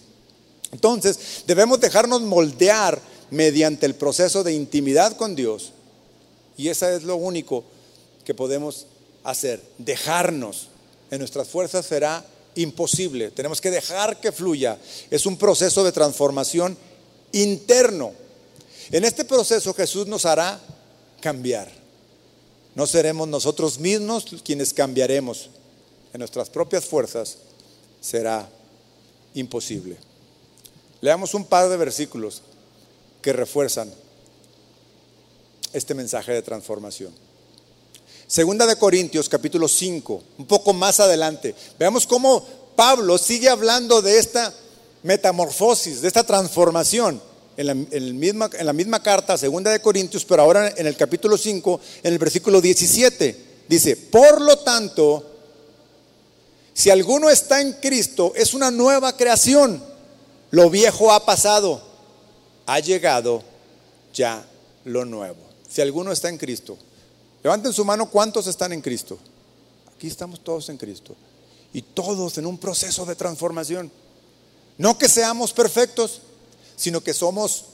Entonces, 0.72 1.44
debemos 1.46 1.80
dejarnos 1.80 2.22
moldear 2.22 3.00
mediante 3.30 3.86
el 3.86 3.94
proceso 3.94 4.42
de 4.42 4.52
intimidad 4.52 5.16
con 5.16 5.34
Dios. 5.36 5.72
Y 6.57 6.68
eso 6.68 6.88
es 6.88 7.02
lo 7.02 7.16
único 7.16 7.64
que 8.24 8.34
podemos 8.34 8.86
hacer, 9.22 9.62
dejarnos. 9.78 10.68
En 11.11 11.18
nuestras 11.18 11.48
fuerzas 11.48 11.86
será 11.86 12.24
imposible. 12.55 13.30
Tenemos 13.30 13.61
que 13.61 13.70
dejar 13.70 14.20
que 14.20 14.32
fluya. 14.32 14.78
Es 15.11 15.26
un 15.26 15.36
proceso 15.36 15.84
de 15.84 15.92
transformación 15.92 16.76
interno. 17.32 18.12
En 18.90 19.05
este 19.05 19.24
proceso 19.24 19.74
Jesús 19.74 20.07
nos 20.07 20.24
hará 20.26 20.61
cambiar. 21.20 21.70
No 22.74 22.86
seremos 22.86 23.28
nosotros 23.28 23.78
mismos 23.78 24.26
quienes 24.44 24.72
cambiaremos. 24.72 25.50
En 26.12 26.18
nuestras 26.20 26.50
propias 26.50 26.84
fuerzas 26.84 27.38
será 28.00 28.48
imposible. 29.34 29.96
Leamos 31.00 31.34
un 31.34 31.44
par 31.44 31.68
de 31.68 31.76
versículos 31.76 32.42
que 33.20 33.32
refuerzan 33.32 33.92
este 35.74 35.92
mensaje 35.92 36.32
de 36.32 36.40
transformación. 36.40 37.12
Segunda 38.26 38.64
de 38.66 38.76
Corintios 38.76 39.28
capítulo 39.28 39.68
5, 39.68 40.22
un 40.38 40.46
poco 40.46 40.72
más 40.72 41.00
adelante. 41.00 41.54
Veamos 41.78 42.06
cómo 42.06 42.42
Pablo 42.74 43.18
sigue 43.18 43.50
hablando 43.50 44.00
de 44.00 44.18
esta 44.18 44.54
metamorfosis, 45.02 46.00
de 46.00 46.08
esta 46.08 46.24
transformación. 46.24 47.20
En 47.56 47.66
la, 47.68 47.74
misma, 47.74 48.50
en 48.58 48.66
la 48.66 48.72
misma 48.72 49.00
carta, 49.00 49.38
segunda 49.38 49.70
de 49.70 49.80
Corintios, 49.80 50.24
pero 50.24 50.42
ahora 50.42 50.72
en 50.76 50.86
el 50.88 50.96
capítulo 50.96 51.36
5, 51.36 51.80
en 52.02 52.12
el 52.12 52.18
versículo 52.18 52.60
17, 52.60 53.36
dice, 53.68 53.96
por 53.96 54.40
lo 54.40 54.58
tanto, 54.58 55.24
si 56.72 56.90
alguno 56.90 57.30
está 57.30 57.60
en 57.60 57.74
Cristo, 57.74 58.32
es 58.34 58.54
una 58.54 58.72
nueva 58.72 59.16
creación. 59.16 59.80
Lo 60.50 60.68
viejo 60.70 61.12
ha 61.12 61.24
pasado, 61.24 61.80
ha 62.66 62.80
llegado 62.80 63.44
ya 64.12 64.44
lo 64.84 65.04
nuevo. 65.04 65.43
Si 65.74 65.80
alguno 65.80 66.12
está 66.12 66.28
en 66.28 66.38
Cristo, 66.38 66.78
levanten 67.42 67.72
su 67.72 67.84
mano, 67.84 68.08
¿cuántos 68.08 68.46
están 68.46 68.72
en 68.72 68.80
Cristo? 68.80 69.18
Aquí 69.92 70.06
estamos 70.06 70.38
todos 70.44 70.68
en 70.68 70.76
Cristo. 70.76 71.16
Y 71.72 71.82
todos 71.82 72.38
en 72.38 72.46
un 72.46 72.58
proceso 72.58 73.04
de 73.04 73.16
transformación. 73.16 73.90
No 74.78 74.96
que 74.96 75.08
seamos 75.08 75.52
perfectos, 75.52 76.20
sino 76.76 77.02
que 77.02 77.12
somos 77.12 77.64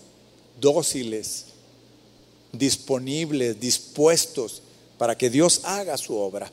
dóciles, 0.58 1.44
disponibles, 2.52 3.60
dispuestos 3.60 4.62
para 4.96 5.14
que 5.18 5.28
Dios 5.28 5.60
haga 5.64 5.98
su 5.98 6.16
obra. 6.16 6.50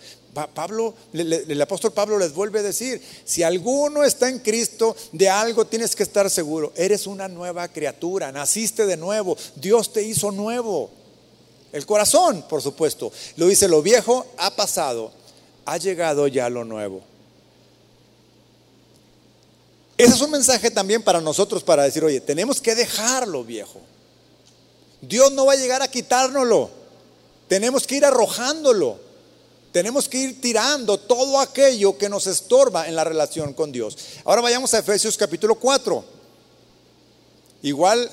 Pablo, 0.54 0.96
el 1.14 1.62
apóstol 1.62 1.94
Pablo 1.94 2.20
les 2.20 2.34
vuelve 2.34 2.60
a 2.60 2.64
decir, 2.64 3.02
si 3.24 3.44
alguno 3.44 4.04
está 4.04 4.28
en 4.28 4.40
Cristo, 4.40 4.98
de 5.14 5.30
algo 5.30 5.66
tienes 5.66 5.96
que 5.96 6.04
estar 6.04 6.30
seguro. 6.30 6.74
Eres 6.76 7.08
una 7.08 7.30
nueva 7.30 7.70
criatura, 7.70 8.34
naciste 8.34 8.86
de 8.86 8.98
nuevo, 8.98 9.38
Dios 9.56 9.94
te 9.94 10.04
hizo 10.04 10.34
nuevo. 10.34 11.07
El 11.78 11.86
corazón, 11.86 12.44
por 12.50 12.60
supuesto. 12.60 13.12
Lo 13.36 13.46
dice, 13.46 13.68
lo 13.68 13.84
viejo 13.84 14.26
ha 14.38 14.56
pasado, 14.56 15.12
ha 15.64 15.78
llegado 15.78 16.28
ya 16.28 16.50
lo 16.50 16.66
nuevo. 16.66 17.04
Ese 19.96 20.16
es 20.16 20.22
un 20.22 20.32
mensaje 20.32 20.72
también 20.72 21.04
para 21.04 21.22
nosotros 21.22 21.64
para 21.64 21.84
decir, 21.84 22.04
oye, 22.04 22.20
tenemos 22.20 22.62
que 22.62 22.74
dejar 22.74 23.28
lo 23.28 23.44
viejo. 23.44 23.80
Dios 25.02 25.32
no 25.34 25.46
va 25.46 25.54
a 25.54 25.56
llegar 25.56 25.84
a 25.84 25.88
quitárnoslo. 25.88 26.72
Tenemos 27.48 27.86
que 27.86 27.98
ir 27.98 28.06
arrojándolo. 28.06 28.98
Tenemos 29.72 30.10
que 30.10 30.18
ir 30.18 30.42
tirando 30.42 30.98
todo 30.98 31.40
aquello 31.40 31.96
que 31.96 32.10
nos 32.10 32.26
estorba 32.26 32.88
en 32.88 32.96
la 32.96 33.04
relación 33.04 33.54
con 33.54 33.72
Dios. 33.72 33.96
Ahora 34.26 34.42
vayamos 34.42 34.74
a 34.74 34.80
Efesios 34.80 35.16
capítulo 35.16 35.54
4. 35.54 36.04
Igual 37.62 38.10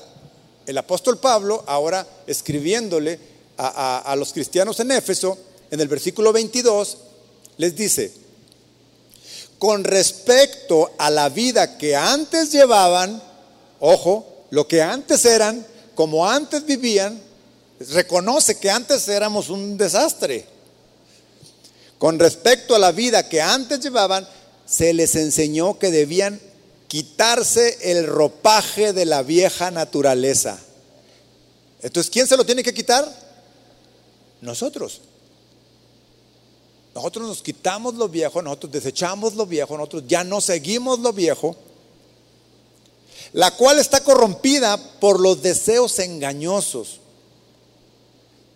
el 0.67 0.77
apóstol 0.77 1.17
Pablo, 1.17 1.63
ahora 1.65 2.05
escribiéndole 2.27 3.33
a, 3.57 4.15
los 4.17 4.33
cristianos 4.33 4.79
en 4.79 4.91
Éfeso, 4.91 5.37
en 5.71 5.79
el 5.79 5.87
versículo 5.87 6.31
22, 6.33 6.97
les 7.57 7.75
dice, 7.75 8.11
con 9.59 9.83
respecto 9.83 10.91
a 10.97 11.09
la 11.09 11.29
vida 11.29 11.77
que 11.77 11.95
antes 11.95 12.51
llevaban, 12.51 13.21
ojo, 13.79 14.45
lo 14.51 14.67
que 14.67 14.81
antes 14.81 15.25
eran, 15.25 15.65
como 15.95 16.29
antes 16.29 16.65
vivían, 16.65 17.21
reconoce 17.91 18.59
que 18.59 18.69
antes 18.69 19.07
éramos 19.07 19.49
un 19.49 19.77
desastre. 19.77 20.45
Con 21.97 22.19
respecto 22.19 22.75
a 22.75 22.79
la 22.79 22.91
vida 22.91 23.29
que 23.29 23.41
antes 23.41 23.79
llevaban, 23.79 24.27
se 24.65 24.93
les 24.93 25.15
enseñó 25.15 25.79
que 25.79 25.91
debían 25.91 26.39
quitarse 26.87 27.77
el 27.81 28.05
ropaje 28.05 28.93
de 28.93 29.05
la 29.05 29.23
vieja 29.23 29.71
naturaleza. 29.71 30.59
Entonces, 31.81 32.09
¿quién 32.11 32.27
se 32.27 32.37
lo 32.37 32.45
tiene 32.45 32.63
que 32.63 32.73
quitar? 32.73 33.24
Nosotros. 34.45 35.01
Nosotros 36.93 37.27
nos 37.27 37.41
quitamos 37.41 37.95
lo 37.95 38.07
viejo, 38.07 38.41
nosotros 38.41 38.71
desechamos 38.71 39.35
lo 39.35 39.45
viejo, 39.45 39.77
nosotros 39.77 40.03
ya 40.07 40.23
no 40.23 40.39
seguimos 40.39 40.99
lo 40.99 41.11
viejo, 41.11 41.55
la 43.33 43.51
cual 43.51 43.79
está 43.79 44.01
corrompida 44.01 44.77
por 44.99 45.19
los 45.19 45.41
deseos 45.41 45.99
engañosos 45.99 47.01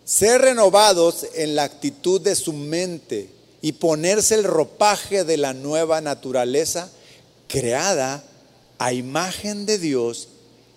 ser 0.09 0.41
renovados 0.41 1.27
en 1.35 1.55
la 1.55 1.65
actitud 1.65 2.19
de 2.19 2.35
su 2.35 2.51
mente 2.51 3.29
y 3.61 3.73
ponerse 3.73 4.33
el 4.33 4.43
ropaje 4.43 5.23
de 5.23 5.37
la 5.37 5.53
nueva 5.53 6.01
naturaleza 6.01 6.89
creada 7.47 8.23
a 8.79 8.91
imagen 8.91 9.67
de 9.67 9.77
Dios 9.77 10.29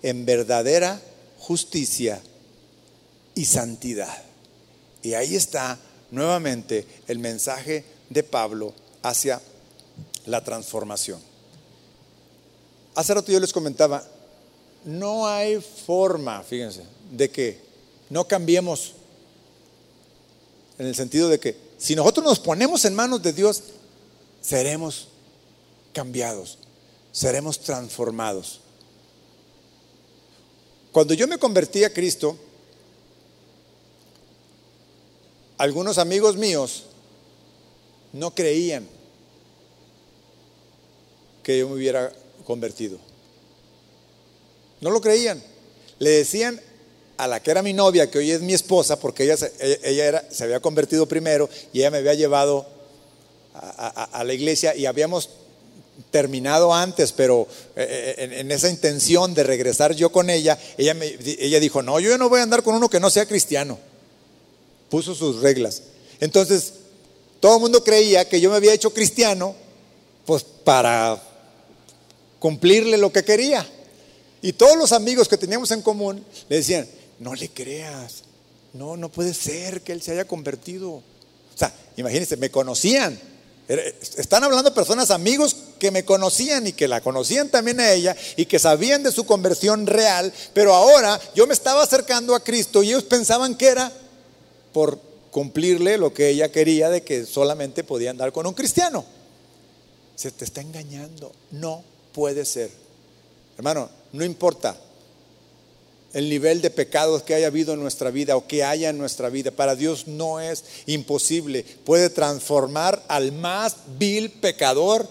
en 0.03 0.27
verdadera 0.27 1.01
justicia 1.39 2.21
y 3.33 3.45
santidad. 3.45 4.22
Y 5.03 5.13
ahí 5.13 5.35
está 5.35 5.77
nuevamente 6.11 6.87
el 7.07 7.19
mensaje 7.19 7.83
de 8.09 8.23
Pablo 8.23 8.73
hacia 9.03 9.41
la 10.25 10.43
transformación. 10.43 11.19
Hace 12.95 13.13
rato 13.13 13.31
yo 13.31 13.39
les 13.39 13.51
comentaba, 13.51 14.03
no 14.85 15.27
hay 15.27 15.59
forma, 15.59 16.41
fíjense, 16.43 16.83
de 17.11 17.29
que 17.29 17.59
no 18.09 18.27
cambiemos 18.27 18.93
en 20.77 20.87
el 20.87 20.95
sentido 20.95 21.29
de 21.29 21.39
que 21.39 21.57
si 21.77 21.95
nosotros 21.95 22.25
nos 22.25 22.39
ponemos 22.39 22.85
en 22.85 22.95
manos 22.95 23.21
de 23.21 23.33
Dios, 23.33 23.63
seremos 24.41 25.09
cambiados, 25.93 26.57
seremos 27.11 27.59
transformados. 27.59 28.61
Cuando 30.91 31.13
yo 31.13 31.27
me 31.27 31.37
convertí 31.37 31.83
a 31.83 31.91
Cristo, 31.91 32.37
algunos 35.57 35.97
amigos 35.97 36.35
míos 36.35 36.83
no 38.11 38.33
creían 38.33 38.87
que 41.41 41.59
yo 41.59 41.69
me 41.69 41.75
hubiera 41.75 42.11
convertido. 42.45 42.97
No 44.81 44.89
lo 44.91 45.01
creían. 45.01 45.41
Le 45.99 46.09
decían 46.09 46.59
a 47.17 47.27
la 47.27 47.41
que 47.41 47.51
era 47.51 47.61
mi 47.61 47.73
novia, 47.73 48.09
que 48.09 48.17
hoy 48.17 48.31
es 48.31 48.41
mi 48.41 48.53
esposa, 48.53 48.99
porque 48.99 49.23
ella, 49.23 49.35
ella 49.83 50.05
era, 50.05 50.31
se 50.31 50.43
había 50.43 50.59
convertido 50.59 51.07
primero 51.07 51.49
y 51.71 51.79
ella 51.79 51.91
me 51.91 51.99
había 51.99 52.13
llevado 52.13 52.67
a, 53.53 54.23
la 54.23 54.33
iglesia 54.33 54.75
y 54.75 54.85
habíamos 54.85 55.29
terminado 56.09 56.73
antes, 56.73 57.11
pero 57.11 57.47
eh, 57.75 58.15
eh, 58.17 58.39
en, 58.39 58.51
esa 58.51 58.69
intención 58.69 59.33
de 59.33 59.43
regresar 59.43 59.93
yo 59.93 60.11
con 60.11 60.29
ella, 60.29 60.57
ella, 60.77 60.95
ella 60.99 61.59
dijo, 61.59 61.83
no, 61.83 61.99
yo 61.99 62.17
no 62.17 62.29
voy 62.29 62.39
a 62.39 62.43
andar 62.43 62.63
con 62.63 62.75
uno 62.75 62.89
que 62.89 62.99
no 62.99 63.09
sea 63.09 63.27
cristiano. 63.27 63.77
Puso 64.93 65.15
sus 65.15 65.41
reglas. 65.41 65.81
Entonces, 66.19 66.73
todo 67.39 67.55
el 67.55 67.61
mundo 67.61 67.83
creía 67.83 68.29
que 68.29 68.39
yo 68.39 68.51
me 68.51 68.57
había 68.57 68.75
hecho 68.75 68.93
cristiano, 68.93 69.55
pues 70.23 70.43
para 70.43 71.19
cumplirle 72.37 72.99
lo 72.99 73.11
que 73.11 73.23
quería. 73.23 73.67
Y 74.43 74.53
todos 74.53 74.77
los 74.77 74.91
amigos 74.91 75.27
que 75.27 75.35
teníamos 75.35 75.71
en 75.71 75.81
común 75.81 76.23
le 76.47 76.57
decían, 76.57 76.87
no 77.17 77.33
le 77.33 77.49
creas. 77.49 78.21
No, 78.73 78.95
no 78.95 79.09
puede 79.09 79.33
ser 79.33 79.81
que 79.81 79.93
él 79.93 80.03
se 80.03 80.11
haya 80.11 80.25
convertido. 80.25 80.91
O 80.91 81.03
sea, 81.55 81.73
imagínense, 81.97 82.37
me 82.37 82.51
conocían. 82.51 83.19
Están 83.67 84.43
hablando 84.43 84.75
personas, 84.75 85.09
amigos 85.09 85.55
que 85.79 85.89
me 85.89 86.05
conocían 86.05 86.67
y 86.67 86.73
que 86.73 86.87
la 86.87 87.01
conocían 87.01 87.49
también 87.49 87.79
a 87.79 87.91
ella 87.91 88.15
y 88.37 88.45
que 88.45 88.59
sabían 88.59 89.01
de 89.01 89.11
su 89.11 89.25
conversión 89.25 89.87
real, 89.87 90.31
pero 90.53 90.75
ahora 90.75 91.19
yo 91.33 91.47
me 91.47 91.55
estaba 91.55 91.81
acercando 91.81 92.35
a 92.35 92.43
Cristo 92.43 92.83
y 92.83 92.89
ellos 92.89 93.05
pensaban 93.05 93.55
que 93.57 93.69
era 93.69 93.91
por 94.73 94.99
cumplirle 95.31 95.97
lo 95.97 96.13
que 96.13 96.29
ella 96.29 96.51
quería 96.51 96.89
de 96.89 97.03
que 97.03 97.25
solamente 97.25 97.83
podía 97.83 98.11
andar 98.11 98.31
con 98.31 98.45
un 98.45 98.53
cristiano. 98.53 99.05
Se 100.15 100.31
te 100.31 100.45
está 100.45 100.61
engañando, 100.61 101.31
no 101.51 101.83
puede 102.13 102.45
ser. 102.45 102.69
Hermano, 103.57 103.89
no 104.11 104.23
importa 104.23 104.77
el 106.13 106.29
nivel 106.29 106.61
de 106.61 106.69
pecados 106.69 107.23
que 107.23 107.33
haya 107.33 107.47
habido 107.47 107.73
en 107.73 107.79
nuestra 107.79 108.11
vida 108.11 108.37
o 108.37 108.47
que 108.47 108.63
haya 108.63 108.89
en 108.89 108.97
nuestra 108.99 109.29
vida. 109.29 109.49
Para 109.49 109.75
Dios 109.75 110.07
no 110.07 110.39
es 110.39 110.63
imposible. 110.85 111.65
Puede 111.83 112.09
transformar 112.11 113.03
al 113.07 113.31
más 113.31 113.77
vil 113.97 114.29
pecador 114.29 115.07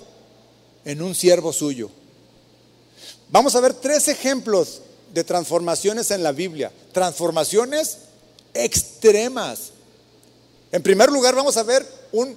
en 0.85 1.03
un 1.03 1.15
siervo 1.15 1.53
suyo. 1.53 1.91
Vamos 3.31 3.57
a 3.57 3.61
ver 3.61 3.75
tres 3.75 4.07
ejemplos 4.09 4.83
de 5.13 5.25
transformaciones 5.25 6.11
en 6.13 6.23
la 6.23 6.33
Biblia. 6.33 6.71
Transformaciones 6.93 7.99
extremas. 8.55 9.73
En 10.71 10.83
primer 10.83 11.11
lugar, 11.11 11.35
vamos 11.35 11.57
a 11.57 11.63
ver 11.63 11.87
un, 12.13 12.37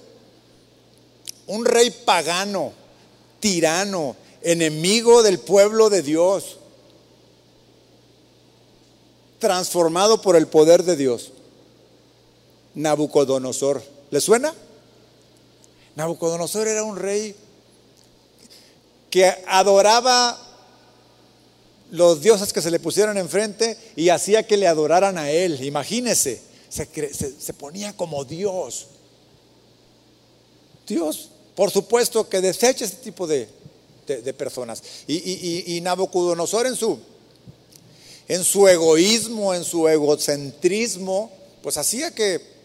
un 1.48 1.66
rey 1.66 1.90
pagano, 1.92 2.74
tirano, 3.40 4.16
enemigo 4.42 5.24
del 5.24 5.40
pueblo 5.40 5.90
de 5.90 6.02
Dios, 6.02 6.58
transformado 9.40 10.22
por 10.22 10.36
el 10.36 10.48
poder 10.48 10.84
de 10.84 10.96
Dios. 10.96 11.32
Nabucodonosor. 12.76 13.82
¿Le 14.12 14.20
suena? 14.22 14.54
Nabucodonosor 15.96 16.68
era 16.68 16.84
un 16.84 16.98
rey 16.98 17.36
que 19.10 19.34
adoraba 19.48 20.38
los 21.96 22.22
dioses 22.22 22.54
que 22.54 22.62
se 22.62 22.72
le 22.72 22.80
pusieron 22.80 23.18
enfrente 23.18 23.78
y 23.96 24.10
hacía 24.10 24.44
que 24.44 24.58
le 24.58 24.68
adoraran 24.68 25.18
a 25.18 25.32
él. 25.32 25.64
Imagínese, 25.64 26.42
se, 26.70 27.54
ponía 27.54 27.94
como 27.94 28.26
Dios. 28.26 28.88
Dios, 30.88 31.30
por 31.56 31.72
supuesto 31.72 32.30
que 32.30 32.42
desecha 32.42 32.86
ese 32.86 32.98
tipo 32.98 33.26
de, 33.26 33.48
personas. 34.38 34.84
Y, 35.08 35.80
Nabucodonosor 35.82 36.68
en 36.68 36.76
su, 36.76 37.00
en 38.28 38.44
su 38.44 38.68
egoísmo, 38.68 39.54
en 39.54 39.64
su 39.64 39.88
egocentrismo, 39.88 41.32
pues 41.64 41.78
hacía 41.78 42.12
que 42.12 42.56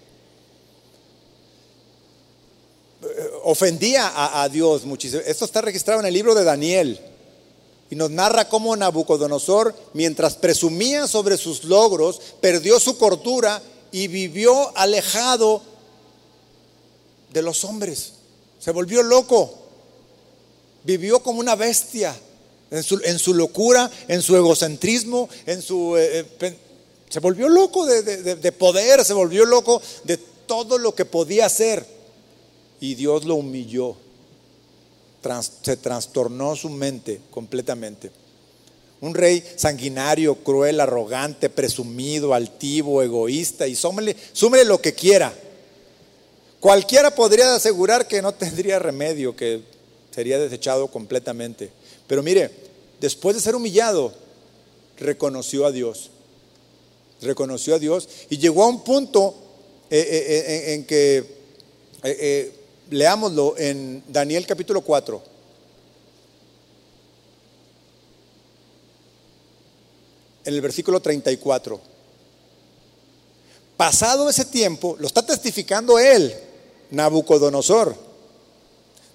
ofendía 3.45 4.43
a, 4.43 4.49
Dios 4.49 4.85
muchísimo. 4.85 5.23
Esto 5.25 5.45
está 5.45 5.61
registrado 5.61 6.01
en 6.01 6.07
el 6.07 6.15
libro 6.15 6.35
de 6.35 6.45
Daniel. 6.45 7.01
Y 7.91 7.97
nos 7.97 8.11
narra 8.11 8.49
cómo 8.49 8.77
Nabucodonosor, 8.77 9.75
mientras 9.95 10.37
presumía 10.37 11.09
sobre 11.09 11.37
sus 11.37 11.65
logros, 11.65 12.21
perdió 12.41 12.79
su 12.79 12.97
cordura 12.97 13.61
y 13.91 14.07
vivió 14.07 14.77
alejado 14.77 15.61
de 17.33 17.43
los 17.43 17.65
hombres. 17.65 18.13
Se 18.61 18.71
volvió 18.71 19.03
loco. 19.03 19.55
Vivió 20.85 21.21
como 21.21 21.41
una 21.41 21.57
bestia. 21.57 22.17
En 22.71 22.85
su, 23.19 23.35
locura, 23.35 23.91
en 24.07 24.23
su 24.23 24.37
egocentrismo, 24.37 25.29
en 25.45 25.61
su... 25.61 25.97
Eh, 25.97 26.25
eh, 26.41 26.57
se 27.09 27.19
volvió 27.19 27.49
loco 27.49 27.85
de 27.85 28.53
poder, 28.53 29.05
se 29.05 29.13
volvió 29.13 29.45
loco 29.45 29.83
de 30.05 30.17
todo 30.47 30.79
lo 30.79 30.95
que 30.95 31.05
podía 31.05 31.47
hacer 31.47 31.85
y 32.81 32.95
Dios 32.95 33.25
lo 33.25 33.37
humilló. 33.37 33.97
Se 35.63 35.77
trastornó 35.77 36.57
su 36.57 36.71
mente 36.71 37.21
completamente. 37.31 38.11
Un 39.01 39.15
rey 39.15 39.43
sanguinario, 39.57 40.37
cruel, 40.37 40.81
arrogante, 40.81 41.49
presumido, 41.49 42.35
altivo, 42.35 43.03
egoísta 43.03 43.67
y 43.67 43.75
súmele, 43.75 44.15
lo 44.65 44.81
que 44.81 44.93
quiera. 44.93 45.33
Cualquiera 46.61 47.15
podría 47.15 47.55
asegurar 47.55 48.07
que 48.07 48.21
no 48.21 48.33
tendría 48.33 48.79
remedio, 48.79 49.35
que 49.35 49.63
sería 50.15 50.39
desechado 50.39 50.89
completamente. 50.89 51.71
Pero 52.07 52.23
mire, 52.23 52.51
después 53.01 53.35
de 53.35 53.43
ser 53.43 53.55
humillado, 53.55 54.13
reconoció 54.99 55.65
a 55.65 55.73
Dios. 55.73 56.11
Reconoció 57.23 57.75
a 57.75 57.79
Dios 57.79 58.09
y 58.29 58.37
llegó 58.37 58.65
a 58.65 58.69
un 58.69 58.85
punto 58.85 59.35
eh, 59.91 59.99
eh, 59.99 60.45
eh, 60.47 60.75
en, 60.75 60.85
que 60.85 61.41
Leámoslo 62.91 63.57
en 63.57 64.03
Daniel 64.09 64.47
capítulo 64.47 64.81
4. 64.81 65.23
En 70.45 70.55
el 70.55 70.61
versículo 70.61 71.01
34. 71.01 71.81
Pasado 73.77 74.29
ese 74.29 74.45
tiempo, 74.45 74.97
lo 74.99 75.07
está 75.07 75.25
testificando 75.25 75.99
él, 75.99 76.35
Nabucodonosor, 76.91 77.97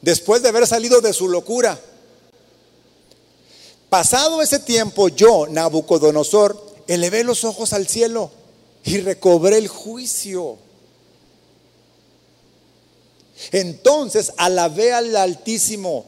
después 0.01 0.41
de 0.41 0.49
haber 0.49 0.65
salido 0.65 1.01
de 1.01 1.13
su 1.13 1.27
locura. 1.27 1.79
Pasado 3.89 4.41
ese 4.41 4.59
tiempo, 4.59 5.09
yo, 5.09 5.47
Nabucodonosor, 5.47 6.59
elevé 6.87 7.23
los 7.23 7.43
ojos 7.43 7.73
al 7.73 7.87
cielo 7.87 8.31
y 8.83 8.97
recobré 9.01 9.57
el 9.57 9.67
juicio. 9.67 10.57
Entonces 13.51 14.31
alabé 14.37 14.93
al 14.93 15.15
Altísimo, 15.15 16.05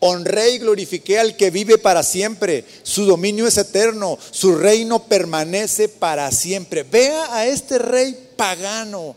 honré 0.00 0.50
y 0.50 0.58
glorifiqué 0.58 1.18
al 1.18 1.36
que 1.36 1.50
vive 1.50 1.78
para 1.78 2.02
siempre. 2.02 2.64
Su 2.82 3.04
dominio 3.04 3.46
es 3.46 3.58
eterno, 3.58 4.18
su 4.30 4.56
reino 4.56 5.04
permanece 5.04 5.88
para 5.88 6.30
siempre. 6.32 6.82
Vea 6.82 7.34
a 7.34 7.46
este 7.46 7.78
rey 7.78 8.32
pagano, 8.36 9.14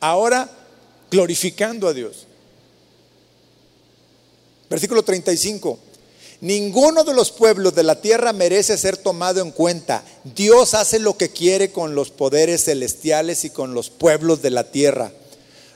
ahora 0.00 0.50
glorificando 1.10 1.88
a 1.88 1.94
Dios. 1.94 2.26
Versículo 4.68 5.02
35. 5.02 5.78
Ninguno 6.42 7.04
de 7.04 7.12
los 7.12 7.32
pueblos 7.32 7.74
de 7.74 7.82
la 7.82 8.00
tierra 8.00 8.32
merece 8.32 8.78
ser 8.78 8.96
tomado 8.96 9.42
en 9.42 9.50
cuenta. 9.50 10.02
Dios 10.24 10.72
hace 10.72 10.98
lo 10.98 11.16
que 11.16 11.28
quiere 11.28 11.70
con 11.70 11.94
los 11.94 12.10
poderes 12.10 12.64
celestiales 12.64 13.44
y 13.44 13.50
con 13.50 13.74
los 13.74 13.90
pueblos 13.90 14.40
de 14.40 14.50
la 14.50 14.70
tierra. 14.70 15.12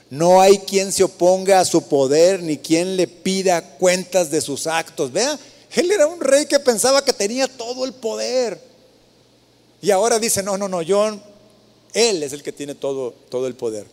No 0.09 0.39
hay 0.39 0.59
quien 0.59 0.91
se 0.91 1.03
oponga 1.03 1.59
a 1.59 1.65
su 1.65 1.83
poder 1.83 2.43
ni 2.43 2.57
quien 2.57 2.95
le 2.95 3.07
pida 3.07 3.77
cuentas 3.77 4.29
de 4.29 4.41
sus 4.41 4.67
actos. 4.67 5.11
Vea, 5.11 5.39
él 5.73 5.91
era 5.91 6.07
un 6.07 6.21
rey 6.21 6.45
que 6.45 6.59
pensaba 6.59 7.03
que 7.03 7.13
tenía 7.13 7.47
todo 7.47 7.85
el 7.85 7.93
poder. 7.93 8.59
Y 9.81 9.91
ahora 9.91 10.19
dice, 10.19 10.43
no, 10.43 10.57
no, 10.57 10.67
no, 10.67 10.81
yo, 10.81 11.19
él 11.93 12.23
es 12.23 12.33
el 12.33 12.43
que 12.43 12.51
tiene 12.51 12.75
todo, 12.75 13.13
todo 13.29 13.47
el 13.47 13.55
poder. 13.55 13.87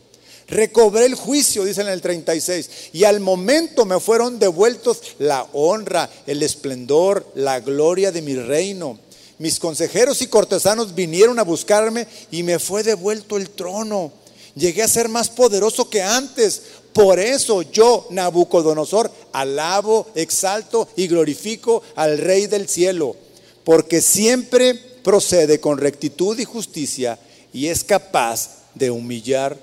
Recobré 0.49 1.07
el 1.07 1.15
juicio, 1.15 1.65
dice 1.65 1.81
en 1.81 1.89
el 1.89 2.03
36, 2.03 2.71
y 2.93 3.05
al 3.05 3.21
momento 3.21 3.87
me 3.87 3.99
fueron 4.01 4.39
devueltos 4.39 5.01
la 5.19 5.47
honra, 5.53 6.11
el 6.27 6.43
esplendor, 6.43 7.27
la 7.35 7.61
gloria 7.61 8.13
de 8.13 8.23
mi 8.23 8.35
reino. 8.35 8.99
Mis 9.39 9.59
consejeros 9.59 10.21
y 10.21 10.27
cortesanos 10.27 10.95
vinieron 10.95 11.39
a 11.39 11.43
buscarme 11.43 12.07
y 12.31 12.43
me 12.43 12.59
fue 12.59 12.83
devuelto 12.83 13.37
el 13.37 13.51
trono 13.51 14.13
Llegué 14.55 14.83
a 14.83 14.89
ser 14.89 15.09
más 15.09 15.31
poderoso 15.31 15.89
que 15.89 16.03
antes. 16.03 16.63
Por 16.93 17.19
eso 17.19 17.63
yo, 17.63 18.07
Nabucodonosor, 18.11 19.11
alabo, 19.33 20.07
exalto 20.15 20.89
y 20.97 21.07
glorifico 21.07 21.83
al 21.95 22.19
Rey 22.19 22.47
del 22.47 22.69
cielo, 22.69 23.17
porque 23.65 24.03
siempre 24.03 24.75
procede 24.75 25.61
con 25.61 25.79
rectitud 25.79 26.39
y 26.39 26.45
justicia 26.45 27.19
y 27.53 27.69
es 27.69 27.85
capaz 27.85 28.63
de 28.75 28.91
humillar 28.91 29.59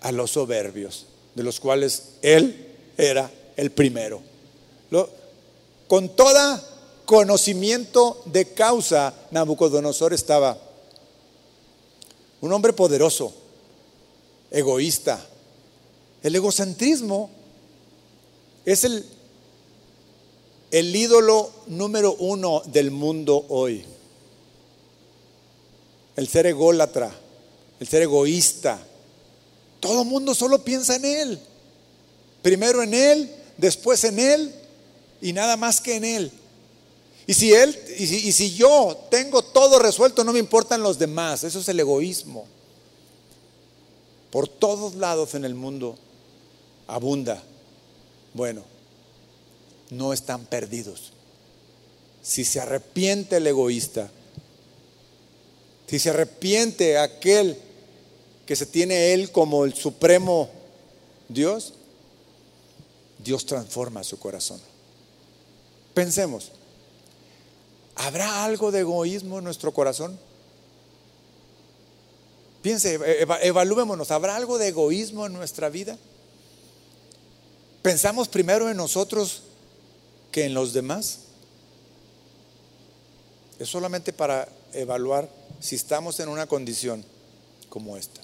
a 0.00 0.12
los 0.12 0.32
soberbios, 0.32 1.06
de 1.34 1.42
los 1.42 1.60
cuales 1.60 2.02
él 2.22 2.74
era 2.96 3.30
el 3.56 3.70
primero. 3.70 4.22
con 5.86 6.14
toda 6.14 6.62
conocimiento 7.06 8.20
de 8.26 8.52
causa, 8.52 9.14
Nabucodonosor 9.30 10.12
estaba 10.12 10.58
un 12.42 12.52
hombre 12.52 12.74
poderoso, 12.74 13.32
egoísta. 14.50 15.24
El 16.22 16.34
egocentrismo 16.34 17.30
es 18.64 18.84
el, 18.84 19.04
el 20.70 20.94
ídolo 20.94 21.50
número 21.66 22.14
uno 22.14 22.62
del 22.66 22.90
mundo 22.90 23.46
hoy. 23.48 23.84
El 26.16 26.28
ser 26.28 26.46
ególatra, 26.46 27.12
el 27.78 27.88
ser 27.88 28.02
egoísta. 28.02 28.78
Todo 29.80 30.02
el 30.02 30.08
mundo 30.08 30.34
solo 30.34 30.64
piensa 30.64 30.96
en 30.96 31.04
él. 31.04 31.38
Primero 32.42 32.82
en 32.82 32.94
él, 32.94 33.30
después 33.56 34.02
en 34.04 34.18
él 34.18 34.54
y 35.20 35.32
nada 35.32 35.56
más 35.56 35.80
que 35.80 35.96
en 35.96 36.04
él. 36.04 36.32
Y 37.26 37.34
si 37.34 37.52
él 37.52 37.78
y 37.98 38.06
si, 38.06 38.28
y 38.28 38.32
si 38.32 38.54
yo 38.54 39.06
tengo 39.10 39.42
todo 39.42 39.78
resuelto, 39.78 40.24
no 40.24 40.32
me 40.32 40.38
importan 40.38 40.82
los 40.82 40.98
demás. 40.98 41.44
Eso 41.44 41.60
es 41.60 41.68
el 41.68 41.78
egoísmo 41.78 42.46
por 44.30 44.48
todos 44.48 44.94
lados 44.94 45.34
en 45.34 45.44
el 45.44 45.54
mundo 45.54 45.96
abunda. 46.86 47.42
Bueno, 48.34 48.62
no 49.90 50.12
están 50.12 50.44
perdidos. 50.46 51.12
Si 52.22 52.44
se 52.44 52.60
arrepiente 52.60 53.36
el 53.36 53.46
egoísta, 53.46 54.10
si 55.86 55.98
se 55.98 56.10
arrepiente 56.10 56.98
aquel 56.98 57.58
que 58.44 58.56
se 58.56 58.66
tiene 58.66 59.14
él 59.14 59.30
como 59.32 59.64
el 59.64 59.74
supremo 59.74 60.50
Dios, 61.28 61.74
Dios 63.18 63.46
transforma 63.46 64.04
su 64.04 64.18
corazón. 64.18 64.60
Pensemos, 65.94 66.52
¿habrá 67.94 68.44
algo 68.44 68.70
de 68.70 68.80
egoísmo 68.80 69.38
en 69.38 69.44
nuestro 69.44 69.72
corazón? 69.72 70.18
Piense, 72.62 72.98
evaluémonos, 73.42 74.10
¿habrá 74.10 74.36
algo 74.36 74.58
de 74.58 74.68
egoísmo 74.68 75.26
en 75.26 75.32
nuestra 75.32 75.68
vida? 75.68 75.96
Pensamos 77.82 78.28
primero 78.28 78.68
en 78.68 78.76
nosotros 78.76 79.42
que 80.32 80.44
en 80.44 80.54
los 80.54 80.72
demás. 80.72 81.20
Es 83.58 83.68
solamente 83.68 84.12
para 84.12 84.48
evaluar 84.72 85.28
si 85.60 85.76
estamos 85.76 86.18
en 86.20 86.28
una 86.28 86.46
condición 86.46 87.04
como 87.68 87.96
esta. 87.96 88.20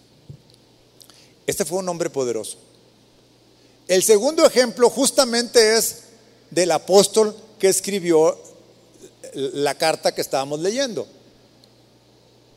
Este 1.47 1.65
fue 1.65 1.79
un 1.79 1.89
hombre 1.89 2.11
poderoso. 2.11 2.59
El 3.87 4.03
segundo 4.03 4.47
ejemplo 4.47 4.89
justamente 4.91 5.77
es 5.77 6.05
del 6.51 6.71
apóstol 6.71 7.37
que 7.59 7.69
escribió 7.69 8.39
la 9.35 9.77
carta 9.77 10.15
que 10.15 10.21
estábamos 10.21 10.61
leyendo. 10.61 11.07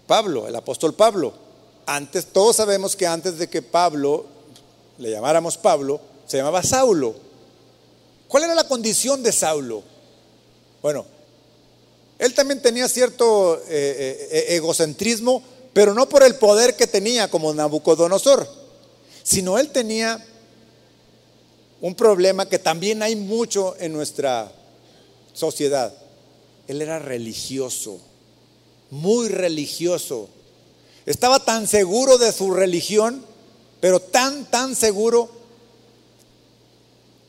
Pablo, 0.06 0.48
el 0.48 0.56
apóstol 0.56 0.94
Pablo. 0.94 1.47
Antes, 1.88 2.26
todos 2.26 2.58
sabemos 2.58 2.98
que 2.98 3.08
antes 3.08 3.38
de 3.38 3.50
que 3.50 3.62
Pablo, 3.62 4.26
le 4.98 5.10
llamáramos 5.10 5.58
Pablo, 5.58 6.02
se 6.28 6.36
llamaba 6.36 6.62
Saulo. 6.62 7.16
¿Cuál 8.28 8.44
era 8.44 8.54
la 8.54 8.68
condición 8.68 9.24
de 9.24 9.32
Saulo? 9.32 9.84
Bueno, 10.82 11.06
él 12.20 12.34
también 12.34 12.62
tenía 12.62 12.90
cierto 12.90 13.58
eh, 13.58 13.64
eh, 13.70 14.28
eh, 14.32 14.46
egocentrismo, 14.58 15.42
pero 15.72 15.94
no 15.94 16.10
por 16.10 16.24
el 16.24 16.36
poder 16.36 16.76
que 16.76 16.88
tenía 16.88 17.30
como 17.30 17.54
Nabucodonosor, 17.54 18.46
sino 19.24 19.58
él 19.58 19.70
tenía 19.70 20.22
un 21.80 21.96
problema 21.96 22.50
que 22.50 22.60
también 22.60 23.02
hay 23.02 23.16
mucho 23.16 23.78
en 23.80 23.94
nuestra 23.94 24.52
sociedad. 25.32 25.94
Él 26.68 26.82
era 26.82 27.00
religioso, 27.00 28.02
muy 28.90 29.30
religioso. 29.30 30.28
Estaba 31.08 31.40
tan 31.40 31.68
seguro 31.68 32.18
de 32.18 32.34
su 32.34 32.54
religión, 32.54 33.24
pero 33.80 34.02
tan, 34.02 34.44
tan 34.52 34.76
seguro 34.76 35.30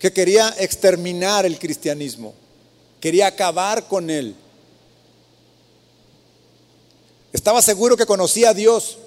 que 0.00 0.12
quería 0.12 0.52
exterminar 0.58 1.46
el 1.46 1.60
cristianismo, 1.60 2.34
quería 3.00 3.28
acabar 3.28 3.86
con 3.86 4.10
él. 4.10 4.34
Estaba 7.32 7.62
seguro 7.62 7.96
que 7.96 8.04
conocía 8.04 8.50
a 8.50 8.54
Dios. 8.54 8.98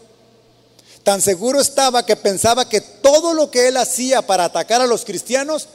Tan 1.03 1.21
seguro 1.21 1.59
estaba 1.59 2.05
que 2.05 2.15
pensaba 2.15 2.69
que 2.69 2.79
todo 2.79 3.33
lo 3.33 3.51
que 3.51 3.67
él 3.67 3.75
hacía 3.75 4.25
para 4.25 4.45
atacar 4.45 4.79
a 4.79 4.87
los 4.87 5.03
cristianos 5.03 5.67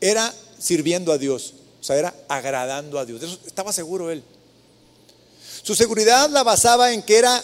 era 0.00 0.32
sirviendo 0.60 1.10
a 1.10 1.18
Dios, 1.18 1.54
o 1.80 1.84
sea, 1.84 1.96
era 1.96 2.14
agradando 2.28 2.98
a 3.00 3.04
Dios. 3.04 3.22
eso 3.24 3.40
estaba 3.44 3.72
seguro 3.72 4.12
él. 4.12 4.22
Su 5.64 5.74
seguridad 5.74 6.28
la 6.28 6.42
basaba 6.42 6.92
en 6.92 7.00
que 7.00 7.16
era 7.16 7.42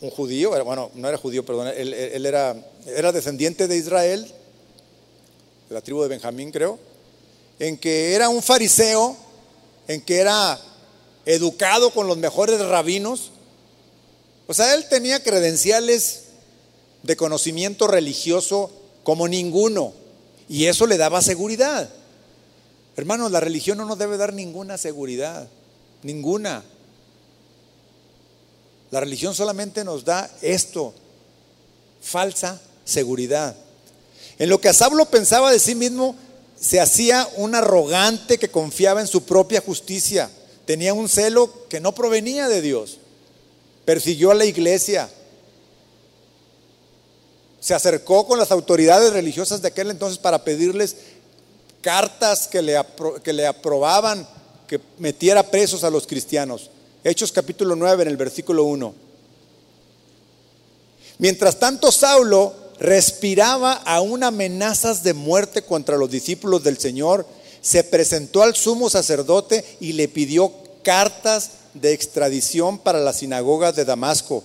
un 0.00 0.10
judío, 0.10 0.50
bueno, 0.64 0.90
no 0.94 1.08
era 1.08 1.16
judío, 1.16 1.44
perdón, 1.46 1.68
él, 1.68 2.26
era, 2.26 2.56
era 2.84 3.12
descendiente 3.12 3.68
de 3.68 3.76
Israel, 3.76 4.26
de 5.68 5.74
la 5.74 5.80
tribu 5.80 6.02
de 6.02 6.08
Benjamín 6.08 6.50
creo, 6.50 6.76
en 7.60 7.78
que 7.78 8.14
era 8.14 8.28
un 8.28 8.42
fariseo, 8.42 9.16
en 9.86 10.00
que 10.00 10.18
era 10.18 10.58
educado 11.24 11.90
con 11.92 12.08
los 12.08 12.18
mejores 12.18 12.60
rabinos. 12.66 13.30
O 14.48 14.52
sea, 14.52 14.74
él 14.74 14.88
tenía 14.88 15.22
credenciales 15.22 16.22
de 17.04 17.16
conocimiento 17.16 17.86
religioso 17.86 18.72
como 19.04 19.28
ninguno. 19.28 19.92
Y 20.48 20.64
eso 20.64 20.84
le 20.84 20.96
daba 20.96 21.22
seguridad. 21.22 21.90
Hermanos, 22.96 23.30
la 23.30 23.38
religión 23.38 23.78
no 23.78 23.84
nos 23.84 23.98
debe 23.98 24.16
dar 24.16 24.32
ninguna 24.32 24.78
seguridad. 24.78 25.48
Ninguna. 26.02 26.64
La 28.90 29.00
religión 29.00 29.34
solamente 29.34 29.84
nos 29.84 30.04
da 30.04 30.30
esto, 30.42 30.92
falsa 32.02 32.60
seguridad. 32.84 33.56
En 34.38 34.48
lo 34.48 34.60
que 34.60 34.68
a 34.68 34.74
Saulo 34.74 35.06
pensaba 35.06 35.52
de 35.52 35.58
sí 35.58 35.74
mismo, 35.74 36.16
se 36.58 36.80
hacía 36.80 37.28
un 37.36 37.54
arrogante 37.54 38.38
que 38.38 38.50
confiaba 38.50 39.00
en 39.00 39.06
su 39.06 39.24
propia 39.24 39.60
justicia 39.60 40.30
tenía 40.70 40.94
un 40.94 41.08
celo 41.08 41.66
que 41.68 41.80
no 41.80 41.92
provenía 41.96 42.46
de 42.46 42.62
Dios. 42.62 42.98
Persiguió 43.84 44.30
a 44.30 44.36
la 44.36 44.44
iglesia. 44.44 45.10
Se 47.58 47.74
acercó 47.74 48.24
con 48.24 48.38
las 48.38 48.52
autoridades 48.52 49.12
religiosas 49.12 49.60
de 49.62 49.66
aquel 49.66 49.90
entonces 49.90 50.18
para 50.18 50.44
pedirles 50.44 50.94
cartas 51.80 52.46
que 52.46 52.62
le, 52.62 52.80
que 53.24 53.32
le 53.32 53.48
aprobaban 53.48 54.28
que 54.68 54.80
metiera 54.98 55.42
presos 55.42 55.82
a 55.82 55.90
los 55.90 56.06
cristianos. 56.06 56.70
Hechos 57.02 57.32
capítulo 57.32 57.76
9 57.76 58.02
en 58.02 58.08
el 58.08 58.16
versículo 58.16 58.64
1. 58.64 58.94
Mientras 61.18 61.58
tanto, 61.58 61.92
Saulo 61.92 62.54
respiraba 62.78 63.74
aún 63.74 64.22
amenazas 64.24 65.02
de 65.02 65.14
muerte 65.14 65.62
contra 65.62 65.96
los 65.96 66.10
discípulos 66.10 66.62
del 66.64 66.78
Señor 66.78 67.26
se 67.60 67.84
presentó 67.84 68.42
al 68.42 68.56
sumo 68.56 68.88
sacerdote 68.88 69.64
y 69.80 69.92
le 69.92 70.08
pidió 70.08 70.52
cartas 70.82 71.50
de 71.74 71.92
extradición 71.92 72.78
para 72.78 73.00
las 73.00 73.18
sinagogas 73.18 73.76
de 73.76 73.84
Damasco. 73.84 74.42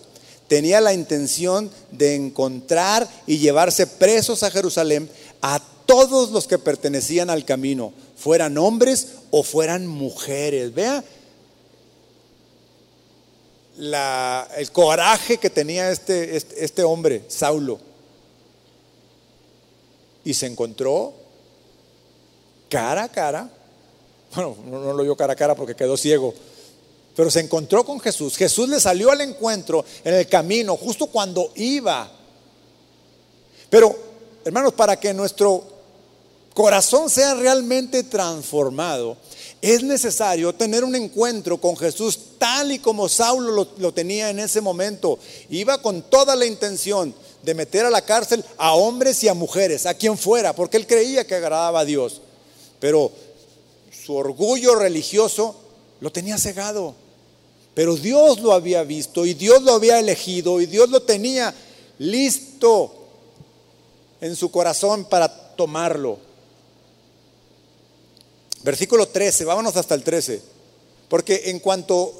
Tenía 0.47 0.81
la 0.81 0.93
intención 0.93 1.71
de 1.91 2.15
encontrar 2.15 3.09
y 3.25 3.39
llevarse 3.39 3.87
presos 3.87 4.43
a 4.43 4.51
Jerusalén 4.51 5.09
a 5.41 5.61
todos 5.85 6.31
los 6.31 6.47
que 6.47 6.57
pertenecían 6.57 7.29
al 7.29 7.45
camino, 7.45 7.93
fueran 8.17 8.57
hombres 8.57 9.07
o 9.31 9.43
fueran 9.43 9.87
mujeres. 9.87 10.73
Vea 10.73 11.03
el 13.77 14.71
coraje 14.71 15.37
que 15.37 15.49
tenía 15.49 15.91
este, 15.91 16.35
este, 16.35 16.63
este 16.63 16.83
hombre, 16.83 17.23
Saulo. 17.27 17.79
Y 20.23 20.33
se 20.33 20.47
encontró 20.47 21.13
cara 22.69 23.03
a 23.03 23.09
cara, 23.09 23.49
bueno, 24.33 24.55
no, 24.65 24.93
lo 24.93 25.03
vio 25.03 25.15
cara 25.15 25.33
a 25.33 25.35
cara 25.35 25.55
porque 25.55 25.75
quedó 25.75 25.95
ciego, 25.95 26.33
pero 27.15 27.29
se 27.29 27.39
encontró 27.39 27.85
con 27.85 27.99
Jesús. 27.99 28.35
Jesús 28.35 28.67
le 28.67 28.79
salió 28.79 29.11
al 29.11 29.21
encuentro 29.21 29.85
en 30.03 30.15
el 30.15 30.27
camino, 30.27 30.75
justo 30.75 31.07
cuando 31.07 31.51
iba. 31.55 32.11
Pero, 33.69 33.95
hermanos, 34.43 34.73
para 34.73 34.99
que 34.99 35.13
nuestro 35.13 35.63
corazón 36.53 37.09
sea 37.09 37.35
realmente 37.35 38.03
transformado, 38.03 39.17
es 39.73 39.83
necesario 39.83 40.53
tener 40.53 40.83
un 40.83 40.95
encuentro 40.95 41.59
con 41.59 41.75
Jesús 41.75 42.19
tal 42.37 42.71
y 42.71 42.79
como 42.79 43.09
Saulo 43.09 43.67
lo, 43.77 43.93
tenía 43.93 44.29
en 44.29 44.39
ese 44.39 44.61
momento. 44.61 45.19
Iba 45.49 45.81
con 45.81 46.01
toda 46.03 46.35
la 46.35 46.45
intención 46.45 47.13
de 47.43 47.53
meter 47.53 47.85
a 47.85 47.89
la 47.89 48.01
cárcel 48.01 48.43
a 48.57 48.73
hombres 48.73 49.23
y 49.23 49.27
a 49.27 49.33
mujeres, 49.33 49.85
a 49.85 49.93
quien 49.93 50.17
fuera, 50.17 50.53
porque 50.53 50.77
él 50.77 50.87
creía 50.87 51.25
que 51.25 51.35
agradaba 51.35 51.79
a 51.79 51.85
Dios 51.85 52.21
pero 52.85 53.11
su 53.91 54.15
orgullo 54.15 54.75
religioso 54.75 55.55
lo 56.01 56.11
tenía 56.11 56.37
cegado. 56.37 56.93
Pero 57.73 57.95
Dios 57.95 58.39
lo 58.41 58.53
había 58.53 58.83
visto 58.83 59.25
y 59.25 59.33
Dios 59.33 59.63
lo 59.63 59.73
había 59.73 59.99
elegido 59.99 60.61
y 60.61 60.65
Dios 60.65 60.89
lo 60.89 61.01
tenía 61.01 61.53
listo 61.97 62.93
en 64.21 64.35
su 64.35 64.51
corazón 64.51 65.05
para 65.05 65.55
tomarlo. 65.55 66.19
Versículo 68.65 69.07
13, 69.07 69.45
vámonos 69.45 69.77
hasta 69.77 69.93
el 69.93 70.01
13. 70.01 70.41
Porque 71.07 71.51
en 71.51 71.59
cuanto 71.59 72.15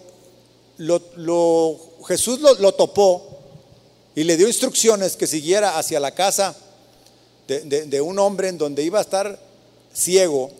Jesús 2.07 2.39
lo, 2.39 2.71
topó 2.75 3.27
y 4.13 4.23
le 4.23 4.37
dio 4.37 4.47
instrucciones 4.47 5.15
que 5.15 5.25
siguiera 5.25 5.79
hacia 5.79 5.99
la 5.99 6.13
casa 6.13 6.55
de 7.47 7.99
un 7.99 8.19
hombre 8.19 8.49
en 8.49 8.59
donde 8.59 8.83
iba 8.83 8.99
a 8.99 9.01
estar 9.01 9.39
ciego, 9.91 10.51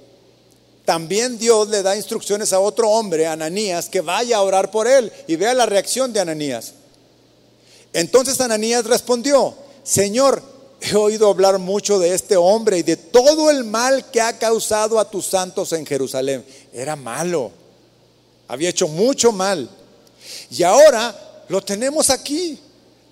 también 0.85 1.37
Dios 1.37 1.69
le 1.69 1.83
da 1.83 1.95
instrucciones 1.95 2.51
a 2.51 2.59
otro 2.59 2.89
hombre, 2.89 3.27
Ananías, 3.27 3.87
que 3.87 4.01
vaya 4.01 4.37
a 4.37 4.41
orar 4.41 4.71
por 4.71 4.87
él 4.87 5.11
y 5.27 5.35
vea 5.35 5.53
la 5.53 5.67
reacción 5.67 6.11
de 6.11 6.19
Ananías. 6.19 6.73
Entonces 7.93 8.41
Ananías 8.41 8.85
respondió, 8.85 9.53
Señor, 9.83 10.41
he 10.81 10.95
oído 10.95 11.29
hablar 11.29 11.57
mucho 11.59 11.99
de 11.99 12.13
este 12.13 12.37
hombre 12.37 12.77
y 12.77 12.83
de 12.83 12.97
todo 12.97 13.49
el 13.49 13.63
mal 13.63 14.09
que 14.11 14.21
ha 14.21 14.37
causado 14.37 14.99
a 14.99 15.09
tus 15.09 15.25
santos 15.25 15.73
en 15.73 15.85
Jerusalén. 15.85 16.45
Era 16.73 16.95
malo, 16.95 17.51
había 18.47 18.69
hecho 18.69 18.87
mucho 18.87 19.31
mal. 19.31 19.69
Y 20.49 20.63
ahora 20.63 21.43
lo 21.47 21.61
tenemos 21.61 22.09
aquí, 22.09 22.59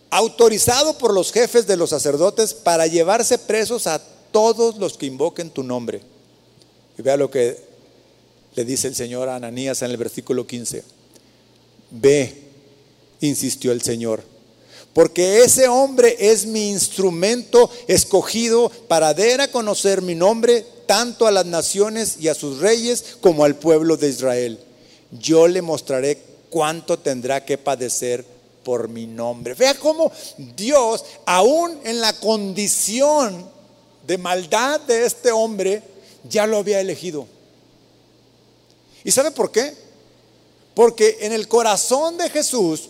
autorizado 0.09 0.97
por 0.97 1.13
los 1.13 1.31
jefes 1.31 1.65
de 1.65 1.77
los 1.77 1.89
sacerdotes 1.89 2.53
para 2.53 2.87
llevarse 2.87 3.37
presos 3.37 3.87
a 3.87 4.01
todos 4.31 4.77
los 4.77 4.97
que 4.97 5.05
invoquen 5.05 5.49
tu 5.49 5.63
nombre. 5.63 6.01
Y 6.97 7.01
vea 7.01 7.17
lo 7.17 7.31
que 7.31 7.57
le 8.55 8.65
dice 8.65 8.87
el 8.87 8.95
Señor 8.95 9.29
a 9.29 9.35
Ananías 9.35 9.81
en 9.81 9.91
el 9.91 9.97
versículo 9.97 10.45
15. 10.45 10.83
Ve, 11.91 12.43
insistió 13.21 13.71
el 13.71 13.81
Señor, 13.81 14.23
porque 14.93 15.41
ese 15.41 15.67
hombre 15.67 16.15
es 16.19 16.45
mi 16.45 16.69
instrumento 16.69 17.69
escogido 17.87 18.69
para 18.87 19.13
dar 19.13 19.41
a 19.41 19.51
conocer 19.51 20.01
mi 20.01 20.13
nombre 20.13 20.65
tanto 20.85 21.25
a 21.25 21.31
las 21.31 21.45
naciones 21.45 22.17
y 22.19 22.27
a 22.27 22.35
sus 22.35 22.59
reyes 22.59 23.17
como 23.21 23.43
al 23.43 23.55
pueblo 23.55 23.97
de 23.97 24.09
Israel. 24.09 24.59
Yo 25.11 25.47
le 25.47 25.61
mostraré 25.61 26.21
cuánto 26.49 26.99
tendrá 26.99 27.43
que 27.43 27.57
padecer 27.57 28.23
por 28.63 28.87
mi 28.87 29.07
nombre. 29.07 29.55
Vea 29.55 29.73
cómo 29.75 30.11
Dios, 30.55 31.03
aún 31.25 31.79
en 31.83 31.99
la 31.99 32.13
condición 32.13 33.49
de 34.05 34.17
maldad 34.17 34.79
de 34.81 35.05
este 35.05 35.31
hombre, 35.31 35.81
ya 36.29 36.45
lo 36.45 36.57
había 36.57 36.79
elegido. 36.79 37.25
¿Y 39.03 39.11
sabe 39.11 39.31
por 39.31 39.51
qué? 39.51 39.73
Porque 40.75 41.17
en 41.21 41.33
el 41.33 41.47
corazón 41.47 42.17
de 42.17 42.29
Jesús 42.29 42.89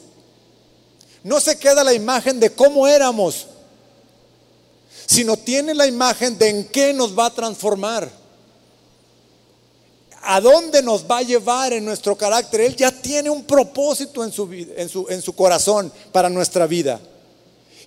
no 1.24 1.40
se 1.40 1.58
queda 1.58 1.84
la 1.84 1.94
imagen 1.94 2.40
de 2.40 2.52
cómo 2.52 2.86
éramos, 2.86 3.48
sino 5.06 5.38
tiene 5.38 5.74
la 5.74 5.88
imagen 5.88 6.38
de 6.38 6.50
en 6.50 6.68
qué 6.68 6.94
nos 6.94 7.18
va 7.18 7.28
a 7.28 7.34
transformar. 7.34 8.10
A 10.26 10.40
dónde 10.40 10.82
nos 10.82 11.04
va 11.10 11.18
a 11.18 11.24
llevar 11.24 11.74
en 11.74 11.84
nuestro 11.84 12.16
carácter. 12.16 12.62
Él 12.62 12.76
ya 12.76 12.92
tiene 12.92 13.30
un 13.30 13.44
propósito 13.44 14.24
en 14.24 14.32
su, 14.32 14.50
en 15.10 15.22
su, 15.22 15.36
corazón 15.36 15.92
para 16.14 16.30
nuestra 16.30 16.66
vida. 16.66 17.00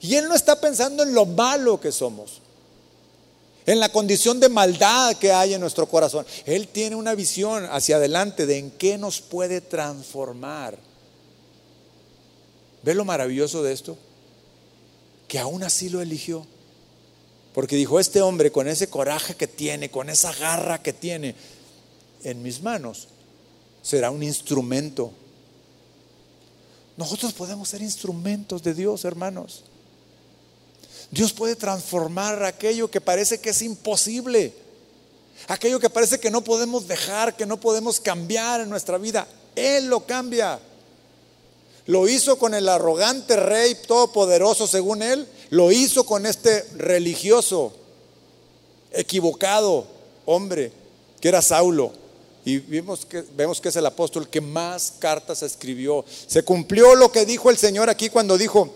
Y 0.01 0.17
Él 0.17 0.29
no 0.29 0.35
está 0.35 0.61
pensando 0.61 1.03
en 1.03 1.15
lo 1.15 1.25
malo 1.25 1.81
que 1.81 1.93
somos, 1.93 2.43
en 3.65 3.81
la 3.81 3.91
condición 3.91 4.39
de 4.39 4.51
maldad 4.51 5.17
que 5.17 5.33
hay 5.33 5.55
en 5.55 5.61
nuestro 5.63 5.87
corazón. 5.87 6.27
Él 6.45 6.69
tiene 6.69 6.95
una 6.95 7.15
visión 7.15 7.67
hacia 7.71 7.97
adelante 7.97 8.45
de 8.45 8.59
en 8.59 8.71
qué 8.71 8.99
nos 8.99 9.23
puede 9.23 9.63
transformar. 9.63 10.86
¿Ve 12.87 12.95
lo 12.95 13.05
maravilloso 13.05 13.65
de 13.65 13.73
esto? 13.73 13.99
Que 15.27 15.41
aún 15.41 15.65
así 15.65 15.89
lo 15.89 16.01
eligió. 16.01 16.47
Porque 17.53 17.75
dijo, 17.75 17.99
este 17.99 18.23
hombre 18.23 18.53
con 18.53 18.69
ese 18.69 18.89
coraje 18.89 19.35
que 19.35 19.49
tiene, 19.49 19.91
con 19.91 20.09
esa 20.09 20.33
garra 20.33 20.81
que 20.81 20.93
tiene, 20.93 21.35
en 22.23 22.43
mis 22.45 22.63
manos 22.63 23.09
será 23.83 24.13
un 24.13 24.23
instrumento. 24.23 25.11
Nosotros 26.97 27.33
podemos 27.33 27.69
ser 27.69 27.83
instrumentos 27.83 28.63
de 28.63 28.73
Dios, 28.73 29.05
hermanos. 29.05 29.65
Dios 31.11 31.33
puede 31.33 31.57
transformar 31.57 32.45
aquello 32.45 32.89
que 32.89 33.01
parece 33.01 33.41
que 33.41 33.51
es 33.51 33.63
imposible, 33.63 34.53
aquello 35.49 35.81
que 35.81 35.91
parece 35.91 36.21
que 36.21 36.31
no 36.31 36.45
podemos 36.45 36.87
dejar, 36.87 37.35
que 37.35 37.47
no 37.47 37.59
podemos 37.59 37.99
cambiar 37.99 38.61
en 38.61 38.71
nuestra 38.71 38.97
vida. 38.97 39.27
Él 39.57 39.89
lo 39.89 40.07
cambia. 40.07 40.61
Lo 41.87 42.09
hizo 42.09 42.37
con 42.39 42.55
el 42.55 42.69
arrogante 42.69 43.37
rey 43.37 43.77
todopoderoso, 43.87 44.67
según 44.67 45.03
él. 45.03 45.27
Lo 45.51 45.71
hizo 45.71 46.05
con 46.05 46.27
este 46.27 46.65
religioso, 46.77 47.73
equivocado 48.93 49.87
hombre, 50.25 50.73
que 51.21 51.29
era 51.29 51.41
Saulo. 51.41 51.93
Y 52.45 52.59
vemos 52.59 53.05
que, 53.07 53.25
vemos 53.37 53.61
que 53.61 53.69
es 53.69 53.77
el 53.77 53.87
apóstol 53.87 54.29
que 54.29 54.41
más 54.41 54.95
cartas 54.99 55.43
escribió. 55.43 56.05
Se 56.27 56.43
cumplió 56.43 56.95
lo 56.95 57.11
que 57.11 57.25
dijo 57.25 57.51
el 57.51 57.57
Señor 57.57 57.89
aquí 57.89 58.09
cuando 58.09 58.37
dijo, 58.37 58.73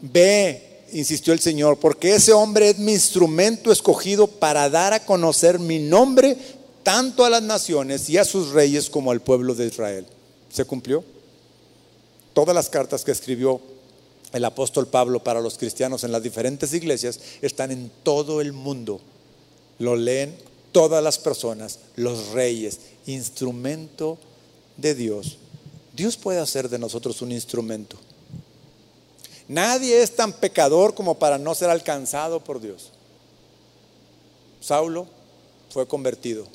ve, 0.00 0.84
insistió 0.92 1.32
el 1.32 1.40
Señor, 1.40 1.78
porque 1.78 2.14
ese 2.14 2.32
hombre 2.32 2.70
es 2.70 2.78
mi 2.78 2.92
instrumento 2.92 3.70
escogido 3.72 4.26
para 4.26 4.68
dar 4.68 4.92
a 4.92 5.04
conocer 5.04 5.58
mi 5.58 5.78
nombre 5.78 6.36
tanto 6.82 7.24
a 7.24 7.30
las 7.30 7.42
naciones 7.42 8.08
y 8.08 8.18
a 8.18 8.24
sus 8.24 8.50
reyes 8.50 8.90
como 8.90 9.10
al 9.10 9.20
pueblo 9.20 9.54
de 9.54 9.66
Israel. 9.66 10.06
¿Se 10.52 10.64
cumplió? 10.64 11.04
Todas 12.32 12.54
las 12.54 12.70
cartas 12.70 13.04
que 13.04 13.12
escribió 13.12 13.60
el 14.32 14.44
apóstol 14.44 14.86
Pablo 14.86 15.22
para 15.22 15.40
los 15.40 15.58
cristianos 15.58 16.04
en 16.04 16.12
las 16.12 16.22
diferentes 16.22 16.72
iglesias 16.72 17.20
están 17.42 17.70
en 17.70 17.90
todo 18.02 18.40
el 18.40 18.52
mundo. 18.52 19.00
Lo 19.78 19.96
leen 19.96 20.34
todas 20.72 21.04
las 21.04 21.18
personas, 21.18 21.80
los 21.96 22.28
reyes, 22.28 22.80
instrumento 23.06 24.18
de 24.76 24.94
Dios. 24.94 25.36
Dios 25.94 26.16
puede 26.16 26.40
hacer 26.40 26.68
de 26.70 26.78
nosotros 26.78 27.20
un 27.20 27.32
instrumento. 27.32 27.98
Nadie 29.48 30.02
es 30.02 30.16
tan 30.16 30.32
pecador 30.32 30.94
como 30.94 31.18
para 31.18 31.36
no 31.36 31.54
ser 31.54 31.68
alcanzado 31.68 32.42
por 32.42 32.60
Dios. 32.60 32.90
Saulo 34.60 35.06
fue 35.70 35.86
convertido. 35.86 36.46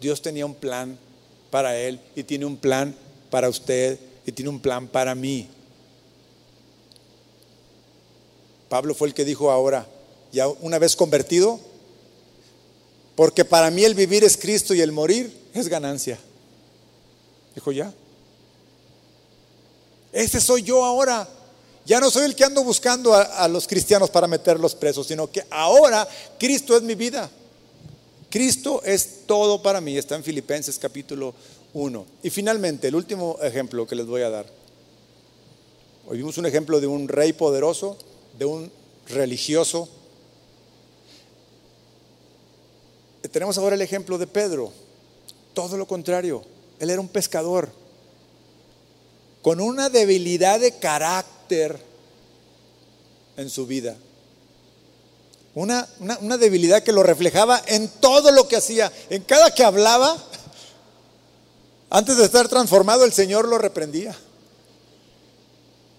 Dios 0.00 0.22
tenía 0.22 0.46
un 0.46 0.54
plan 0.54 0.98
para 1.50 1.76
él 1.78 2.00
y 2.14 2.22
tiene 2.22 2.44
un 2.44 2.56
plan 2.56 2.94
para 3.30 3.48
usted 3.48 3.98
y 4.26 4.32
tiene 4.32 4.50
un 4.50 4.60
plan 4.60 4.88
para 4.88 5.14
mí. 5.14 5.48
Pablo 8.68 8.94
fue 8.94 9.08
el 9.08 9.14
que 9.14 9.24
dijo 9.24 9.50
ahora, 9.50 9.86
ya 10.32 10.48
una 10.48 10.80
vez 10.80 10.96
convertido, 10.96 11.60
porque 13.14 13.44
para 13.44 13.70
mí 13.70 13.84
el 13.84 13.94
vivir 13.94 14.24
es 14.24 14.36
Cristo 14.36 14.74
y 14.74 14.80
el 14.80 14.90
morir 14.90 15.32
es 15.54 15.68
ganancia. 15.68 16.18
Dijo 17.54 17.70
ya. 17.70 17.94
Ese 20.12 20.40
soy 20.40 20.62
yo 20.62 20.84
ahora. 20.84 21.28
Ya 21.86 22.00
no 22.00 22.10
soy 22.10 22.24
el 22.24 22.34
que 22.34 22.44
ando 22.44 22.64
buscando 22.64 23.14
a, 23.14 23.22
a, 23.22 23.48
los 23.48 23.68
cristianos 23.68 24.10
para 24.10 24.26
meterlos 24.26 24.74
presos, 24.74 25.06
sino 25.06 25.30
que 25.30 25.46
ahora 25.50 26.06
Cristo 26.36 26.76
es 26.76 26.82
mi 26.82 26.96
vida. 26.96 27.30
Cristo 28.28 28.82
es 28.84 29.20
todo 29.24 29.62
para 29.62 29.80
mí. 29.80 29.96
Está 29.96 30.16
en 30.16 30.24
Filipenses 30.24 30.78
capítulo 30.78 31.32
uno. 31.76 32.06
Y 32.22 32.30
finalmente, 32.30 32.88
el 32.88 32.94
último 32.94 33.38
ejemplo 33.42 33.86
que 33.86 33.94
les 33.94 34.06
voy 34.06 34.22
a 34.22 34.30
dar. 34.30 34.46
Hoy 36.08 36.16
vimos 36.16 36.38
un 36.38 36.46
ejemplo 36.46 36.80
de 36.80 36.86
un 36.86 37.06
rey 37.06 37.34
poderoso, 37.34 37.98
de 38.38 38.46
un 38.46 38.72
religioso. 39.08 39.86
Tenemos 43.30 43.58
ahora 43.58 43.74
el 43.74 43.82
ejemplo 43.82 44.16
de 44.16 44.26
Pedro. 44.26 44.72
Todo 45.52 45.76
lo 45.76 45.86
contrario. 45.86 46.42
Él 46.78 46.88
era 46.88 47.00
un 47.00 47.08
pescador 47.08 47.68
con 49.42 49.60
una 49.60 49.90
debilidad 49.90 50.58
de 50.58 50.78
carácter 50.78 51.78
en 53.36 53.50
su 53.50 53.66
vida. 53.66 53.96
Una, 55.54 55.86
una, 56.00 56.18
una, 56.20 56.38
debilidad 56.38 56.82
que 56.82 56.92
lo 56.92 57.02
reflejaba 57.02 57.62
en 57.66 57.88
todo 58.00 58.30
lo 58.30 58.48
que 58.48 58.56
hacía. 58.56 58.90
En 59.10 59.22
cada 59.22 59.54
que 59.54 59.64
hablaba, 59.64 60.22
antes 61.88 62.16
de 62.16 62.24
estar 62.24 62.48
transformado, 62.48 63.04
el 63.04 63.12
Señor 63.12 63.48
lo 63.48 63.58
reprendía. 63.58 64.16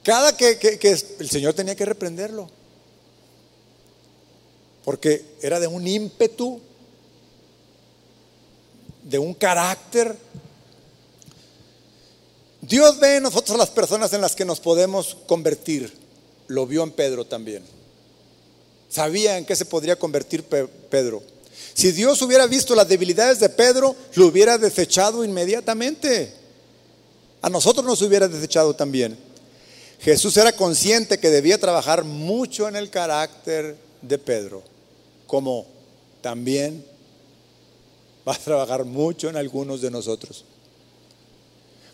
Cada 0.03 0.35
que, 0.35 0.57
el 1.19 1.29
Señor 1.29 1.53
tenía 1.53 1.75
que 1.75 1.85
reprenderlo. 1.85 2.49
Porque 4.83 5.25
era 5.41 5.59
de 5.59 5.67
un 5.67 5.85
ímpetu, 5.85 6.61
de 9.03 9.19
un 9.19 9.33
carácter. 9.33 10.15
Dios 12.61 12.99
ve 12.99 13.17
en 13.17 13.23
nosotros 13.23 13.57
las 13.57 13.69
personas 13.69 14.13
en 14.13 14.21
las 14.21 14.35
que 14.35 14.45
nos 14.45 14.59
podemos 14.59 15.17
convertir. 15.25 15.93
Lo 16.47 16.65
vio 16.65 16.83
en 16.83 16.91
Pedro 16.91 17.25
también. 17.25 17.63
Sabía 18.89 19.37
en 19.37 19.45
qué 19.45 19.55
se 19.55 19.65
podría 19.65 19.97
convertir 19.97 20.43
Pedro. 20.43 21.21
Si 21.73 21.91
Dios 21.91 22.21
hubiera 22.21 22.47
visto 22.47 22.73
las 22.75 22.87
debilidades 22.87 23.39
de 23.39 23.49
Pedro, 23.49 23.95
lo 24.15 24.27
hubiera 24.27 24.57
desechado 24.57 25.23
inmediatamente. 25.23 26.33
A 27.41 27.49
nosotros 27.49 27.85
nos 27.85 28.01
hubiera 28.01 28.27
desechado 28.27 28.73
también. 28.73 29.17
Jesús 29.99 30.37
era 30.37 30.51
consciente 30.51 31.19
que 31.19 31.29
debía 31.29 31.59
trabajar 31.59 32.03
mucho 32.03 32.67
en 32.67 32.75
el 32.75 32.89
carácter 32.89 33.77
de 34.01 34.17
Pedro, 34.17 34.63
como 35.25 35.65
también 36.21 36.83
va 38.27 38.33
a 38.33 38.39
trabajar 38.39 38.83
mucho 38.85 39.29
en 39.29 39.37
algunos 39.37 39.81
de 39.81 39.91
nosotros. 39.91 40.45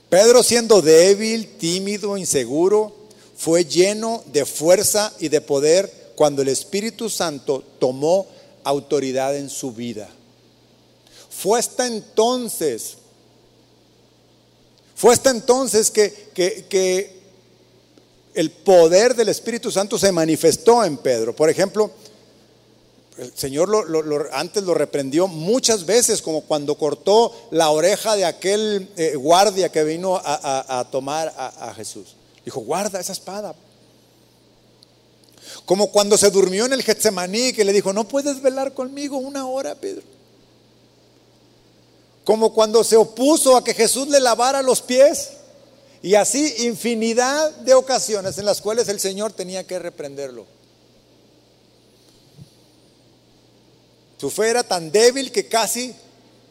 Pedro 0.09 0.43
siendo 0.43 0.81
débil, 0.81 1.57
tímido, 1.57 2.17
inseguro, 2.17 2.95
fue 3.35 3.65
lleno 3.65 4.23
de 4.31 4.45
fuerza 4.45 5.11
y 5.19 5.29
de 5.29 5.41
poder 5.41 6.13
cuando 6.15 6.41
el 6.41 6.49
Espíritu 6.49 7.09
Santo 7.09 7.63
tomó 7.79 8.27
autoridad 8.63 9.35
en 9.35 9.49
su 9.49 9.71
vida. 9.71 10.09
Fue 11.29 11.59
hasta 11.59 11.87
entonces, 11.87 12.97
fue 14.95 15.13
hasta 15.13 15.31
entonces 15.31 15.89
que, 15.89 16.29
que, 16.33 17.23
el 18.33 18.49
poder 18.49 19.15
del 19.15 19.29
Espíritu 19.29 19.69
Santo 19.69 19.99
se 19.99 20.11
manifestó 20.11 20.83
en 20.83 20.97
Pedro. 20.97 21.35
Por 21.35 21.51
ejemplo, 21.51 21.91
el 23.19 23.31
Señor 23.35 23.69
antes 24.31 24.63
lo 24.63 24.73
reprendió 24.73 25.27
muchas 25.27 25.85
veces, 25.85 26.19
como 26.19 26.41
cuando 26.41 26.75
cortó 26.75 27.31
la 27.51 27.69
oreja 27.69 28.15
de 28.15 28.25
aquel 28.25 28.89
eh, 28.97 29.15
guardia 29.15 29.69
que 29.69 29.83
vino 29.83 30.19
a, 30.23 30.87
tomar 30.91 31.31
a, 31.37 31.69
a 31.69 31.75
Jesús. 31.75 32.15
Dijo, 32.43 32.61
guarda 32.61 32.99
esa 32.99 33.13
espada, 33.13 33.53
como 35.65 35.91
cuando 35.91 36.17
se 36.17 36.29
durmió 36.29 36.65
en 36.65 36.73
el 36.73 36.83
Getsemaní 36.83 37.53
que 37.53 37.63
le 37.63 37.71
dijo, 37.71 37.93
no 37.93 38.07
puedes 38.07 38.41
velar 38.41 38.73
conmigo 38.73 39.17
una 39.17 39.47
hora, 39.47 39.75
Pedro. 39.75 40.03
Como 42.25 42.53
cuando 42.53 42.83
se 42.83 42.97
opuso 42.97 43.55
a 43.55 43.63
que 43.63 43.73
Jesús 43.73 44.07
le 44.07 44.19
lavara 44.19 44.61
los 44.61 44.81
pies. 44.81 45.31
Y 46.01 46.15
así 46.15 46.53
infinidad 46.65 47.51
de 47.57 47.73
ocasiones 47.73 48.37
en 48.37 48.45
las 48.45 48.59
cuales 48.59 48.89
el 48.89 48.99
Señor 48.99 49.31
tenía 49.31 49.65
que 49.65 49.79
reprenderlo. 49.79 50.45
Su 54.17 54.29
fe 54.29 54.49
era 54.49 54.63
tan 54.63 54.91
débil 54.91 55.31
que 55.31 55.47
casi 55.47 55.95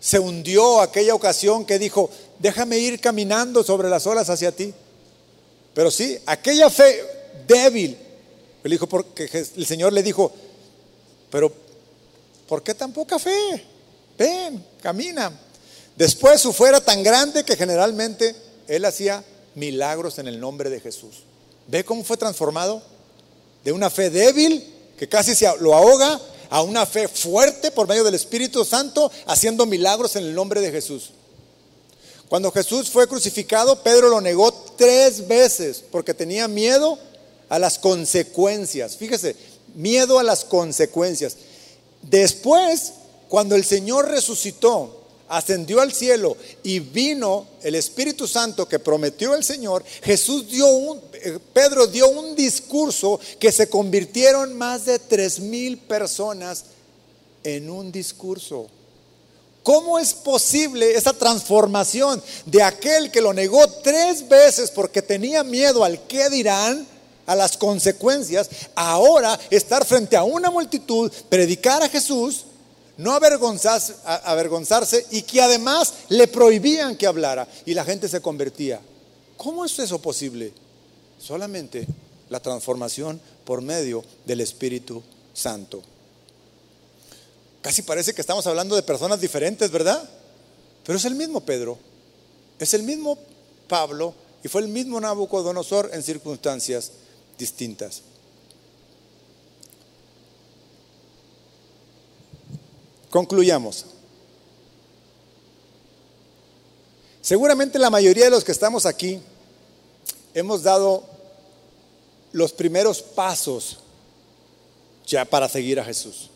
se 0.01 0.19
hundió 0.19 0.81
aquella 0.81 1.15
ocasión 1.15 1.67
que 1.67 1.79
dijo, 1.79 2.11
déjame 2.39 2.79
ir 2.79 2.99
caminando 2.99 3.63
sobre 3.63 3.91
las 3.91 4.07
olas 4.07 4.31
hacia 4.31 4.53
ti. 4.53 4.73
Pero 5.75 5.91
sí, 5.91 6.19
aquella 6.25 6.71
fe 6.71 7.03
débil 7.47 7.99
él 8.65 8.71
dijo, 8.71 8.87
porque 8.87 9.29
el 9.57 9.67
Señor 9.67 9.93
le 9.93 10.03
dijo, 10.03 10.33
pero 11.31 11.53
¿por 12.49 12.63
qué 12.63 12.75
tan 12.75 12.93
poca 12.93 13.19
fe? 13.19 13.73
ven, 14.23 14.65
camina. 14.81 15.33
Después 15.97 16.41
su 16.41 16.53
fuera 16.53 16.81
tan 16.81 17.03
grande 17.03 17.45
que 17.45 17.57
generalmente 17.57 18.35
él 18.69 18.85
hacía 18.85 19.25
milagros 19.55 20.19
en 20.19 20.29
el 20.29 20.41
nombre 20.41 20.71
de 20.71 20.81
Jesús. 20.81 21.25
¿Ve 21.67 21.85
cómo 21.85 22.05
fue 22.05 22.17
transformado? 22.17 22.83
De 23.65 23.73
una 23.73 23.91
fe 23.91 24.11
débil 24.11 24.65
que 24.99 25.09
casi 25.09 25.35
se 25.35 25.47
lo 25.61 25.75
ahoga 25.75 26.21
a 26.51 26.63
una 26.63 26.87
fe 26.87 27.09
fuerte 27.09 27.71
por 27.71 27.89
medio 27.89 28.05
del 28.05 28.15
Espíritu 28.15 28.65
Santo 28.65 29.11
haciendo 29.27 29.67
milagros 29.67 30.17
en 30.17 30.25
el 30.25 30.35
nombre 30.35 30.61
de 30.61 30.71
Jesús. 30.71 31.11
Cuando 32.29 32.51
Jesús 32.51 32.89
fue 32.89 33.07
crucificado, 33.07 33.83
Pedro 33.83 34.09
lo 34.09 34.21
negó 34.21 34.53
tres 34.77 35.29
veces 35.29 35.85
porque 35.91 36.15
tenía 36.15 36.49
miedo 36.49 36.99
a 37.53 37.59
las 37.59 37.79
consecuencias. 37.79 38.97
Fíjese, 38.97 39.37
miedo 39.75 40.19
a 40.19 40.23
las 40.23 40.43
consecuencias. 40.43 41.37
Después, 42.01 42.95
cuando 43.29 43.57
el 43.57 43.63
Señor 43.63 44.09
resucitó, 44.09 45.03
ascendió 45.29 45.83
al 45.83 45.93
cielo 45.93 46.35
y 46.63 46.79
vino 46.79 47.47
el 47.63 47.75
Espíritu 47.75 48.27
Santo 48.27 48.67
que 48.67 48.79
prometió 48.79 49.35
el 49.35 49.45
Señor, 49.45 49.85
Jesús 50.03 50.49
dio 50.49 50.67
un, 50.67 50.99
eh, 51.13 51.39
Pedro 51.53 51.87
dio 51.87 52.09
un 52.09 52.35
discurso 52.35 53.21
que 53.39 53.53
se 53.53 53.69
convirtieron 53.69 54.57
más 54.57 54.87
de 54.87 54.99
tres 54.99 55.39
mil 55.39 55.77
personas 55.77 56.65
en 57.45 57.69
un 57.69 57.93
discurso. 57.93 58.67
¿Cómo 59.63 59.99
es 59.99 60.15
posible 60.15 60.95
esa 60.95 61.13
transformación 61.13 62.23
de 62.47 62.63
aquel 62.63 63.11
que 63.11 63.21
lo 63.21 63.35
negó 63.35 63.69
tres 63.83 64.27
veces 64.27 64.71
porque 64.71 65.03
tenía 65.03 65.45
miedo 65.45 65.85
al 65.85 66.01
qué 66.07 66.31
dirán, 66.31 66.89
a 67.27 67.35
las 67.35 67.57
consecuencias, 67.57 68.49
ahora 68.75 69.39
estar 69.51 69.85
frente 69.85 70.17
a 70.17 70.25
una 70.25 70.51
multitud, 70.51 71.11
predicar 71.29 71.83
a 71.83 71.89
Jesús 71.89 72.47
no 72.97 73.13
avergonzarse, 73.13 73.95
avergonzarse 74.05 75.07
y 75.11 75.23
que 75.23 75.41
además 75.41 75.95
le 76.09 76.29
prohibían 76.29 76.97
que 76.97 77.07
hablara 77.07 77.49
y 77.65 77.75
la 77.75 77.85
gente 77.85 78.09
se 78.09 78.21
convertía. 78.21 78.81
¿Cómo 79.37 79.65
es 79.65 79.79
eso 79.79 80.01
posible? 80.01 80.53
Solamente 81.19 81.87
la 82.29 82.41
transformación 82.41 83.21
por 83.45 83.63
medio 83.63 84.05
del 84.25 84.41
Espíritu 84.41 85.03
Santo. 85.33 85.83
Casi 87.61 87.83
parece 87.83 88.13
que 88.13 88.21
estamos 88.21 88.47
hablando 88.47 88.77
de 88.77 88.83
personas 88.83 89.21
diferentes, 89.21 89.71
¿verdad? 89.71 90.09
Pero 90.85 90.99
es 90.99 91.05
el 91.05 91.15
mismo 91.15 91.41
Pedro, 91.41 91.79
es 92.59 92.75
el 92.75 92.83
mismo 92.83 93.19
Pablo 93.69 94.15
y 94.43 94.49
fue 94.49 94.63
el 94.63 94.69
mismo 94.69 95.01
Nabucodonosor 95.01 95.91
en 95.93 96.03
circunstancias 96.03 96.93
distintas. 97.39 98.03
Concluyamos. 103.11 103.85
Seguramente 107.21 107.79
la 107.79 107.91
mayoría 107.91 108.25
de 108.25 108.31
los 108.31 108.43
que 108.43 108.53
estamos 108.53 108.87
aquí 108.87 109.21
hemos 110.35 110.63
dado 110.63 111.05
los 112.33 112.53
primeros 112.53 113.03
pasos 113.03 113.79
ya 115.07 115.25
para 115.25 115.49
seguir 115.49 115.79
a 115.79 115.85
Jesús. 115.85 116.31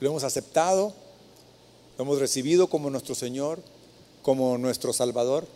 Lo 0.00 0.10
hemos 0.10 0.22
aceptado, 0.22 0.92
lo 1.96 2.04
hemos 2.04 2.18
recibido 2.18 2.68
como 2.68 2.90
nuestro 2.90 3.14
Señor, 3.14 3.60
como 4.22 4.58
nuestro 4.58 4.92
Salvador, 4.92 5.46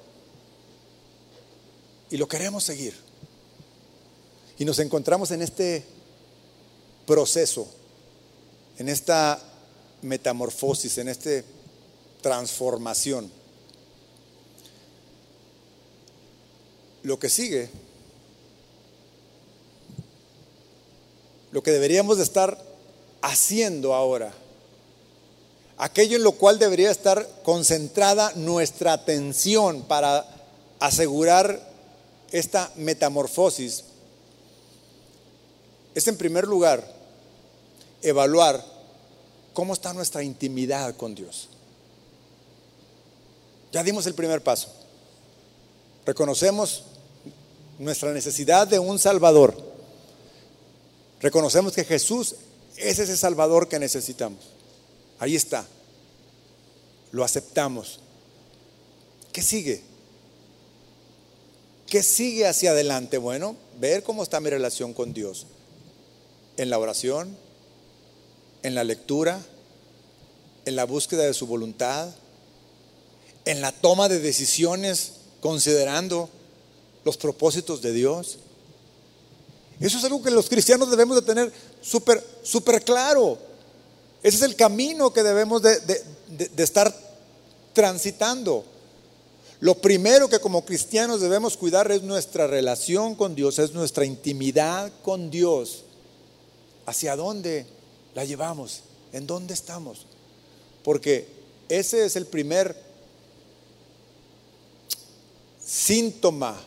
y 2.10 2.16
lo 2.16 2.26
queremos 2.26 2.64
seguir. 2.64 2.94
Y 4.58 4.64
nos 4.64 4.78
encontramos 4.78 5.30
en 5.30 5.42
este 5.42 5.84
proceso, 7.06 7.66
en 8.78 8.88
esta 8.88 9.40
metamorfosis, 10.02 10.98
en 10.98 11.08
esta 11.08 11.42
transformación. 12.20 13.30
Lo 17.02 17.18
que 17.18 17.28
sigue, 17.28 17.68
lo 21.50 21.62
que 21.62 21.72
deberíamos 21.72 22.18
de 22.18 22.22
estar 22.22 22.56
haciendo 23.20 23.94
ahora, 23.94 24.32
aquello 25.78 26.16
en 26.16 26.22
lo 26.22 26.32
cual 26.32 26.58
debería 26.58 26.90
estar 26.90 27.28
concentrada 27.42 28.32
nuestra 28.36 28.92
atención 28.92 29.82
para 29.82 30.24
asegurar 30.78 31.72
esta 32.30 32.70
metamorfosis, 32.76 33.84
es 35.94 36.08
en 36.08 36.16
primer 36.16 36.46
lugar 36.46 36.84
evaluar 38.02 38.72
¿Cómo 39.52 39.74
está 39.74 39.92
nuestra 39.92 40.22
intimidad 40.22 40.96
con 40.96 41.14
Dios? 41.14 41.48
Ya 43.70 43.82
dimos 43.82 44.06
el 44.06 44.14
primer 44.14 44.42
paso. 44.42 44.72
Reconocemos 46.06 46.84
nuestra 47.78 48.12
necesidad 48.12 48.66
de 48.66 48.78
un 48.78 48.98
Salvador. 48.98 49.54
Reconocemos 51.20 51.74
que 51.74 51.84
Jesús 51.84 52.34
es 52.76 52.98
ese 52.98 53.16
Salvador 53.16 53.68
que 53.68 53.78
necesitamos. 53.78 54.40
Ahí 55.18 55.36
está. 55.36 55.66
Lo 57.12 57.22
aceptamos. 57.22 58.00
¿Qué 59.32 59.42
sigue? 59.42 59.82
¿Qué 61.86 62.02
sigue 62.02 62.46
hacia 62.46 62.70
adelante? 62.70 63.18
Bueno, 63.18 63.54
ver 63.78 64.02
cómo 64.02 64.22
está 64.22 64.40
mi 64.40 64.48
relación 64.48 64.94
con 64.94 65.12
Dios. 65.12 65.46
En 66.56 66.70
la 66.70 66.78
oración, 66.78 67.36
en 68.62 68.74
la 68.74 68.84
lectura, 68.84 69.40
en 70.64 70.76
la 70.76 70.84
búsqueda 70.84 71.24
de 71.24 71.34
su 71.34 71.46
voluntad, 71.46 72.10
en 73.44 73.60
la 73.60 73.72
toma 73.72 74.08
de 74.08 74.20
decisiones 74.20 75.14
considerando 75.40 76.28
los 77.04 77.16
propósitos 77.16 77.82
de 77.82 77.92
Dios. 77.92 78.38
Eso 79.80 79.98
es 79.98 80.04
algo 80.04 80.22
que 80.22 80.30
los 80.30 80.48
cristianos 80.48 80.90
debemos 80.90 81.16
de 81.16 81.22
tener 81.22 81.52
súper 81.80 82.24
súper 82.42 82.82
claro. 82.84 83.38
Ese 84.22 84.36
es 84.36 84.42
el 84.42 84.54
camino 84.54 85.12
que 85.12 85.24
debemos 85.24 85.62
de, 85.62 85.80
de 85.80 86.62
estar 86.62 86.94
transitando. 87.72 88.64
Lo 89.58 89.74
primero 89.76 90.28
que 90.28 90.38
como 90.38 90.64
cristianos 90.64 91.20
debemos 91.20 91.56
cuidar 91.56 91.90
es 91.90 92.02
nuestra 92.02 92.46
relación 92.46 93.16
con 93.16 93.34
Dios, 93.34 93.58
es 93.58 93.72
nuestra 93.72 94.04
intimidad 94.04 94.92
con 95.02 95.30
Dios. 95.30 95.84
¿Hacia 96.86 97.16
dónde? 97.16 97.66
la 98.14 98.24
llevamos? 98.24 98.80
¿En 99.12 99.26
dónde 99.26 99.54
estamos? 99.54 100.06
Porque 100.84 101.26
ese 101.68 102.04
es 102.04 102.16
el 102.16 102.26
primer 102.26 102.76
síntoma 105.64 106.60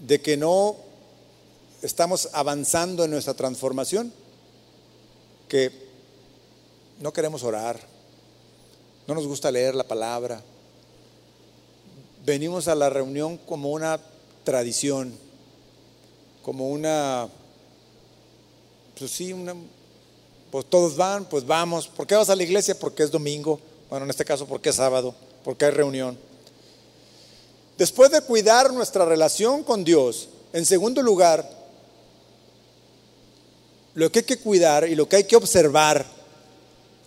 de 0.00 0.20
que 0.20 0.36
no 0.36 0.76
estamos 1.82 2.28
avanzando 2.32 3.04
en 3.04 3.10
nuestra 3.10 3.34
transformación, 3.34 4.12
que 5.48 5.70
no 7.00 7.12
queremos 7.12 7.42
orar, 7.42 7.80
no 9.06 9.14
nos 9.14 9.26
gusta 9.26 9.50
leer 9.50 9.74
la 9.74 9.86
palabra, 9.86 10.42
venimos 12.24 12.68
a 12.68 12.74
la 12.74 12.88
reunión 12.88 13.36
como 13.36 13.70
una 13.70 14.00
tradición, 14.44 15.12
como 16.42 16.68
una 16.68 17.28
pues 19.02 19.10
sí, 19.14 19.34
pues 20.52 20.66
todos 20.70 20.96
van, 20.96 21.24
pues 21.24 21.44
vamos. 21.44 21.88
¿Por 21.88 22.06
qué 22.06 22.14
vas 22.14 22.30
a 22.30 22.36
la 22.36 22.44
iglesia? 22.44 22.78
Porque 22.78 23.02
es 23.02 23.10
domingo. 23.10 23.58
Bueno, 23.90 24.04
en 24.04 24.10
este 24.10 24.24
caso, 24.24 24.46
porque 24.46 24.68
es 24.68 24.76
sábado, 24.76 25.12
porque 25.44 25.64
hay 25.64 25.72
reunión. 25.72 26.16
Después 27.76 28.12
de 28.12 28.20
cuidar 28.20 28.72
nuestra 28.72 29.04
relación 29.04 29.64
con 29.64 29.82
Dios, 29.82 30.28
en 30.52 30.64
segundo 30.64 31.02
lugar, 31.02 31.50
lo 33.94 34.12
que 34.12 34.20
hay 34.20 34.24
que 34.24 34.38
cuidar 34.38 34.86
y 34.86 34.94
lo 34.94 35.08
que 35.08 35.16
hay 35.16 35.24
que 35.24 35.34
observar, 35.34 36.06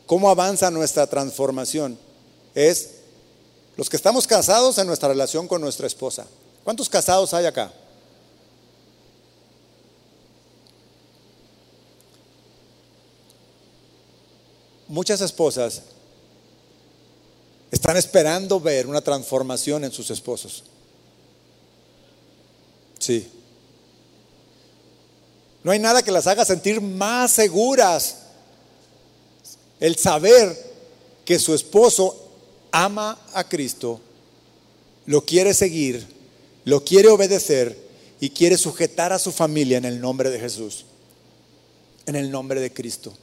cómo 0.05 0.29
avanza 0.29 0.69
nuestra 0.69 1.07
transformación, 1.07 1.97
es 2.55 2.89
los 3.77 3.89
que 3.89 3.95
estamos 3.95 4.27
casados 4.27 4.77
en 4.79 4.87
nuestra 4.87 5.07
relación 5.07 5.47
con 5.47 5.61
nuestra 5.61 5.87
esposa. 5.87 6.25
¿Cuántos 6.65 6.89
casados 6.89 7.33
hay 7.33 7.45
acá? 7.45 7.71
Muchas 14.87 15.21
esposas 15.21 15.81
están 17.71 17.97
esperando 17.97 18.59
ver 18.59 18.87
una 18.87 19.01
transformación 19.01 19.83
en 19.83 19.91
sus 19.91 20.09
esposos. 20.09 20.63
Sí. 22.99 23.27
No 25.63 25.71
hay 25.71 25.79
nada 25.79 26.03
que 26.03 26.11
las 26.11 26.27
haga 26.27 26.45
sentir 26.45 26.79
más 26.79 27.31
seguras. 27.31 28.17
El 29.79 29.97
saber 29.97 30.73
que 31.25 31.37
su 31.37 31.53
esposo 31.53 32.29
ama 32.71 33.19
a 33.33 33.43
Cristo, 33.47 33.99
lo 35.05 35.25
quiere 35.25 35.53
seguir, 35.53 36.05
lo 36.63 36.83
quiere 36.83 37.09
obedecer 37.09 37.77
y 38.19 38.29
quiere 38.29 38.57
sujetar 38.57 39.11
a 39.11 39.19
su 39.19 39.31
familia 39.31 39.77
en 39.77 39.85
el 39.85 39.99
nombre 39.99 40.29
de 40.29 40.39
Jesús, 40.39 40.85
en 42.05 42.15
el 42.15 42.31
nombre 42.31 42.61
de 42.61 42.71
Cristo. 42.71 43.13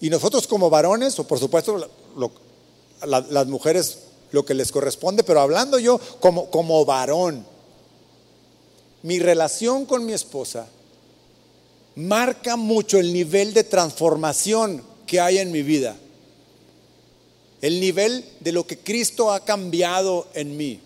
Y 0.00 0.10
nosotros 0.10 0.46
como 0.46 0.70
varones, 0.70 1.18
o 1.18 1.26
por 1.26 1.38
supuesto 1.38 1.88
las 3.04 3.46
mujeres 3.46 3.98
lo 4.32 4.44
que 4.44 4.54
les 4.54 4.72
corresponde, 4.72 5.24
pero 5.24 5.40
hablando 5.40 5.78
yo 5.78 5.98
como, 6.20 6.50
como 6.50 6.84
varón, 6.84 7.46
mi 9.02 9.18
relación 9.18 9.86
con 9.86 10.04
mi 10.04 10.12
esposa 10.12 10.66
marca 11.94 12.56
mucho 12.56 12.98
el 12.98 13.12
nivel 13.12 13.54
de 13.54 13.64
transformación 13.64 14.82
que 15.06 15.20
hay 15.20 15.38
en 15.38 15.50
mi 15.50 15.62
vida, 15.62 15.96
el 17.62 17.80
nivel 17.80 18.24
de 18.40 18.52
lo 18.52 18.66
que 18.66 18.78
Cristo 18.78 19.32
ha 19.32 19.40
cambiado 19.40 20.26
en 20.34 20.56
mí. 20.56 20.80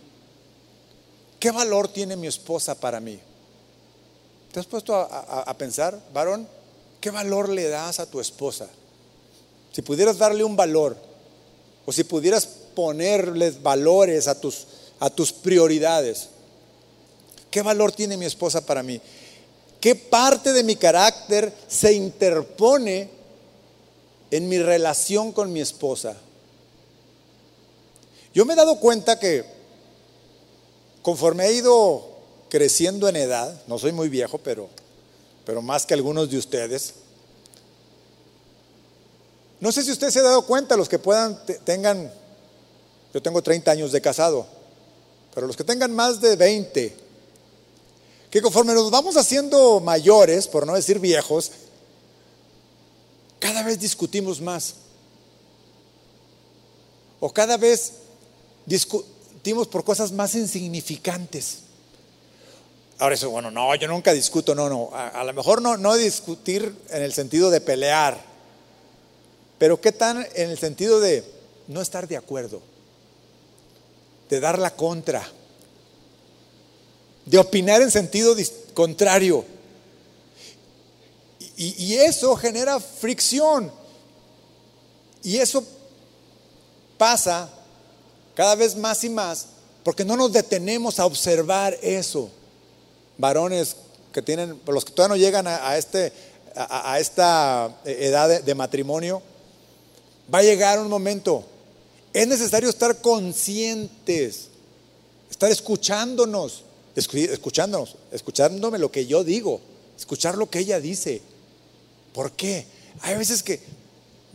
¿Qué 1.40 1.50
valor 1.50 1.88
tiene 1.88 2.16
mi 2.16 2.26
esposa 2.26 2.78
para 2.78 3.00
mí? 3.00 3.18
¿Te 4.52 4.61
has 4.61 4.66
puesto 4.66 4.94
a, 4.94 5.56
pensar, 5.56 5.98
varón? 6.12 6.46
¿Qué 7.00 7.11
valor 7.11 7.48
le 7.48 7.68
das 7.68 8.00
a 8.00 8.11
tu 8.11 8.20
esposa? 8.20 8.68
Si 9.73 9.83
pudieras 9.83 10.18
darle 10.18 10.45
un 10.45 10.57
valor, 10.57 10.97
o 11.87 11.93
si 11.93 12.05
pudieras 12.05 12.47
ponerles 12.47 13.62
valores 13.62 14.29
a 14.29 14.41
tus, 14.41 14.66
a 14.99 15.11
tus 15.11 15.33
prioridades, 15.33 16.29
¿qué 17.51 17.62
valor 17.62 17.93
tiene 17.93 18.16
mi 18.16 18.27
esposa 18.27 18.64
para 18.64 18.83
mí? 18.83 19.01
¿Qué 19.81 19.95
parte 19.95 20.53
de 20.53 20.62
mi 20.62 20.77
carácter 20.77 21.53
se 21.68 21.93
interpone 21.93 23.09
en 24.31 24.49
mi 24.49 24.59
relación 24.59 25.33
con 25.33 25.53
mi 25.53 25.61
esposa? 25.61 26.16
Yo 28.35 28.45
me 28.45 28.53
he 28.53 28.57
dado 28.57 28.79
cuenta 28.79 29.18
que 29.18 29.45
conforme 31.03 31.47
he 31.47 31.55
ido 31.55 32.07
creciendo 32.49 33.09
en 33.09 33.16
edad, 33.16 33.62
no 33.66 33.79
soy 33.79 33.93
muy 33.93 34.09
viejo, 34.09 34.39
pero, 34.39 34.68
pero 35.47 35.62
más 35.62 35.87
que 35.87 35.95
algunos 35.95 36.31
de 36.31 36.39
ustedes, 36.39 36.95
no 39.61 39.70
sé 39.72 39.82
si 39.82 39.92
usted 39.92 40.11
se 40.11 40.20
ha 40.20 40.22
dado 40.22 40.46
cuenta, 40.46 40.76
los 40.76 40.88
que 40.88 40.98
puedan, 40.98 41.38
tengan, 41.64 42.11
yo 43.12 43.22
tengo 43.22 43.42
30 43.42 43.70
años 43.70 43.92
de 43.92 44.00
casado, 44.00 44.46
pero 45.34 45.46
los 45.46 45.56
que 45.56 45.64
tengan 45.64 45.94
más 45.94 46.20
de 46.20 46.36
20, 46.36 46.96
que 48.30 48.42
conforme 48.42 48.72
nos 48.72 48.90
vamos 48.90 49.16
haciendo 49.16 49.80
mayores, 49.80 50.46
por 50.46 50.66
no 50.66 50.74
decir 50.74 50.98
viejos, 50.98 51.50
cada 53.38 53.62
vez 53.62 53.78
discutimos 53.78 54.40
más. 54.40 54.74
O 57.18 57.32
cada 57.32 57.56
vez 57.56 57.92
discutimos 58.64 59.66
por 59.68 59.84
cosas 59.84 60.12
más 60.12 60.34
insignificantes. 60.34 61.58
Ahora 62.98 63.14
eso, 63.14 63.30
bueno, 63.30 63.50
no, 63.50 63.74
yo 63.74 63.88
nunca 63.88 64.12
discuto, 64.12 64.54
no, 64.54 64.68
no. 64.68 64.90
A, 64.94 65.24
lo 65.24 65.32
mejor 65.32 65.61
no, 65.62 65.76
no 65.76 65.96
discutir 65.96 66.74
en 66.90 67.02
el 67.02 67.12
sentido 67.12 67.50
de 67.50 67.61
pelear, 67.61 68.30
pero 69.61 69.78
¿qué 69.78 69.92
tan 69.92 70.26
en 70.34 70.48
el 70.48 70.58
sentido 70.58 71.00
de 71.00 71.22
no 71.68 71.82
estar 71.82 72.08
de 72.08 72.16
acuerdo? 72.16 72.62
De 74.30 74.40
dar 74.40 74.58
la 74.58 74.74
contra, 74.74 75.22
de 77.26 77.36
opinar 77.36 77.82
en 77.82 77.90
sentido 77.90 78.34
contrario. 78.72 79.44
Y, 81.58 81.94
eso 81.96 82.34
genera 82.36 82.80
fricción. 82.80 83.70
Y 85.22 85.36
eso 85.36 85.62
pasa 86.96 87.50
cada 88.34 88.54
vez 88.54 88.74
más 88.74 89.04
y 89.04 89.11
más 89.11 89.48
porque 89.84 90.06
no 90.06 90.16
nos 90.16 90.32
detenemos 90.32 90.98
a 90.98 91.04
observar 91.04 91.76
eso 91.82 92.30
varones 93.18 93.76
que 94.11 94.22
tienen, 94.22 94.58
los 94.66 94.86
que 94.86 94.92
todavía 94.92 95.16
no 95.16 95.22
llegan 95.22 95.46
a, 95.46 95.76
este, 95.76 96.14
a, 96.56 96.98
esta 96.98 97.78
edad 97.84 98.42
de, 98.42 98.54
matrimonio, 98.54 99.22
va 100.33 100.39
a 100.39 100.43
llegar 100.43 100.78
un 100.78 100.89
momento. 100.89 101.45
Es 102.12 102.26
necesario 102.26 102.68
estar 102.68 103.01
conscientes, 103.01 104.49
estar 105.31 105.51
escuchándonos, 105.51 106.64
escuchándonos, 106.95 107.97
escuchándome 108.11 108.78
lo 108.78 108.91
que 108.91 109.07
yo 109.07 109.22
digo, 109.24 109.61
escuchar 109.97 110.37
lo 110.37 110.51
que 110.51 110.61
ella 110.61 110.81
dice. 110.81 111.22
¿Por 112.12 112.33
qué? 112.33 112.66
Hay 113.03 113.16
veces 113.16 113.43
que 113.43 113.61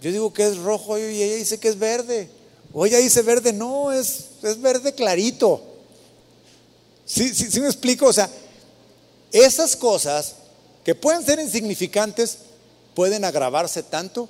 yo 0.01 0.11
digo 0.11 0.33
que 0.33 0.47
es 0.47 0.57
rojo 0.57 0.97
y 0.97 1.01
ella 1.01 1.35
dice 1.35 1.59
que 1.59 1.67
es 1.67 1.77
verde. 1.77 2.29
O 2.73 2.85
ella 2.85 2.97
dice 2.97 3.21
verde, 3.21 3.53
no, 3.53 3.91
es, 3.91 4.25
es 4.43 4.59
verde 4.59 4.93
clarito. 4.93 5.61
¿Sí, 7.05 7.33
sí, 7.33 7.49
sí 7.49 7.59
me 7.59 7.67
explico? 7.67 8.07
O 8.07 8.13
sea, 8.13 8.29
esas 9.31 9.75
cosas 9.75 10.35
que 10.83 10.95
pueden 10.95 11.25
ser 11.25 11.39
insignificantes 11.39 12.37
pueden 12.93 13.25
agravarse 13.25 13.83
tanto 13.83 14.29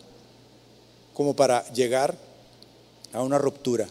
como 1.15 1.35
para 1.35 1.67
llegar 1.71 2.15
a 3.11 3.23
una 3.23 3.39
ruptura. 3.39 3.87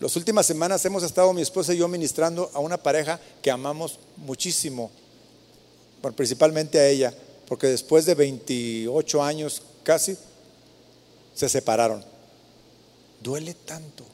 Las 0.00 0.16
últimas 0.16 0.46
semanas 0.46 0.84
hemos 0.84 1.02
estado 1.02 1.32
mi 1.32 1.42
esposa 1.42 1.74
y 1.74 1.78
yo 1.78 1.88
ministrando 1.88 2.50
a 2.54 2.58
una 2.58 2.78
pareja 2.78 3.20
que 3.42 3.50
amamos 3.50 3.98
muchísimo, 4.16 4.90
principalmente 6.16 6.80
a 6.80 6.88
ella, 6.88 7.14
porque 7.46 7.66
después 7.66 8.06
de 8.06 8.14
28 8.14 9.22
años 9.22 9.62
casi 9.82 10.16
se 11.34 11.48
separaron. 11.48 12.04
Duele 13.20 13.54
tanto 13.54 14.04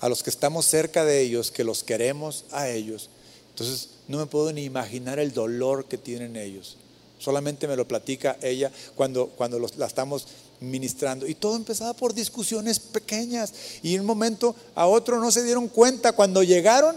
a 0.00 0.08
los 0.08 0.22
que 0.22 0.30
estamos 0.30 0.66
cerca 0.66 1.04
de 1.04 1.20
ellos, 1.20 1.52
que 1.52 1.64
los 1.64 1.84
queremos 1.84 2.46
a 2.50 2.68
ellos, 2.68 3.10
entonces 3.50 3.90
no 4.08 4.18
me 4.18 4.26
puedo 4.26 4.52
ni 4.52 4.64
imaginar 4.64 5.18
el 5.18 5.32
dolor 5.32 5.84
que 5.84 5.98
tienen 5.98 6.34
ellos. 6.36 6.78
Solamente 7.22 7.68
me 7.68 7.76
lo 7.76 7.86
platica 7.86 8.36
ella 8.42 8.72
cuando, 8.96 9.28
cuando 9.28 9.58
la 9.58 9.86
estamos 9.86 10.26
ministrando. 10.60 11.26
Y 11.26 11.34
todo 11.34 11.54
empezaba 11.56 11.94
por 11.94 12.14
discusiones 12.14 12.80
pequeñas. 12.80 13.52
Y 13.82 13.94
de 13.94 14.00
un 14.00 14.06
momento 14.06 14.56
a 14.74 14.86
otro 14.86 15.20
no 15.20 15.30
se 15.30 15.44
dieron 15.44 15.68
cuenta 15.68 16.12
cuando 16.12 16.42
llegaron 16.42 16.96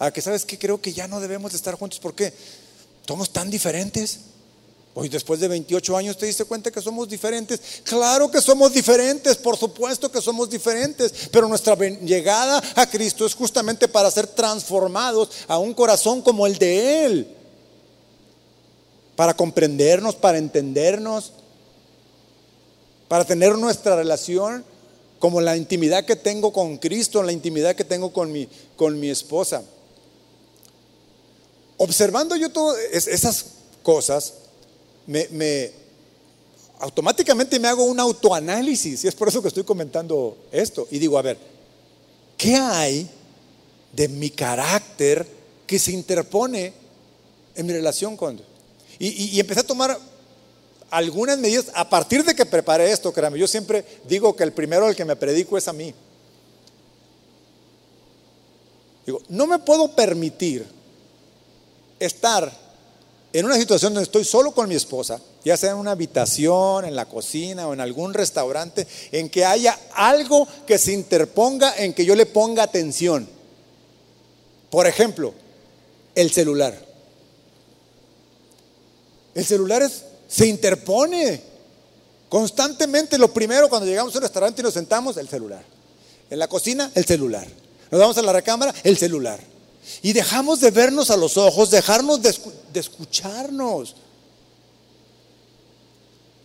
a 0.00 0.10
que, 0.10 0.20
¿sabes 0.20 0.44
que 0.44 0.58
Creo 0.58 0.80
que 0.80 0.92
ya 0.92 1.06
no 1.06 1.20
debemos 1.20 1.54
estar 1.54 1.74
juntos. 1.76 2.00
porque 2.00 2.32
Somos 3.06 3.30
tan 3.30 3.48
diferentes. 3.48 4.18
Hoy 4.94 5.08
después 5.08 5.38
de 5.38 5.46
28 5.46 5.96
años 5.96 6.18
te 6.18 6.26
diste 6.26 6.44
cuenta 6.44 6.72
que 6.72 6.82
somos 6.82 7.08
diferentes. 7.08 7.60
Claro 7.84 8.28
que 8.28 8.40
somos 8.40 8.72
diferentes, 8.72 9.36
por 9.36 9.56
supuesto 9.56 10.10
que 10.10 10.20
somos 10.20 10.50
diferentes, 10.50 11.28
pero 11.30 11.46
nuestra 11.46 11.76
llegada 11.76 12.60
a 12.74 12.90
Cristo 12.90 13.24
es 13.24 13.34
justamente 13.34 13.86
para 13.86 14.10
ser 14.10 14.26
transformados 14.26 15.30
a 15.46 15.58
un 15.58 15.72
corazón 15.72 16.20
como 16.20 16.48
el 16.48 16.58
de 16.58 17.04
Él. 17.04 17.37
Para 19.18 19.34
comprendernos, 19.34 20.14
para 20.14 20.38
entendernos, 20.38 21.32
para 23.08 23.24
tener 23.24 23.58
nuestra 23.58 23.96
relación 23.96 24.64
como 25.18 25.40
la 25.40 25.56
intimidad 25.56 26.04
que 26.04 26.14
tengo 26.14 26.52
con 26.52 26.76
Cristo, 26.76 27.20
la 27.24 27.32
intimidad 27.32 27.74
que 27.74 27.82
tengo 27.82 28.12
con 28.12 28.30
mi, 28.30 28.48
con 28.76 29.00
mi 29.00 29.10
esposa. 29.10 29.64
Observando 31.78 32.36
yo 32.36 32.48
todas 32.50 32.78
esas 33.08 33.46
cosas, 33.82 34.34
me, 35.08 35.72
automáticamente 36.78 37.58
me 37.58 37.66
hago 37.66 37.86
un 37.86 37.98
autoanálisis 37.98 39.02
y 39.02 39.08
es 39.08 39.16
por 39.16 39.26
eso 39.26 39.42
que 39.42 39.48
estoy 39.48 39.64
comentando 39.64 40.38
esto. 40.52 40.86
Y 40.92 41.00
digo, 41.00 41.18
a 41.18 41.22
ver, 41.22 41.38
¿qué 42.36 42.54
hay 42.54 43.10
de 43.92 44.06
mi 44.06 44.30
carácter 44.30 45.26
que 45.66 45.80
se 45.80 45.90
interpone 45.90 46.72
en 47.56 47.66
mi 47.66 47.72
relación 47.72 48.16
con... 48.16 48.46
Y, 48.98 49.38
empecé 49.38 49.60
a 49.60 49.66
tomar 49.66 49.98
algunas 50.90 51.38
medidas 51.38 51.66
a 51.74 51.88
partir 51.88 52.24
de 52.24 52.34
que 52.34 52.46
preparé 52.46 52.90
esto, 52.90 53.12
créanme, 53.12 53.38
yo 53.38 53.46
siempre 53.46 53.84
digo 54.08 54.34
que 54.34 54.42
el 54.44 54.52
primero 54.52 54.86
al 54.86 54.96
que 54.96 55.04
me 55.04 55.16
predico 55.16 55.56
es 55.56 55.68
a 55.68 55.72
mí. 55.72 55.94
Digo, 59.06 59.22
no 59.28 59.46
me 59.46 59.58
puedo 59.58 59.94
permitir 59.94 60.66
estar 61.98 62.52
en 63.32 63.44
una 63.44 63.56
situación 63.56 63.94
donde 63.94 64.04
estoy 64.04 64.24
solo 64.24 64.52
con 64.52 64.68
mi 64.68 64.74
esposa, 64.74 65.20
ya 65.44 65.56
sea 65.56 65.72
en 65.72 65.76
una 65.76 65.92
habitación, 65.92 66.84
en 66.84 66.96
la 66.96 67.06
cocina 67.06 67.68
o 67.68 67.74
en 67.74 67.80
algún 67.80 68.14
restaurante, 68.14 68.86
en 69.12 69.28
que 69.28 69.44
haya 69.44 69.78
algo 69.94 70.48
que 70.66 70.78
se 70.78 70.92
interponga 70.92 71.74
en 71.76 71.92
que 71.92 72.04
yo 72.04 72.14
le 72.14 72.26
ponga 72.26 72.62
atención. 72.62 73.28
Por 74.70 74.86
ejemplo, 74.86 75.34
el 76.14 76.30
celular. 76.30 76.87
El 79.34 79.44
celular 79.44 79.88
se 80.28 80.46
interpone 80.46 81.40
constantemente. 82.28 83.18
Lo 83.18 83.32
primero 83.32 83.68
cuando 83.68 83.86
llegamos 83.86 84.14
a 84.14 84.18
un 84.18 84.22
restaurante 84.22 84.60
y 84.60 84.64
nos 84.64 84.74
sentamos, 84.74 85.16
el 85.16 85.28
celular. 85.28 85.64
En 86.30 86.38
la 86.38 86.48
cocina, 86.48 86.90
el 86.94 87.04
celular. 87.04 87.46
Nos 87.90 88.00
vamos 88.00 88.18
a 88.18 88.22
la 88.22 88.32
recámara, 88.32 88.74
el 88.84 88.98
celular. 88.98 89.40
Y 90.02 90.12
dejamos 90.12 90.60
de 90.60 90.70
vernos 90.70 91.10
a 91.10 91.16
los 91.16 91.36
ojos, 91.36 91.70
dejarnos 91.70 92.20
de, 92.22 92.34
escucharnos. 92.74 93.96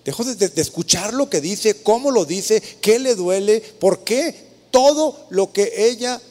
Dejo 0.05 0.23
de, 0.23 0.51
escuchar 0.55 1.13
lo 1.13 1.29
que 1.29 1.41
dice, 1.41 1.81
cómo 1.83 2.11
lo 2.11 2.25
dice, 2.25 2.61
qué 2.81 2.99
le 2.99 3.15
duele, 3.15 3.61
por 3.61 4.03
qué 4.03 4.53
todo 4.71 5.27
lo 5.29 5.51
que 5.51 5.71
ella 5.89 6.21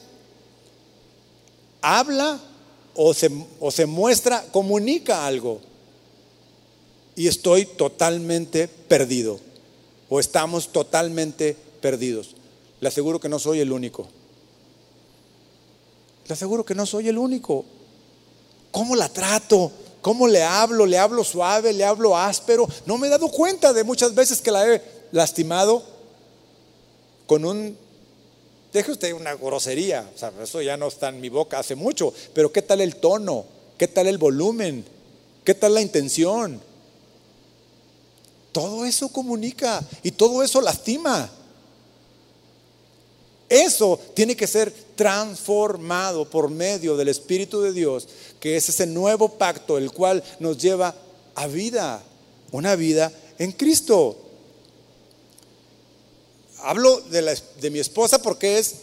habla 1.81 2.39
o 2.95 3.13
se, 3.13 3.31
o 3.59 3.71
se 3.71 3.85
muestra 3.85 4.45
comunica 4.51 5.25
algo. 5.25 5.61
Y 7.15 7.27
estoy 7.27 7.65
totalmente 7.65 8.67
perdido 8.67 9.39
o 10.09 10.19
estamos 10.19 10.71
totalmente 10.71 11.55
perdidos. 11.81 12.35
Le 12.79 12.87
aseguro 12.87 13.19
que 13.19 13.29
no 13.29 13.39
soy 13.39 13.59
el 13.59 13.71
único. 13.71 14.07
Le 16.27 16.33
aseguro 16.33 16.65
que 16.65 16.75
no 16.75 16.85
soy 16.85 17.09
el 17.09 17.17
único. 17.17 17.65
¿Cómo 18.71 18.95
la 18.95 19.09
trato? 19.09 19.71
¿Cómo 20.01 20.27
le 20.27 20.43
hablo? 20.43 20.85
¿Le 20.85 20.97
hablo 20.97 21.23
suave? 21.23 21.73
¿Le 21.73 21.83
hablo 21.83 22.17
áspero? 22.17 22.67
No 22.85 22.97
me 22.97 23.07
he 23.07 23.09
dado 23.09 23.29
cuenta 23.29 23.73
de 23.73 23.83
muchas 23.83 24.13
veces 24.13 24.41
que 24.41 24.51
la 24.51 24.67
he 24.67 24.81
lastimado 25.11 25.83
con 27.25 27.45
un... 27.45 27.77
Deje 28.73 28.91
usted 28.91 29.13
una 29.13 29.35
grosería, 29.35 30.09
o 30.15 30.17
sea, 30.17 30.33
eso 30.41 30.59
ya 30.61 30.77
no 30.77 30.87
está 30.87 31.09
en 31.09 31.21
mi 31.21 31.29
boca 31.29 31.59
hace 31.59 31.75
mucho, 31.75 32.11
pero 32.33 32.51
¿qué 32.51 32.63
tal 32.63 32.81
el 32.81 32.95
tono? 32.95 33.45
¿Qué 33.77 33.87
tal 33.87 34.07
el 34.07 34.17
volumen? 34.17 34.83
¿Qué 35.43 35.53
tal 35.53 35.75
la 35.75 35.81
intención? 35.81 36.59
Todo 38.53 38.85
eso 38.85 39.09
comunica 39.09 39.83
y 40.03 40.11
todo 40.11 40.43
eso 40.43 40.61
lastima. 40.61 41.29
Eso 43.49 43.99
tiene 44.13 44.35
que 44.35 44.47
ser 44.47 44.71
transformado 44.95 46.29
por 46.29 46.49
medio 46.49 46.95
del 46.95 47.09
Espíritu 47.09 47.61
de 47.61 47.73
Dios, 47.73 48.07
que 48.39 48.55
es 48.55 48.69
ese 48.69 48.85
nuevo 48.85 49.27
pacto, 49.27 49.77
el 49.77 49.91
cual 49.91 50.23
nos 50.39 50.59
lleva 50.59 50.95
a 51.35 51.47
vida, 51.47 52.01
una 52.51 52.75
vida 52.75 53.11
en 53.39 53.51
Cristo. 53.51 54.17
Hablo 56.59 57.01
de, 57.01 57.37
de 57.59 57.69
mi 57.71 57.79
esposa 57.79 58.21
porque 58.21 58.59
es 58.59 58.75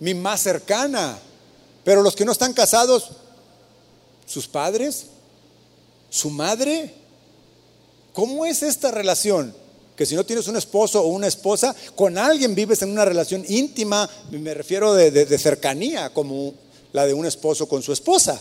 mi 0.00 0.14
más 0.14 0.40
cercana, 0.40 1.18
pero 1.84 2.02
los 2.02 2.16
que 2.16 2.24
no 2.24 2.32
están 2.32 2.54
casados, 2.54 3.10
sus 4.26 4.48
padres, 4.48 5.06
su 6.10 6.30
madre, 6.30 6.94
¿cómo 8.18 8.44
es 8.44 8.64
esta 8.64 8.90
relación? 8.90 9.54
que 9.94 10.04
si 10.04 10.16
no 10.16 10.26
tienes 10.26 10.48
un 10.48 10.56
esposo 10.56 11.02
o 11.02 11.06
una 11.06 11.28
esposa, 11.28 11.74
con 11.94 12.18
alguien 12.18 12.52
vives 12.52 12.82
en 12.82 12.90
una 12.90 13.04
relación 13.04 13.44
íntima, 13.48 14.10
me 14.30 14.54
refiero 14.54 14.94
de, 14.94 15.38
cercanía, 15.38 16.10
como 16.10 16.52
la 16.92 17.06
de 17.06 17.14
un 17.14 17.26
esposo 17.26 17.68
con 17.68 17.80
su 17.80 17.92
esposa. 17.92 18.40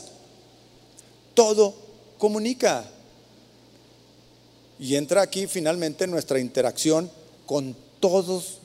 Todo 1.36 1.76
comunica. 2.18 2.86
Y 4.80 4.96
entra 4.96 5.22
aquí 5.22 5.46
finalmente 5.46 6.08
nuestra 6.08 6.40
interacción 6.40 7.10
con 7.46 7.76
todos 8.00 8.60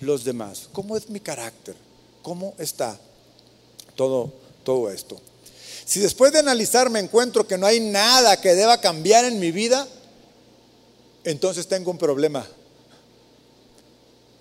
los 0.00 0.24
demás. 0.24 0.68
¿Cómo 0.72 0.96
es 0.96 1.08
mi 1.10 1.20
carácter? 1.20 1.74
¿Cómo 2.22 2.54
está 2.58 2.98
todo, 3.96 4.32
todo 4.62 4.90
esto? 4.90 5.18
Si 5.84 6.00
después 6.00 6.32
de 6.32 6.38
analizar 6.38 6.88
me 6.88 7.00
encuentro 7.00 7.46
que 7.46 7.58
no 7.58 7.66
hay 7.66 7.80
nada 7.80 8.40
que 8.40 8.54
deba 8.54 8.80
cambiar 8.80 9.26
en 9.26 9.38
mi 9.38 9.50
vida, 9.50 9.86
entonces 11.24 11.66
tengo 11.66 11.90
un 11.90 11.98
problema. 11.98 12.46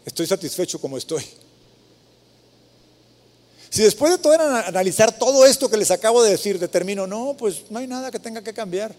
Estoy 0.06 0.28
satisfecho 0.28 0.80
como 0.80 0.98
estoy. 0.98 1.24
Si 3.70 3.82
después 3.82 4.12
de 4.12 4.18
todo 4.20 4.34
analizar 4.34 5.18
todo 5.18 5.46
esto 5.48 5.70
que 5.70 5.78
les 5.78 5.90
acabo 5.90 6.22
de 6.22 6.32
decir, 6.32 6.60
determino, 6.60 7.08
no, 7.08 7.36
pues 7.38 7.64
no 7.72 7.80
hay 7.80 7.88
nada 7.88 8.12
que 8.12 8.20
tenga 8.20 8.44
que 8.44 8.54
cambiar. 8.54 8.94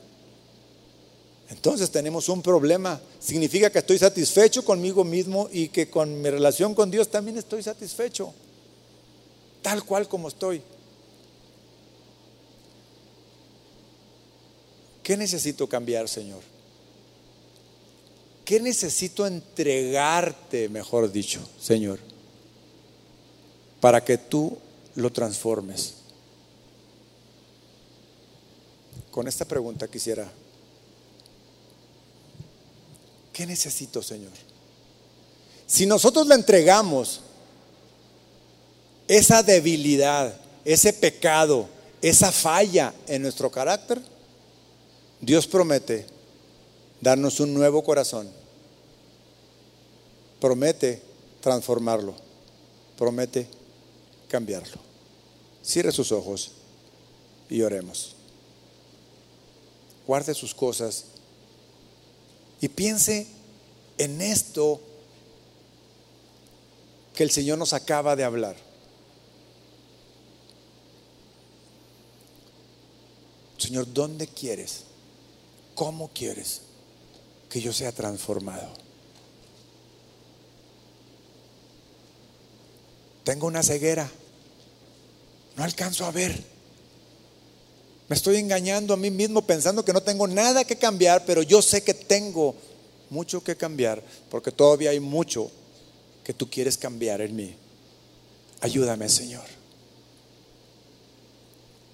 Entonces 1.49 1.91
tenemos 1.91 2.29
un 2.29 2.43
problema. 2.43 3.01
Significa 3.21 3.71
que 3.71 3.79
estoy 3.79 3.99
satisfecho 3.99 4.65
conmigo 4.65 5.05
mismo 5.05 5.49
y 5.53 5.69
que 5.69 5.89
con 5.89 6.21
mi 6.21 6.31
relación 6.31 6.75
con 6.75 6.91
Dios 6.91 7.09
también 7.09 7.39
estoy 7.39 7.63
satisfecho. 7.63 8.33
Tal 9.63 9.85
cual 9.85 10.09
como 10.09 10.29
estoy. 10.29 10.61
¿Qué 15.03 15.17
necesito 15.17 15.69
cambiar, 15.69 16.09
Señor? 16.09 16.54
¿Qué 18.45 18.61
necesito 18.61 19.27
entregarte, 19.27 20.69
mejor 20.69 21.11
dicho, 21.11 21.41
Señor, 21.59 21.99
para 23.81 24.05
que 24.05 24.19
tú 24.19 24.59
lo 24.97 25.11
transformes? 25.11 25.95
Con 29.11 29.29
esta 29.29 29.47
pregunta 29.47 29.89
quisiera, 29.89 30.31
¿qué 33.33 33.47
necesito, 33.47 34.03
Señor? 34.03 34.33
Si 35.67 35.87
nosotros 35.87 36.27
le 36.27 36.35
entregamos 36.35 37.21
esa 39.09 39.43
debilidad, 39.43 40.39
ese 40.67 40.93
pecado, 40.93 41.67
esa 42.03 42.31
falla 42.31 42.93
en 43.07 43.23
nuestro 43.23 43.51
carácter, 43.51 44.03
Dios 45.21 45.47
promete 45.47 46.14
darnos 47.01 47.41
un 47.41 47.55
nuevo 47.55 47.83
corazón. 47.83 48.29
Promete 50.41 51.03
transformarlo. 51.41 52.15
Promete 52.97 53.47
cambiarlo. 54.29 54.79
Cierre 55.63 55.93
sus 55.93 56.13
ojos 56.13 56.53
y 57.49 57.63
oremos. 57.63 58.15
Guarde 60.07 60.35
sus 60.35 60.55
cosas 60.55 61.07
y 62.61 62.69
piense 62.69 63.27
en 63.99 64.21
esto 64.21 64.81
que 67.15 67.23
el 67.23 67.31
Señor 67.31 67.59
nos 67.59 67.73
acaba 67.73 68.17
de 68.17 68.25
hablar. 68.25 68.57
Señor, 73.57 73.93
¿dónde 73.93 74.27
quieres? 74.27 74.85
¿Cómo 75.75 76.11
quieres? 76.13 76.63
Que 77.55 77.61
yo 77.61 77.73
sea 77.73 77.93
transformado. 77.93 78.69
Tengo 83.23 83.47
una 83.47 83.63
ceguera. 83.63 84.11
No 85.55 85.63
alcanzo 85.63 86.05
a 86.05 86.11
ver. 86.11 86.37
Me 88.09 88.17
estoy 88.17 88.39
engañando 88.39 88.93
a 88.93 88.97
mí 88.97 89.09
mismo 89.13 89.43
pensando 89.43 89.85
que 89.85 89.93
no 89.93 90.03
tengo 90.03 90.27
nada 90.27 90.65
que 90.65 90.75
cambiar, 90.75 91.25
pero 91.27 91.43
yo 91.43 91.63
sé 91.63 91.85
que 91.85 91.95
tengo 91.95 92.57
mucho 93.09 93.45
que 93.45 93.55
cambiar, 93.55 94.03
porque 94.33 94.51
todavía 94.51 94.91
hay 94.91 94.99
mucho 94.99 95.49
que 96.25 96.35
tú 96.35 96.51
quieres 96.51 96.77
cambiar 96.77 97.21
en 97.21 97.37
mí. 97.37 97.55
Ayúdame, 98.63 99.09
Señor. 99.09 99.45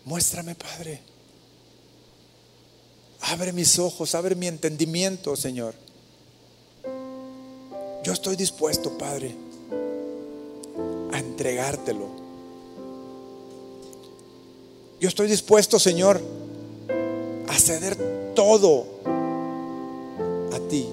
Muéstrame, 0.06 0.54
Padre. 0.54 1.09
Abre 3.22 3.52
mis 3.52 3.78
ojos, 3.78 4.14
abre 4.14 4.34
mi 4.34 4.46
entendimiento, 4.46 5.36
Señor. 5.36 5.74
Yo 8.02 8.12
estoy 8.12 8.34
dispuesto, 8.34 8.96
Padre, 8.96 9.34
a 11.12 11.18
entregártelo. 11.18 12.06
Yo 15.00 15.08
estoy 15.08 15.28
dispuesto, 15.28 15.78
Señor, 15.78 16.20
a 17.48 17.58
ceder 17.58 18.32
todo 18.34 18.86
a 20.52 20.58
ti. 20.68 20.88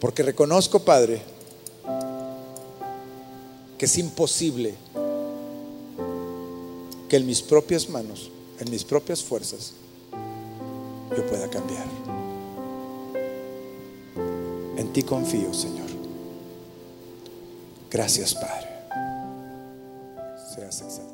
Porque 0.00 0.22
reconozco, 0.22 0.80
Padre, 0.80 1.22
que 3.78 3.84
es 3.84 3.98
imposible 3.98 4.74
que 7.08 7.16
en 7.16 7.26
mis 7.26 7.40
propias 7.40 7.88
manos 7.88 8.30
en 8.58 8.70
mis 8.70 8.84
propias 8.84 9.22
fuerzas, 9.22 9.72
yo 11.16 11.26
pueda 11.26 11.48
cambiar. 11.48 11.86
En 14.76 14.92
ti 14.92 15.02
confío, 15.02 15.52
Señor. 15.54 15.86
Gracias, 17.90 18.34
Padre. 18.34 18.68
Seas 20.54 20.80
exaltado. 20.82 21.05